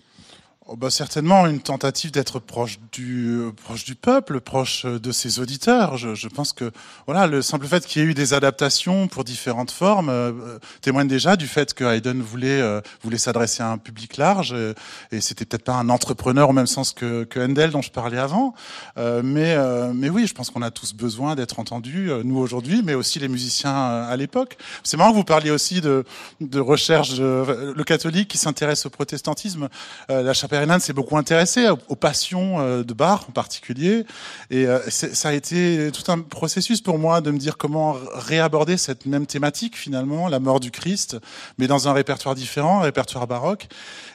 Bah 0.76 0.90
certainement 0.90 1.46
une 1.46 1.60
tentative 1.60 2.10
d'être 2.10 2.40
proche 2.40 2.78
du 2.92 3.40
proche 3.64 3.84
du 3.84 3.94
peuple, 3.94 4.38
proche 4.42 4.84
de 4.84 5.12
ses 5.12 5.40
auditeurs. 5.40 5.96
Je, 5.96 6.14
je 6.14 6.28
pense 6.28 6.52
que 6.52 6.70
voilà 7.06 7.26
le 7.26 7.40
simple 7.40 7.66
fait 7.66 7.86
qu'il 7.86 8.02
y 8.02 8.04
ait 8.04 8.08
eu 8.08 8.12
des 8.12 8.34
adaptations 8.34 9.08
pour 9.08 9.24
différentes 9.24 9.70
formes 9.70 10.10
euh, 10.10 10.58
témoigne 10.82 11.08
déjà 11.08 11.36
du 11.36 11.46
fait 11.46 11.72
que 11.72 11.84
Haydn 11.84 12.20
voulait 12.20 12.60
euh, 12.60 12.82
voulait 13.02 13.16
s'adresser 13.16 13.62
à 13.62 13.70
un 13.70 13.78
public 13.78 14.18
large 14.18 14.52
euh, 14.52 14.74
et 15.10 15.22
c'était 15.22 15.46
peut-être 15.46 15.64
pas 15.64 15.72
un 15.72 15.88
entrepreneur 15.88 16.50
au 16.50 16.52
même 16.52 16.66
sens 16.66 16.92
que, 16.92 17.24
que 17.24 17.40
Handel 17.40 17.70
dont 17.70 17.80
je 17.80 17.90
parlais 17.90 18.18
avant, 18.18 18.54
mais 18.96 19.56
mais 19.94 20.10
oui, 20.10 20.26
je 20.26 20.34
pense 20.34 20.50
qu'on 20.50 20.62
a 20.62 20.70
tous 20.70 20.92
besoin 20.92 21.34
d'être 21.34 21.58
entendus, 21.58 22.10
nous 22.24 22.36
aujourd'hui, 22.36 22.82
mais 22.84 22.94
aussi 22.94 23.18
les 23.18 23.28
musiciens 23.28 23.74
à 23.74 24.16
l'époque. 24.16 24.58
C'est 24.82 24.96
marrant 24.96 25.12
que 25.12 25.16
vous 25.16 25.24
parliez 25.24 25.50
aussi 25.50 25.80
de 25.80 26.04
de 26.40 26.60
recherche 26.60 27.18
le 27.18 27.82
catholique 27.84 28.28
qui 28.28 28.38
s'intéresse 28.38 28.84
au 28.86 28.90
protestantisme, 28.90 29.68
la 30.08 30.34
chapelle 30.34 30.57
Ferdinand 30.58 30.80
s'est 30.80 30.92
beaucoup 30.92 31.16
intéressé 31.16 31.68
aux, 31.68 31.94
passions 31.94 32.58
euh, 32.58 32.82
de 32.82 32.92
Bach 32.92 33.20
en 33.28 33.32
particulier. 33.32 34.04
Et 34.50 34.66
euh, 34.66 34.80
ça 34.90 35.28
a 35.28 35.32
été 35.32 35.90
tout 35.92 36.10
un 36.10 36.18
processus 36.18 36.80
pour 36.80 36.98
moi 36.98 37.20
de 37.20 37.30
me 37.30 37.38
dire 37.38 37.56
comment 37.56 37.96
réaborder 38.14 38.76
cette 38.76 39.06
même 39.06 39.24
thématique 39.24 39.76
finalement, 39.76 40.26
la 40.26 40.40
mort 40.40 40.58
du 40.58 40.72
Christ, 40.72 41.16
mais 41.58 41.68
dans 41.68 41.86
un 41.86 41.92
répertoire 41.92 42.34
différent, 42.34 42.80
un 42.80 42.82
répertoire 42.82 43.28
baroque. 43.28 43.68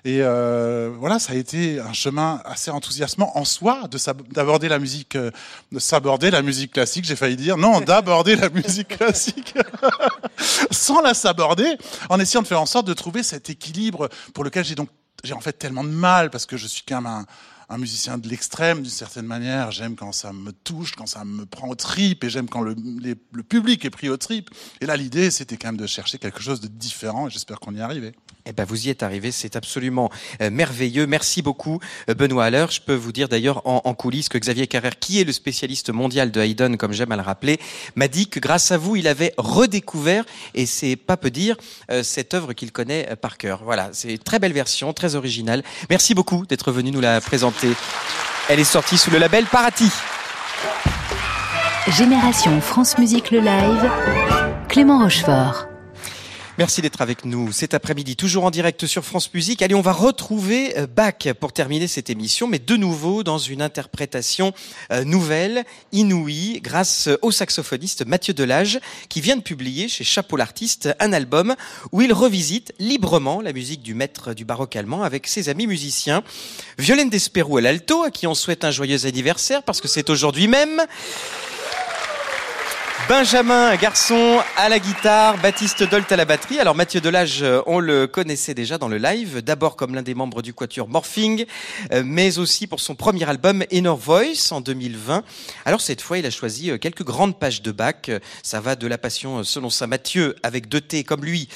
Et 0.04 0.18
euh, 0.22 0.92
voilà, 1.00 1.18
ça 1.18 1.32
a 1.32 1.36
été 1.38 1.80
un 1.80 1.94
chemin 1.94 2.42
assez 2.44 2.72
enthousiasmant 2.72 3.32
en 3.38 3.46
soi 3.46 3.84
d'aborder 4.32 4.68
la 4.68 4.80
musique, 4.80 5.16
de 5.16 5.80
s'aborder 5.80 6.30
la 6.30 6.42
musique 6.42 6.74
classique. 6.74 7.06
J'ai 7.06 7.16
failli 7.16 7.38
dire 7.38 7.56
non, 7.56 7.80
d'aborder 7.80 8.36
la 8.36 8.50
musique 8.50 8.88
classique 8.98 9.54
sans 10.72 11.02
la 11.02 11.14
s'aborder, 11.14 11.78
en 12.10 12.20
essayant 12.20 12.42
de 12.42 12.48
faire 12.48 12.62
en 12.62 12.66
sorte 12.66 12.86
de 12.86 12.94
trouver 12.94 13.24
cet 13.24 13.50
équilibre 13.50 14.10
pour 14.34 14.44
lequel 14.44 14.66
j'ai 14.66 14.76
donc 14.76 14.90
j'ai 15.24 15.34
en 15.34 15.40
fait 15.40 15.54
tellement 15.54 15.84
de 15.84 15.90
mal 15.90 16.30
parce 16.30 16.46
que 16.46 16.58
je 16.58 16.68
suis 16.68 16.84
quand 16.88 17.02
même 17.02 17.26
un, 17.70 17.78
musicien 17.78 18.20
de 18.20 18.28
l'extrême 18.28 18.82
d'une 18.82 18.92
certaine 18.92 19.26
manière. 19.26 19.72
J'aime 19.72 19.96
quand 19.96 20.12
ça 20.12 20.32
me 20.32 20.52
touche, 20.52 20.96
quand 20.96 21.08
ça 21.08 21.26
me 21.26 21.46
prend 21.46 21.70
au 21.70 21.76
trip, 21.76 22.24
et 22.24 22.30
j'aime 22.30 22.48
quand 22.48 22.62
le, 22.62 22.76
le, 22.76 23.44
public 23.44 23.84
est 23.84 23.90
pris 23.90 24.10
au 24.10 24.18
trip. 24.18 24.52
Et 24.80 24.86
là, 24.86 24.96
l'idée, 24.96 25.32
c'était 25.32 25.58
quand 25.58 25.70
même 25.70 25.78
de 25.78 25.88
chercher 25.88 26.20
quelque 26.20 26.40
chose 26.40 26.62
de 26.62 26.68
différent, 26.68 27.28
et 27.28 27.30
j'espère 27.32 27.60
qu'on 27.60 27.74
y 27.74 27.80
est 27.80 27.82
arrivé. 27.82 28.14
Eh 28.46 28.52
ben, 28.52 28.66
vous 28.66 28.88
y 28.88 28.90
êtes 28.90 29.04
arrivé, 29.04 29.32
c'est 29.32 29.56
absolument 29.56 30.12
euh, 30.42 30.50
merveilleux. 30.50 31.08
Merci 31.08 31.42
beaucoup, 31.42 31.80
euh, 32.10 32.14
Benoît 32.14 32.44
Haller. 32.46 32.66
Je 32.70 32.82
peux 32.82 32.94
vous 32.94 33.14
dire 33.14 33.30
d'ailleurs 33.30 33.62
en, 33.66 33.94
coulisses 33.94 34.28
que 34.28 34.38
Xavier 34.38 34.68
Carrère, 34.68 35.00
qui 35.00 35.22
est 35.22 35.24
le 35.24 35.32
spécialiste 35.32 35.92
mondial 35.92 36.30
de 36.30 36.42
Haydn, 36.42 36.76
comme 36.76 36.92
j'aime 36.92 37.14
à 37.14 37.16
le 37.16 37.22
rappeler, 37.22 37.58
m'a 37.96 38.10
dit 38.10 38.28
que 38.28 38.42
grâce 38.42 38.72
à 38.72 38.78
vous, 38.78 38.98
il 38.98 39.08
avait 39.08 39.34
redécouvert, 39.38 40.26
et 40.56 40.66
c'est 40.66 40.98
pas 40.98 41.16
peu 41.16 41.32
dire, 41.32 41.56
euh, 41.90 42.04
cette 42.04 42.34
œuvre 42.34 42.52
qu'il 42.52 42.74
connaît 42.74 43.16
par 43.22 43.38
cœur. 43.38 43.62
Voilà, 43.64 43.92
c'est 43.94 44.12
une 44.12 44.18
très 44.18 44.40
belle 44.40 44.54
version, 44.54 44.92
très 44.92 45.16
originale. 45.16 45.64
Merci 45.90 46.14
beaucoup 46.14 46.46
d'être 46.46 46.74
venu 46.74 46.92
nous 46.92 47.02
la 47.02 47.22
présenter. 47.22 47.70
Elle 48.50 48.60
est 48.60 48.66
sortie 48.66 48.98
sous 48.98 49.12
le 49.12 49.20
label 49.20 49.46
Parati. 49.46 49.90
Génération 51.88 52.60
France 52.60 52.98
Musique 52.98 53.32
le 53.32 53.40
live, 53.40 53.90
Clément 54.68 55.00
Rochefort. 55.00 55.73
Merci 56.60 56.84
d'être 56.84 57.02
avec 57.02 57.26
nous 57.26 57.52
cet 57.52 57.74
après-midi, 57.74 58.16
toujours 58.16 58.46
en 58.46 58.52
direct 58.52 58.86
sur 58.86 59.04
France 59.04 59.34
Musique. 59.34 59.64
Allez, 59.64 59.74
on 59.74 59.82
va 59.82 59.92
retrouver 59.92 60.78
euh, 60.78 60.86
Bach 60.86 61.34
pour 61.40 61.52
terminer 61.52 61.88
cette 61.88 62.12
émission, 62.12 62.46
mais 62.46 62.60
de 62.60 62.78
nouveau 62.78 63.24
dans 63.24 63.40
une 63.40 63.60
interprétation 63.60 64.54
euh, 64.92 65.04
nouvelle, 65.04 65.64
inouïe, 65.92 66.62
grâce 66.62 67.10
au 67.24 67.32
saxophoniste 67.32 68.06
Mathieu 68.06 68.36
Delage, 68.36 68.80
qui 69.10 69.20
vient 69.20 69.36
de 69.36 69.42
publier 69.42 69.88
chez 69.88 70.04
Chapeau 70.04 70.38
l'artiste 70.38 70.90
un 71.00 71.12
album 71.12 71.56
où 71.92 72.04
il 72.04 72.14
revisite 72.14 72.72
librement 72.78 73.42
la 73.42 73.52
musique 73.52 73.82
du 73.82 73.96
maître 73.96 74.36
du 74.36 74.46
baroque 74.46 74.76
allemand 74.76 75.02
avec 75.02 75.26
ses 75.26 75.50
amis 75.50 75.66
musiciens. 75.66 76.24
Violaine 76.78 77.10
Desperou 77.10 77.58
à 77.58 77.62
l'alto, 77.62 78.04
à 78.04 78.12
qui 78.12 78.28
on 78.28 78.36
souhaite 78.36 78.64
un 78.64 78.72
joyeux 78.72 79.08
anniversaire 79.08 79.64
parce 79.64 79.82
que 79.82 79.88
c'est 79.88 80.12
aujourd'hui 80.12 80.48
même. 80.48 80.84
Benjamin 83.10 83.76
Garçon 83.76 84.40
à 84.56 84.70
la 84.70 84.80
guitare, 84.80 85.38
Baptiste 85.40 85.84
Dolt 85.84 86.10
à 86.12 86.16
la 86.16 86.24
batterie. 86.24 86.60
Alors 86.60 86.74
Mathieu 86.74 87.02
Delage, 87.02 87.44
euh, 87.44 87.62
on 87.66 87.80
le 87.80 88.08
connaissait 88.08 88.54
déjà 88.54 88.78
dans 88.78 88.88
le 88.88 88.98
live, 88.98 89.42
d'abord 89.42 89.76
comme 89.76 89.94
l'un 89.94 90.02
des 90.02 90.14
membres 90.14 90.42
du 90.42 90.54
quatuor 90.54 90.88
Morphing, 90.88 91.46
euh, 91.92 92.04
mais 92.06 92.38
aussi 92.38 92.66
pour 92.66 92.80
son 92.80 92.96
premier 92.96 93.28
album 93.28 93.66
Inner 93.72 93.94
Voice 93.98 94.52
en 94.52 94.62
2020. 94.62 95.24
Alors 95.66 95.82
cette 95.82 96.02
fois, 96.02 96.18
il 96.18 96.26
a 96.26 96.30
choisi 96.30 96.72
euh, 96.72 96.78
quelques 96.78 97.04
grandes 97.04 97.38
pages 97.38 97.62
de 97.62 97.72
Bach. 97.74 98.10
Ça 98.42 98.62
va 98.62 98.78
de 98.78 98.88
la 98.88 98.98
passion 98.98 99.44
selon 99.44 99.70
saint 99.70 99.88
Mathieu 99.88 100.38
avec 100.42 100.70
deux 100.70 100.82
T 100.82 101.04
comme 101.04 101.26
lui, 101.26 101.50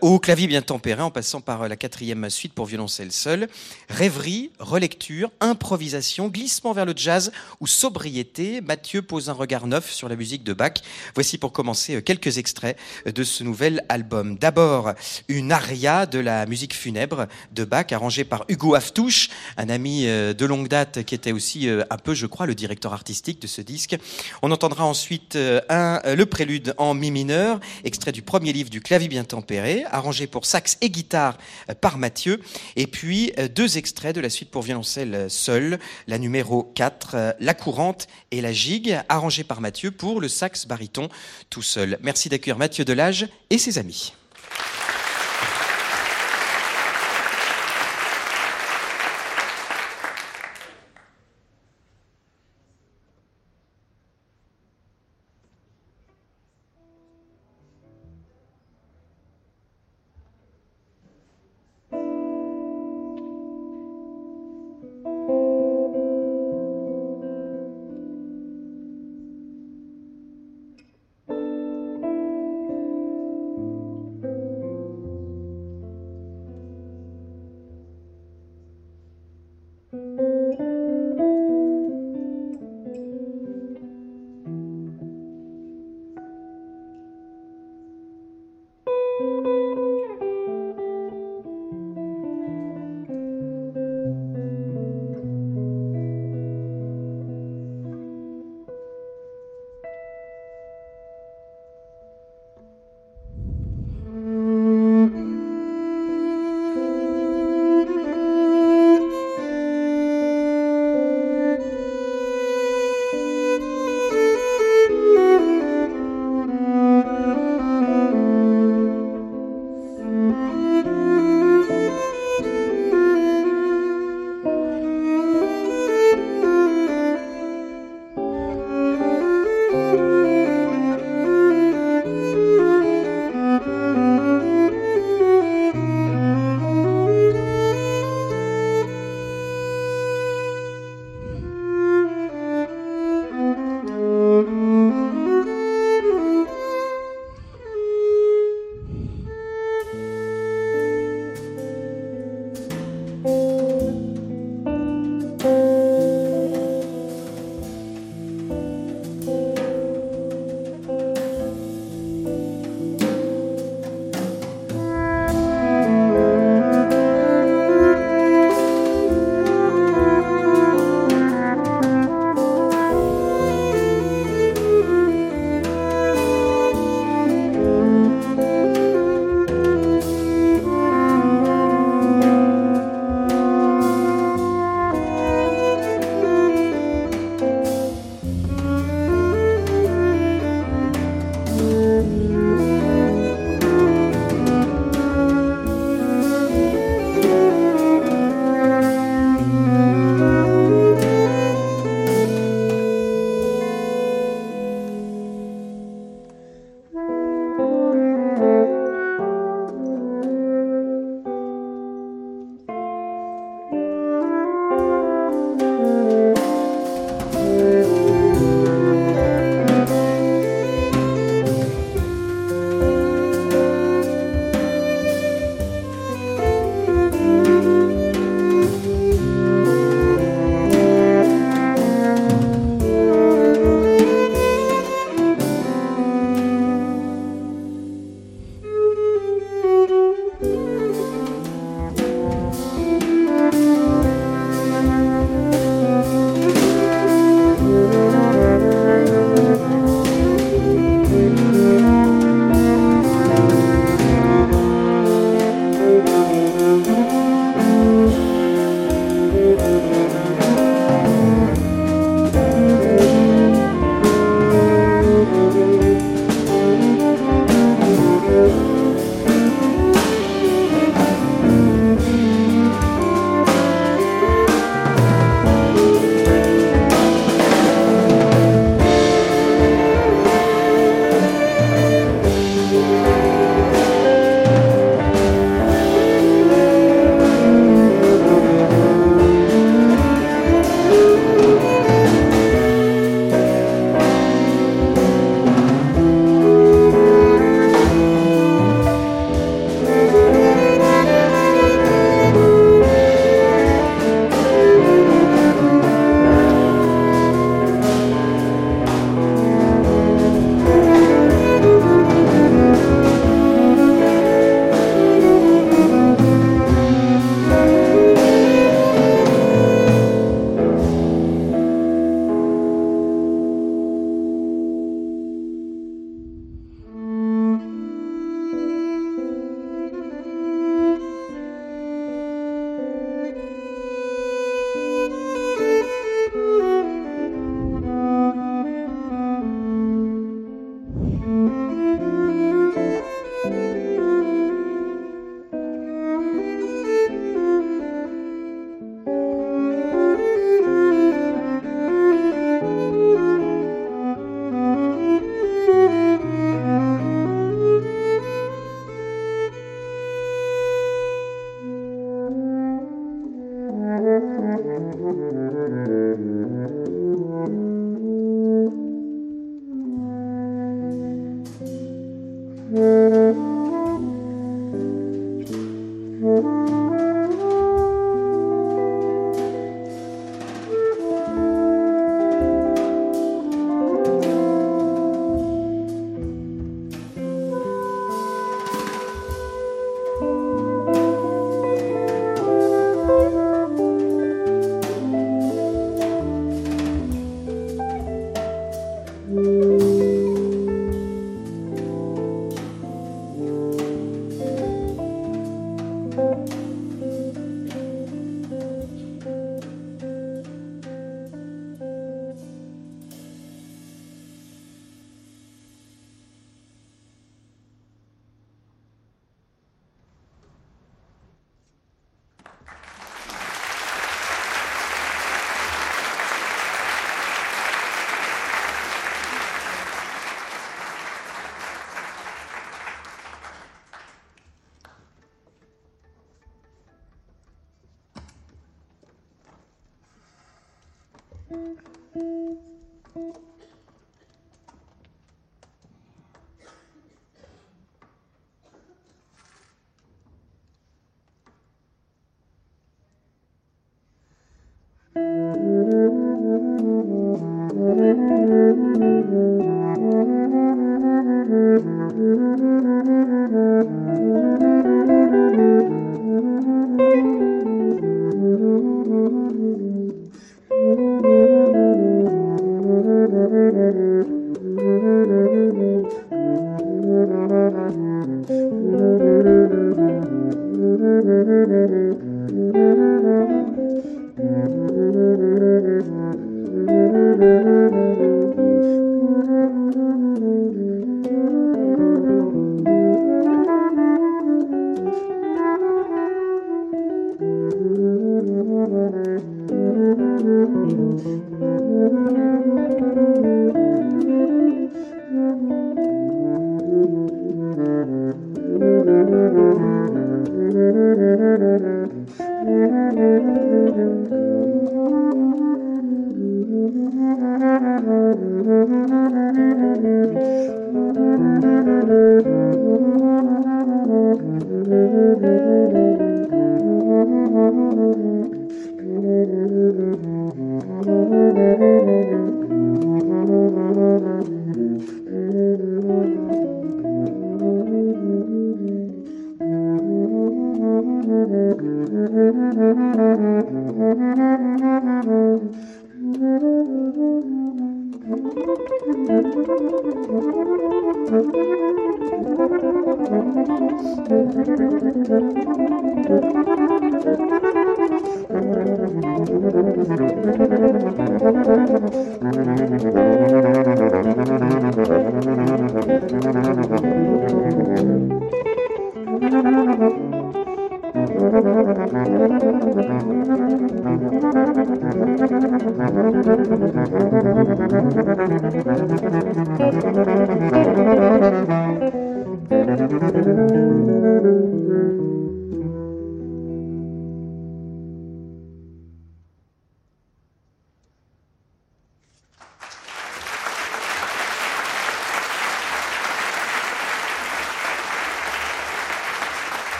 au 0.00 0.18
clavier 0.20 0.46
bien 0.46 0.62
tempéré 0.62 1.02
en 1.02 1.10
passant 1.10 1.40
par 1.40 1.68
la 1.68 1.76
quatrième 1.76 2.30
suite 2.30 2.52
pour 2.52 2.66
violoncelle 2.66 3.12
seul. 3.12 3.48
Rêverie, 3.88 4.50
relecture, 4.60 5.30
improvisation, 5.40 6.28
glissement 6.28 6.72
vers 6.72 6.86
le 6.86 6.92
jazz 6.94 7.32
ou 7.60 7.66
sobriété. 7.66 8.60
Mathieu 8.60 9.02
pose 9.02 9.28
un 9.28 9.32
regard 9.32 9.66
neuf 9.66 9.90
sur 9.90 10.08
la 10.08 10.16
musique 10.16 10.44
de 10.44 10.52
Bach 10.52 10.67
Voici 11.14 11.38
pour 11.38 11.52
commencer 11.52 11.96
euh, 11.96 12.00
quelques 12.00 12.38
extraits 12.38 12.78
euh, 13.06 13.12
de 13.12 13.24
ce 13.24 13.44
nouvel 13.44 13.84
album. 13.88 14.36
D'abord, 14.36 14.92
une 15.28 15.52
aria 15.52 16.06
de 16.06 16.18
la 16.18 16.46
musique 16.46 16.74
funèbre 16.74 17.26
de 17.52 17.64
Bach, 17.64 17.86
arrangée 17.92 18.24
par 18.24 18.44
Hugo 18.48 18.74
Aftouche, 18.74 19.28
un 19.56 19.68
ami 19.68 20.06
euh, 20.06 20.34
de 20.34 20.46
longue 20.46 20.68
date 20.68 21.04
qui 21.04 21.14
était 21.14 21.32
aussi 21.32 21.68
un 21.68 21.96
peu, 21.96 22.14
je 22.14 22.26
crois, 22.26 22.46
le 22.46 22.54
directeur 22.54 22.92
artistique 22.92 23.40
de 23.40 23.46
ce 23.46 23.60
disque. 23.60 23.96
On 24.42 24.50
entendra 24.50 24.84
ensuite 24.84 25.36
un, 25.68 26.00
le 26.04 26.26
prélude 26.26 26.74
en 26.78 26.94
mi 26.94 27.10
mineur, 27.10 27.60
extrait 27.84 28.12
du 28.12 28.22
premier 28.22 28.52
livre 28.52 28.70
du 28.70 28.80
clavier 28.80 29.08
bien 29.08 29.24
tempéré, 29.24 29.84
arrangé 29.90 30.26
pour 30.26 30.46
sax 30.46 30.78
et 30.80 30.90
guitare 30.90 31.36
par 31.80 31.98
Mathieu. 31.98 32.40
Et 32.76 32.86
puis 32.86 33.32
deux 33.54 33.78
extraits 33.78 34.14
de 34.14 34.20
la 34.20 34.30
suite 34.30 34.50
pour 34.50 34.62
violoncelle 34.62 35.26
seul, 35.28 35.78
la 36.06 36.18
numéro 36.18 36.62
4, 36.62 37.36
la 37.40 37.54
courante 37.54 38.06
et 38.30 38.40
la 38.40 38.52
gigue, 38.52 38.98
arrangée 39.08 39.44
par 39.44 39.60
Mathieu 39.60 39.90
pour 39.90 40.20
le 40.20 40.28
sax 40.28 40.57
Bariton 40.66 41.08
tout 41.50 41.62
seul. 41.62 41.98
Merci 42.02 42.28
d'accueillir 42.28 42.58
Mathieu 42.58 42.84
Delage 42.84 43.28
et 43.50 43.58
ses 43.58 43.78
amis. 43.78 44.12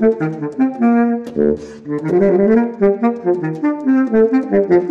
Thank 0.00 0.14
you. 4.70 4.89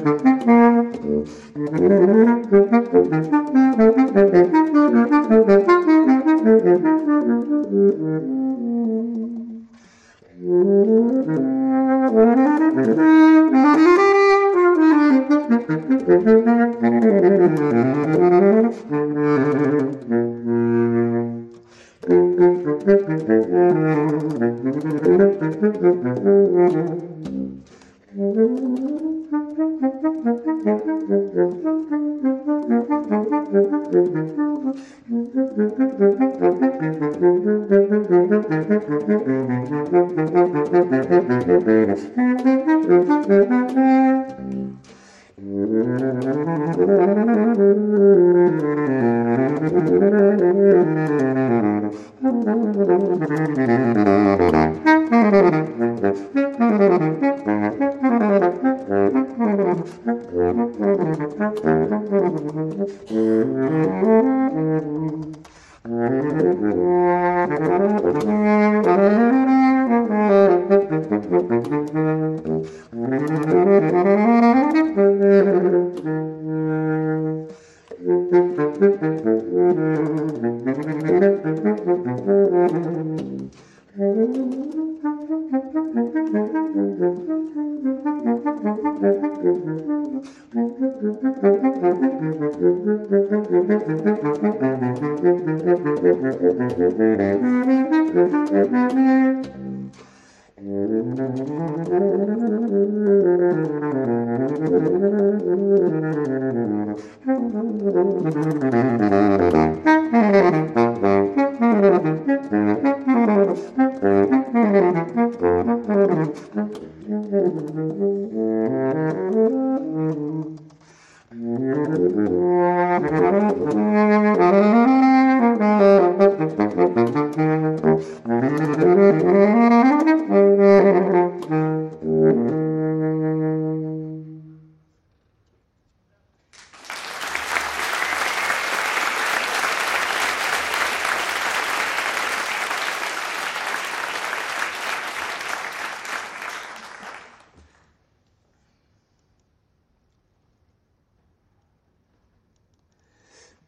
Mm-hmm. 0.00 0.29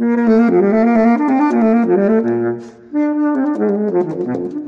Thank 0.00 0.22
you. 4.52 4.67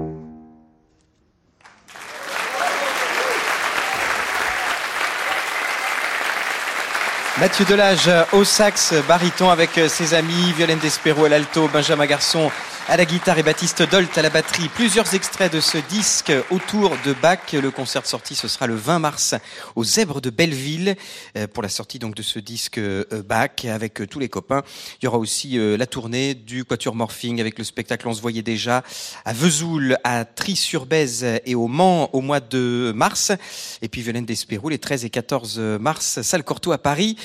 Mathieu 7.39 7.65
Delage 7.65 8.11
au 8.33 8.43
sax, 8.43 8.93
baryton 9.07 9.49
avec 9.49 9.71
ses 9.87 10.13
amis, 10.13 10.53
Violaine 10.55 10.79
Despero 10.79 11.25
à 11.25 11.29
l'alto, 11.29 11.69
Benjamin 11.71 12.05
Garçon 12.05 12.51
à 12.91 12.97
la 12.97 13.05
guitare 13.05 13.39
et 13.39 13.43
Baptiste 13.43 13.89
Dolt 13.89 14.17
à 14.17 14.21
la 14.21 14.29
batterie. 14.29 14.67
Plusieurs 14.67 15.15
extraits 15.15 15.53
de 15.53 15.61
ce 15.61 15.77
disque 15.77 16.33
autour 16.49 16.91
de 17.05 17.13
Bach. 17.13 17.53
Le 17.53 17.71
concert 17.71 18.01
de 18.01 18.07
sortie, 18.07 18.35
ce 18.35 18.49
sera 18.49 18.67
le 18.67 18.75
20 18.75 18.99
mars 18.99 19.33
aux 19.77 19.85
Zèbres 19.85 20.19
de 20.19 20.29
Belleville 20.29 20.97
euh, 21.37 21.47
pour 21.47 21.63
la 21.63 21.69
sortie 21.69 21.99
donc 21.99 22.15
de 22.15 22.21
ce 22.21 22.37
disque 22.37 22.79
euh, 22.79 23.05
Bach 23.25 23.63
avec 23.63 24.01
euh, 24.01 24.07
tous 24.07 24.19
les 24.19 24.27
copains. 24.27 24.61
Il 25.01 25.05
y 25.05 25.07
aura 25.07 25.19
aussi 25.19 25.57
la 25.57 25.85
tournée 25.85 26.33
du 26.33 26.65
Quatuor 26.65 26.93
Morphing 26.93 27.39
avec 27.39 27.57
le 27.57 27.63
spectacle 27.63 28.09
On 28.09 28.13
se 28.13 28.21
voyait 28.21 28.41
déjà 28.41 28.83
à 29.23 29.31
Vesoul, 29.31 29.97
à 30.03 30.25
Tri-sur-Bèze 30.25 31.25
et 31.45 31.55
au 31.55 31.67
Mans 31.67 32.09
au 32.11 32.19
mois 32.19 32.41
de 32.41 32.91
mars. 32.93 33.31
Et 33.81 33.87
puis 33.87 34.01
Violaine 34.01 34.25
Despérou 34.25 34.67
les 34.67 34.79
13 34.79 35.05
et 35.05 35.09
14 35.09 35.59
mars, 35.79 36.21
salle 36.23 36.43
Cortot 36.43 36.73
à 36.73 36.77
Paris 36.77 37.15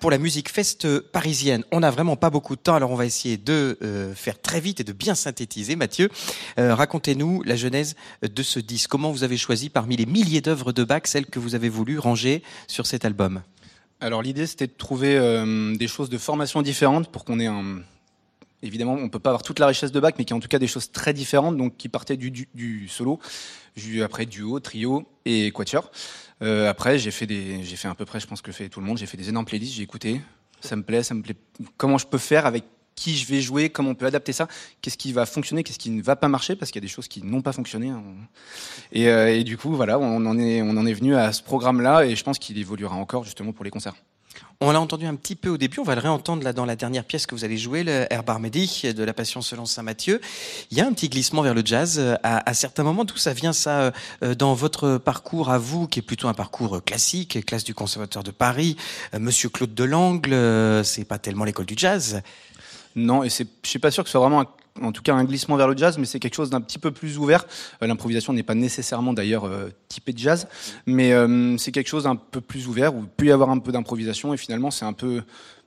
pour 0.00 0.10
la 0.10 0.18
Musique 0.18 0.48
Fest 0.48 0.98
parisienne. 0.98 1.62
On 1.70 1.78
n'a 1.78 1.92
vraiment 1.92 2.16
pas 2.16 2.30
beaucoup 2.30 2.56
de 2.56 2.60
temps, 2.60 2.74
alors 2.74 2.90
on 2.90 2.96
va 2.96 3.06
essayer 3.06 3.36
de 3.36 3.78
faire 4.16 4.40
très 4.40 4.58
vite 4.58 4.80
et 4.80 4.84
de 4.84 4.92
bien 4.92 5.11
synthétiser. 5.14 5.76
Mathieu, 5.76 6.10
euh, 6.58 6.74
racontez-nous 6.74 7.42
la 7.42 7.56
genèse 7.56 7.94
de 8.22 8.42
ce 8.42 8.58
disque. 8.58 8.90
Comment 8.90 9.10
vous 9.10 9.24
avez 9.24 9.36
choisi 9.36 9.68
parmi 9.68 9.96
les 9.96 10.06
milliers 10.06 10.40
d'œuvres 10.40 10.72
de 10.72 10.84
Bach 10.84 11.02
celle 11.04 11.26
que 11.26 11.38
vous 11.38 11.54
avez 11.54 11.68
voulu 11.68 11.98
ranger 11.98 12.42
sur 12.66 12.86
cet 12.86 13.04
album? 13.04 13.42
Alors 14.00 14.22
l'idée 14.22 14.46
c'était 14.46 14.66
de 14.66 14.72
trouver 14.72 15.16
euh, 15.16 15.76
des 15.76 15.88
choses 15.88 16.10
de 16.10 16.18
formation 16.18 16.62
différentes 16.62 17.08
pour 17.08 17.24
qu'on 17.24 17.38
ait 17.38 17.46
un... 17.46 17.82
Évidemment, 18.64 18.94
on 18.94 19.08
peut 19.08 19.18
pas 19.18 19.30
avoir 19.30 19.42
toute 19.42 19.58
la 19.58 19.66
richesse 19.66 19.90
de 19.90 19.98
Bach, 19.98 20.12
mais 20.18 20.24
qui 20.24 20.34
en 20.34 20.38
tout 20.38 20.46
cas 20.46 20.60
des 20.60 20.68
choses 20.68 20.92
très 20.92 21.12
différentes, 21.12 21.56
donc 21.56 21.76
qui 21.76 21.88
partaient 21.88 22.16
du, 22.16 22.30
du, 22.30 22.86
solo, 22.88 23.18
après 24.04 24.24
duo, 24.24 24.60
trio 24.60 25.04
et 25.24 25.50
quatuor. 25.50 25.90
Euh, 26.42 26.70
après, 26.70 26.96
j'ai 26.96 27.10
fait 27.10 27.26
des, 27.26 27.64
j'ai 27.64 27.74
fait 27.74 27.88
à 27.88 27.94
peu 27.96 28.04
près, 28.04 28.20
je 28.20 28.26
pense 28.28 28.40
que 28.40 28.52
fait 28.52 28.68
tout 28.68 28.78
le 28.78 28.86
monde, 28.86 28.98
j'ai 28.98 29.06
fait 29.06 29.16
des 29.16 29.28
énormes 29.28 29.46
playlists, 29.46 29.74
j'ai 29.74 29.82
écouté, 29.82 30.20
ça 30.60 30.76
me 30.76 30.82
plaît, 30.82 31.02
ça 31.02 31.14
me 31.14 31.22
plaît. 31.22 31.34
Comment 31.76 31.98
je 31.98 32.06
peux 32.06 32.18
faire 32.18 32.46
avec 32.46 32.64
qui 32.94 33.16
je 33.16 33.26
vais 33.26 33.40
jouer, 33.40 33.70
comment 33.70 33.90
on 33.90 33.94
peut 33.94 34.06
adapter 34.06 34.32
ça, 34.32 34.48
qu'est-ce 34.80 34.98
qui 34.98 35.12
va 35.12 35.26
fonctionner, 35.26 35.62
qu'est-ce 35.62 35.78
qui 35.78 35.90
ne 35.90 36.02
va 36.02 36.16
pas 36.16 36.28
marcher, 36.28 36.56
parce 36.56 36.70
qu'il 36.70 36.80
y 36.80 36.84
a 36.84 36.86
des 36.86 36.92
choses 36.92 37.08
qui 37.08 37.22
n'ont 37.22 37.42
pas 37.42 37.52
fonctionné. 37.52 37.90
Hein. 37.90 38.02
Et, 38.92 39.08
euh, 39.08 39.34
et, 39.34 39.44
du 39.44 39.56
coup, 39.56 39.74
voilà, 39.74 39.98
on 39.98 40.24
en 40.26 40.38
est, 40.38 40.62
on 40.62 40.76
en 40.76 40.86
est 40.86 40.92
venu 40.92 41.16
à 41.16 41.32
ce 41.32 41.42
programme-là, 41.42 42.04
et 42.04 42.16
je 42.16 42.24
pense 42.24 42.38
qu'il 42.38 42.58
évoluera 42.58 42.96
encore 42.96 43.24
justement 43.24 43.52
pour 43.52 43.64
les 43.64 43.70
concerts. 43.70 43.94
On 44.60 44.70
l'a 44.70 44.80
entendu 44.80 45.06
un 45.06 45.16
petit 45.16 45.34
peu 45.34 45.48
au 45.48 45.56
début, 45.56 45.80
on 45.80 45.84
va 45.84 45.96
le 45.96 46.00
réentendre 46.00 46.44
là 46.44 46.52
dans 46.52 46.64
la 46.64 46.76
dernière 46.76 47.04
pièce 47.04 47.26
que 47.26 47.34
vous 47.34 47.44
allez 47.44 47.58
jouer, 47.58 47.82
le 47.82 48.06
Air 48.10 48.22
Barmedy 48.22 48.94
de 48.94 49.02
La 49.02 49.12
Passion 49.12 49.42
selon 49.42 49.66
Saint 49.66 49.82
Matthieu. 49.82 50.20
Il 50.70 50.78
y 50.78 50.80
a 50.80 50.86
un 50.86 50.92
petit 50.92 51.08
glissement 51.08 51.42
vers 51.42 51.52
le 51.52 51.62
jazz 51.64 51.98
euh, 51.98 52.14
à, 52.22 52.48
à 52.48 52.54
certains 52.54 52.84
moments. 52.84 53.04
D'où 53.04 53.16
ça 53.16 53.32
vient 53.32 53.52
ça 53.52 53.92
euh, 54.22 54.34
dans 54.36 54.54
votre 54.54 54.98
parcours 54.98 55.50
à 55.50 55.58
vous, 55.58 55.88
qui 55.88 55.98
est 55.98 56.02
plutôt 56.02 56.28
un 56.28 56.34
parcours 56.34 56.82
classique, 56.84 57.44
classe 57.44 57.64
du 57.64 57.74
Conservatoire 57.74 58.22
de 58.22 58.30
Paris, 58.30 58.76
Monsieur 59.18 59.48
Claude 59.48 59.74
Delangle, 59.74 60.84
c'est 60.84 61.04
pas 61.04 61.18
tellement 61.18 61.44
l'école 61.44 61.66
du 61.66 61.74
jazz. 61.76 62.22
Non, 62.94 63.24
et 63.24 63.28
je 63.28 63.44
suis 63.64 63.78
pas 63.78 63.90
sûr 63.90 64.04
que 64.04 64.08
ce 64.08 64.12
soit 64.12 64.20
vraiment 64.20 64.44
en 64.80 64.92
tout 64.92 65.02
cas 65.02 65.14
un 65.14 65.24
glissement 65.24 65.56
vers 65.56 65.68
le 65.68 65.76
jazz, 65.76 65.98
mais 65.98 66.06
c'est 66.06 66.18
quelque 66.18 66.34
chose 66.34 66.50
d'un 66.50 66.60
petit 66.60 66.78
peu 66.78 66.90
plus 66.90 67.18
ouvert. 67.18 67.44
Euh, 67.82 67.86
l'improvisation 67.86 68.32
n'est 68.32 68.42
pas 68.42 68.54
nécessairement 68.54 69.12
d'ailleurs 69.12 69.44
euh, 69.44 69.70
typée 69.88 70.12
de 70.12 70.18
jazz, 70.18 70.48
mais 70.86 71.12
euh, 71.12 71.56
c'est 71.58 71.72
quelque 71.72 71.88
chose 71.88 72.04
d'un 72.04 72.16
peu 72.16 72.40
plus 72.40 72.68
ouvert 72.68 72.94
où 72.94 73.00
il 73.00 73.08
peut 73.08 73.26
y 73.26 73.32
avoir 73.32 73.50
un 73.50 73.58
peu 73.58 73.72
d'improvisation 73.72 74.32
et 74.32 74.36
finalement 74.36 74.70
c'est 74.70 74.84
un 74.84 74.92
peu, 74.92 75.22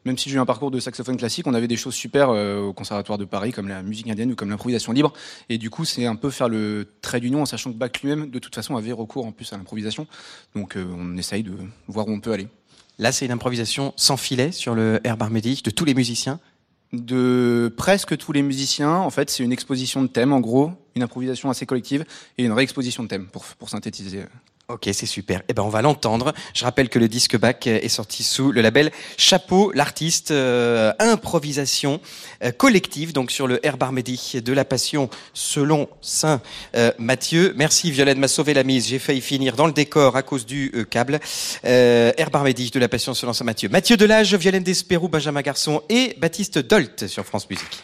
même 0.05 0.17
si 0.17 0.29
j'ai 0.29 0.37
eu 0.37 0.39
un 0.39 0.45
parcours 0.45 0.71
de 0.71 0.79
saxophone 0.79 1.17
classique, 1.17 1.45
on 1.47 1.53
avait 1.53 1.67
des 1.67 1.77
choses 1.77 1.93
super 1.93 2.29
au 2.29 2.73
conservatoire 2.73 3.17
de 3.17 3.25
Paris 3.25 3.51
comme 3.51 3.67
la 3.67 3.83
musique 3.83 4.09
indienne 4.09 4.31
ou 4.31 4.35
comme 4.35 4.49
l'improvisation 4.49 4.91
libre, 4.91 5.13
et 5.49 5.57
du 5.57 5.69
coup 5.69 5.85
c'est 5.85 6.05
un 6.05 6.15
peu 6.15 6.29
faire 6.29 6.49
le 6.49 6.87
trait 7.01 7.19
d'union 7.19 7.41
en 7.41 7.45
sachant 7.45 7.71
que 7.71 7.77
Bach 7.77 7.91
lui-même 8.01 8.29
de 8.29 8.39
toute 8.39 8.55
façon 8.55 8.75
avait 8.75 8.91
recours 8.91 9.25
en 9.25 9.31
plus 9.31 9.51
à 9.53 9.57
l'improvisation, 9.57 10.07
donc 10.55 10.75
on 10.77 11.17
essaye 11.17 11.43
de 11.43 11.53
voir 11.87 12.07
où 12.07 12.11
on 12.11 12.19
peut 12.19 12.31
aller. 12.31 12.47
Là, 12.97 13.11
c'est 13.11 13.25
une 13.25 13.33
improvisation 13.33 13.93
sans 13.97 14.15
filet 14.15 14.53
sur 14.53 14.73
le 14.73 15.01
air 15.03 15.17
Barmedy 15.17 15.61
de 15.61 15.69
tous 15.69 15.83
les 15.83 15.93
musiciens 15.93 16.39
de 16.95 17.73
presque 17.75 18.17
tous 18.17 18.31
les 18.31 18.41
musiciens. 18.41 18.95
En 18.95 19.09
fait, 19.09 19.29
c'est 19.29 19.43
une 19.43 19.51
exposition 19.51 20.01
de 20.01 20.07
thèmes, 20.07 20.33
en 20.33 20.39
gros, 20.39 20.71
une 20.95 21.03
improvisation 21.03 21.49
assez 21.49 21.65
collective 21.65 22.05
et 22.37 22.45
une 22.45 22.53
réexposition 22.53 23.03
de 23.03 23.09
thèmes, 23.09 23.27
pour, 23.27 23.43
pour 23.43 23.69
synthétiser. 23.69 24.23
Ok, 24.67 24.89
c'est 24.93 25.05
super. 25.05 25.43
Eh 25.47 25.53
ben, 25.53 25.61
on 25.61 25.69
va 25.69 25.83
l'entendre. 25.83 26.33
Je 26.55 26.63
rappelle 26.63 26.89
que 26.89 26.97
le 26.97 27.07
disque 27.07 27.37
bac 27.37 27.67
est 27.67 27.87
sorti 27.87 28.23
sous 28.23 28.51
le 28.51 28.61
label 28.61 28.91
Chapeau, 29.15 29.71
l'artiste, 29.73 30.31
euh, 30.31 30.91
improvisation 30.97 31.99
euh, 32.43 32.51
collective, 32.51 33.13
donc 33.13 33.29
sur 33.29 33.45
le 33.45 33.63
Air 33.63 33.77
Barmedy 33.77 34.41
de 34.43 34.53
la 34.53 34.65
Passion, 34.65 35.09
selon 35.33 35.87
Saint 36.01 36.41
euh, 36.75 36.91
Mathieu. 36.97 37.53
Merci 37.55 37.91
Violaine 37.91 38.17
m'a 38.17 38.27
sauvé 38.27 38.55
la 38.55 38.63
mise. 38.63 38.87
J'ai 38.87 38.97
failli 38.97 39.21
finir 39.21 39.55
dans 39.55 39.67
le 39.67 39.73
décor 39.73 40.15
à 40.15 40.23
cause 40.23 40.47
du 40.47 40.71
câble. 40.89 41.19
Air 41.63 42.31
Barmedy 42.31 42.71
de 42.71 42.79
la 42.79 42.87
Passion, 42.87 43.13
selon 43.13 43.33
Saint 43.33 43.45
Mathieu. 43.45 43.69
Mathieu 43.69 43.97
Delage, 43.97 44.33
Violaine 44.33 44.63
Despérou, 44.63 45.09
Benjamin 45.09 45.41
Garçon 45.41 45.83
et 45.89 46.15
Baptiste 46.17 46.57
Dolt 46.57 47.05
sur 47.05 47.23
France 47.23 47.47
Musique. 47.49 47.83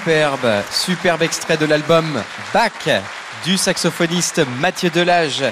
Superbe, 0.00 0.62
superbe 0.70 1.22
extrait 1.22 1.58
de 1.58 1.66
l'album 1.66 2.22
Back 2.54 2.88
du 3.44 3.58
saxophoniste 3.58 4.40
Mathieu 4.58 4.88
Delage 4.88 5.44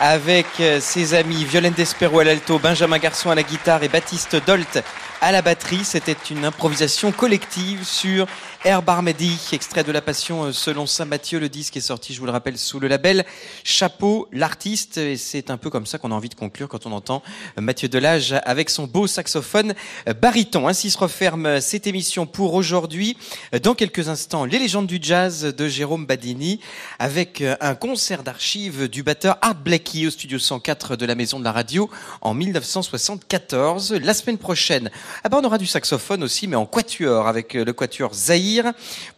avec 0.00 0.46
euh, 0.58 0.80
ses 0.80 1.14
amis 1.14 1.44
Violaine 1.44 1.72
Despero 1.72 2.18
à 2.18 2.24
l'alto, 2.24 2.58
Benjamin 2.58 2.98
Garçon 2.98 3.30
à 3.30 3.36
la 3.36 3.44
guitare 3.44 3.84
et 3.84 3.88
Baptiste 3.88 4.36
Dolt 4.44 4.82
à 5.20 5.30
la 5.30 5.40
batterie. 5.40 5.84
C'était 5.84 6.16
une 6.30 6.44
improvisation 6.44 7.12
collective 7.12 7.84
sur 7.84 8.26
Air 8.64 8.80
Barmedy, 8.80 9.36
extrait 9.50 9.82
de 9.82 9.90
La 9.90 10.00
Passion 10.00 10.44
euh, 10.44 10.52
selon 10.52 10.86
Saint 10.86 11.04
Matthieu. 11.04 11.40
Le 11.40 11.48
disque 11.48 11.76
est 11.76 11.80
sorti, 11.80 12.14
je 12.14 12.20
vous 12.20 12.26
le 12.26 12.32
rappelle, 12.32 12.56
sous 12.56 12.78
le 12.78 12.86
label 12.86 13.24
Chapeau, 13.64 14.28
l'artiste. 14.30 14.98
Et 14.98 15.16
c'est 15.16 15.50
un 15.50 15.56
peu 15.56 15.68
comme 15.68 15.84
ça 15.84 15.98
qu'on 15.98 16.12
a 16.12 16.14
envie 16.14 16.28
de 16.28 16.36
conclure 16.36 16.68
quand 16.68 16.86
on 16.86 16.92
entend 16.92 17.24
Mathieu 17.56 17.88
Delage 17.88 18.36
avec 18.44 18.70
son 18.70 18.86
beau 18.86 19.08
saxophone 19.08 19.74
baryton. 20.20 20.68
Ainsi 20.68 20.92
se 20.92 20.98
referme 20.98 21.60
cette 21.60 21.88
émission 21.88 22.24
pour 22.24 22.54
aujourd'hui. 22.54 23.16
Dans 23.64 23.74
quelques 23.74 24.08
instants, 24.08 24.44
les 24.44 24.60
légendes 24.60 24.86
du 24.86 25.00
jazz 25.02 25.42
de 25.42 25.68
Jérôme 25.68 26.06
Badini 26.06 26.60
avec 27.00 27.42
un 27.60 27.74
concert 27.74 28.22
d'archives 28.22 28.88
du 28.88 29.02
batteur 29.02 29.38
Art 29.42 29.56
Blakey 29.56 30.06
au 30.06 30.10
studio 30.10 30.38
104 30.38 30.94
de 30.94 31.04
la 31.04 31.16
Maison 31.16 31.40
de 31.40 31.44
la 31.44 31.52
Radio 31.52 31.90
en 32.20 32.32
1974. 32.32 33.94
La 33.94 34.14
semaine 34.14 34.38
prochaine, 34.38 34.88
ah 35.24 35.28
ben 35.28 35.40
on 35.42 35.44
aura 35.44 35.58
du 35.58 35.66
saxophone 35.66 36.22
aussi, 36.22 36.46
mais 36.46 36.56
en 36.56 36.66
quatuor 36.66 37.26
avec 37.26 37.54
le 37.54 37.72
quatuor 37.72 38.14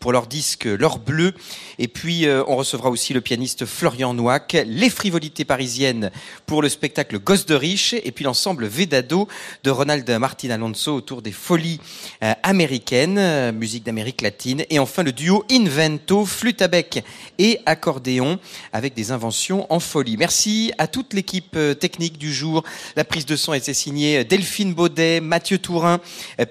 Pour 0.01 0.13
leur 0.13 0.27
disque 0.27 0.65
L'Or 0.65 0.99
Bleu. 0.99 1.35
Et 1.79 1.89
puis 1.89 2.27
euh, 2.27 2.45
on 2.47 2.57
recevra 2.57 2.91
aussi 2.91 3.13
le 3.13 3.21
pianiste 3.21 3.67
Florian 3.67 4.15
Nouac, 4.15 4.57
les 4.67 4.91
frivolités 4.91 5.45
parisiennes 5.45 6.11
pour 6.47 6.63
le 6.63 6.69
spectacle 6.69 7.19
Gosse 7.19 7.47
de 7.47 7.55
riche, 7.55 7.95
et 7.95 8.13
puis 8.13 8.25
l'ensemble 8.25 8.67
Vedado 8.67 9.29
de 9.63 9.71
Ronald 9.71 10.09
Martin 10.19 10.51
Alonso 10.51 10.95
autour 10.95 11.23
des 11.23 11.33
folies 11.33 11.81
euh, 12.23 12.33
américaines, 12.43 13.19
euh, 13.19 13.53
musique 13.53 13.85
d'Amérique 13.85 14.23
latine, 14.23 14.65
et 14.71 14.79
enfin 14.79 15.03
le 15.03 15.13
duo 15.13 15.45
Invento, 15.51 16.25
flûte 16.25 16.63
à 16.63 16.69
bec 16.69 17.03
et 17.39 17.61
accordéon 17.67 18.39
avec 18.73 18.95
des 18.95 19.11
inventions 19.11 19.67
en 19.73 19.81
folie. 19.81 20.17
Merci 20.17 20.73
à 20.79 20.87
toute 20.87 21.13
l'équipe 21.13 21.59
technique 21.81 22.19
du 22.19 22.33
jour. 22.33 22.63
La 22.97 23.05
prise 23.05 23.27
de 23.27 23.37
son 23.37 23.53
était 23.53 23.75
signée 23.75 24.25
Delphine 24.25 24.75
Baudet, 24.75 25.21
Mathieu 25.21 25.59
Tourin, 25.59 26.01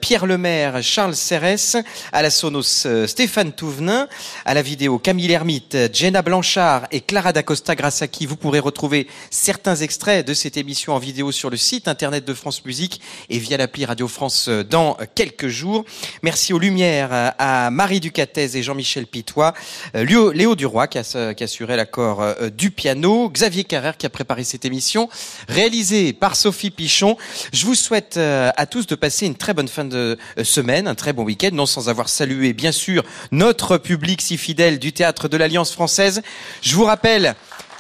Pierre 0.02 0.26
Lemaire, 0.26 0.82
Charles 0.82 1.16
Serres, 1.16 1.84
à 2.12 2.22
la 2.22 2.30
sonos 2.30 2.88
Stéphane 3.08 3.54
Touvenin, 3.54 4.08
à 4.46 4.54
la 4.54 4.62
vidéo 4.62 5.00
Hermite, 5.20 5.78
Jenna 5.94 6.22
Blanchard 6.22 6.88
et 6.92 7.00
Clara 7.00 7.34
Dacosta 7.34 7.76
grâce 7.76 8.02
à 8.02 8.08
qui 8.08 8.26
vous 8.26 8.36
pourrez 8.36 8.60
retrouver 8.60 9.08
certains 9.30 9.76
extraits 9.76 10.26
de 10.26 10.34
cette 10.34 10.58
émission 10.58 10.94
en 10.94 11.00
vidéo 11.00 11.32
sur 11.32 11.50
le 11.50 11.58
site 11.58 11.88
internet 11.88 12.26
de 12.26 12.34
France 12.34 12.66
Musique 12.66 13.00
et 13.30 13.38
via 13.38 13.58
l'appli 13.58 13.86
Radio 13.86 14.08
France 14.08 14.50
dans 14.50 14.98
quelques 15.16 15.48
jours. 15.48 15.86
Merci 16.24 16.52
aux 16.52 16.60
Lumières, 16.60 17.34
à 17.38 17.70
Marie 17.70 18.00
Ducatez 18.00 18.58
et 18.58 18.64
Jean-Michel 18.64 19.06
Pitois, 19.06 19.54
Léo 19.94 20.56
Duroy 20.56 20.88
qui, 20.88 20.98
a, 20.98 21.34
qui 21.34 21.44
assurait 21.44 21.78
l'accord 21.78 22.22
euh, 22.22 22.50
du 22.50 22.72
piano, 22.72 23.30
Xavier 23.30 23.64
Carrère 23.64 23.98
qui 23.98 24.06
a 24.06 24.10
préparé 24.10 24.44
cette 24.44 24.66
émission, 24.66 25.10
réalisée 25.48 26.14
par 26.14 26.36
Sophie 26.36 26.72
Pichon. 26.72 27.18
Je 27.52 27.66
vous 27.66 27.76
souhaite 27.76 28.18
euh, 28.18 28.52
à 28.58 28.66
tous 28.66 28.88
de 28.88 28.96
passer 28.96 29.26
une 29.26 29.36
très 29.36 29.54
bonne 29.54 29.68
fin 29.68 29.86
de 29.86 30.18
euh, 30.38 30.44
semaine, 30.44 30.88
un 30.88 30.96
très 30.96 31.14
bon 31.14 31.24
week-end, 31.24 31.52
non 31.54 31.66
sans 31.66 31.90
avoir 31.90 32.10
salué 32.10 32.54
bien 32.54 32.72
sûr 32.72 33.04
notre 33.32 33.78
public 33.78 34.22
si 34.22 34.38
fidèle 34.38 34.80
du 34.80 34.92
théâtre 34.92 35.03
de 35.12 35.38
l'Alliance 35.38 35.74
française. 35.74 36.22
Je 36.62 36.76
vous 36.76 36.86
rappelle 36.86 37.36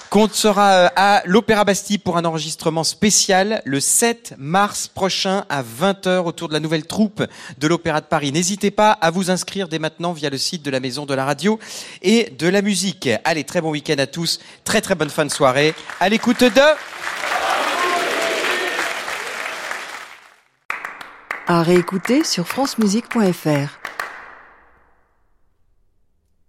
qu'on 0.10 0.28
sera 0.30 0.72
euh, 0.74 0.90
à 0.95 1.24
l'Opéra 1.26 1.64
Bastille 1.64 1.98
pour 1.98 2.18
un 2.18 2.26
enregistrement 2.26 2.84
spécial 2.84 3.62
le 3.66 3.80
7 3.80 4.36
mars 4.38 4.88
prochain 4.88 5.45
à 5.50 5.64
20h 5.64 6.26
autour 6.26 6.50
de 6.50 6.54
la 6.54 6.60
nouvelle 6.60 6.86
troupe 6.86 7.24
de 7.58 7.68
l'Opéra 7.68 8.02
de 8.02 8.06
Paris. 8.06 8.32
N'hésitez 8.32 8.70
pas 8.72 8.91
à 8.91 9.10
vous 9.10 9.32
inscrire 9.32 9.68
dès 9.68 9.80
maintenant 9.80 10.12
via 10.12 10.30
le 10.30 10.38
site 10.38 10.64
de 10.64 10.70
la 10.70 10.80
Maison 10.80 11.06
de 11.06 11.14
la 11.14 11.26
Radio 11.26 11.60
et 12.02 12.30
de 12.38 12.48
la 12.48 12.62
musique. 12.62 13.10
Allez, 13.24 13.44
très 13.44 13.62
bon 13.62 13.72
week-end 13.72 13.98
à 13.98 14.06
tous, 14.06 14.40
très 14.66 14.82
très 14.82 14.95
bonne 14.95 15.10
fin 15.10 15.26
de 15.26 15.32
soirée. 15.32 15.74
À 16.00 16.10
l'écoute 16.10 16.44
de... 16.44 16.62
À 21.48 21.62
réécouter 21.62 22.24
sur 22.24 22.48
francemusique.fr. 22.48 23.93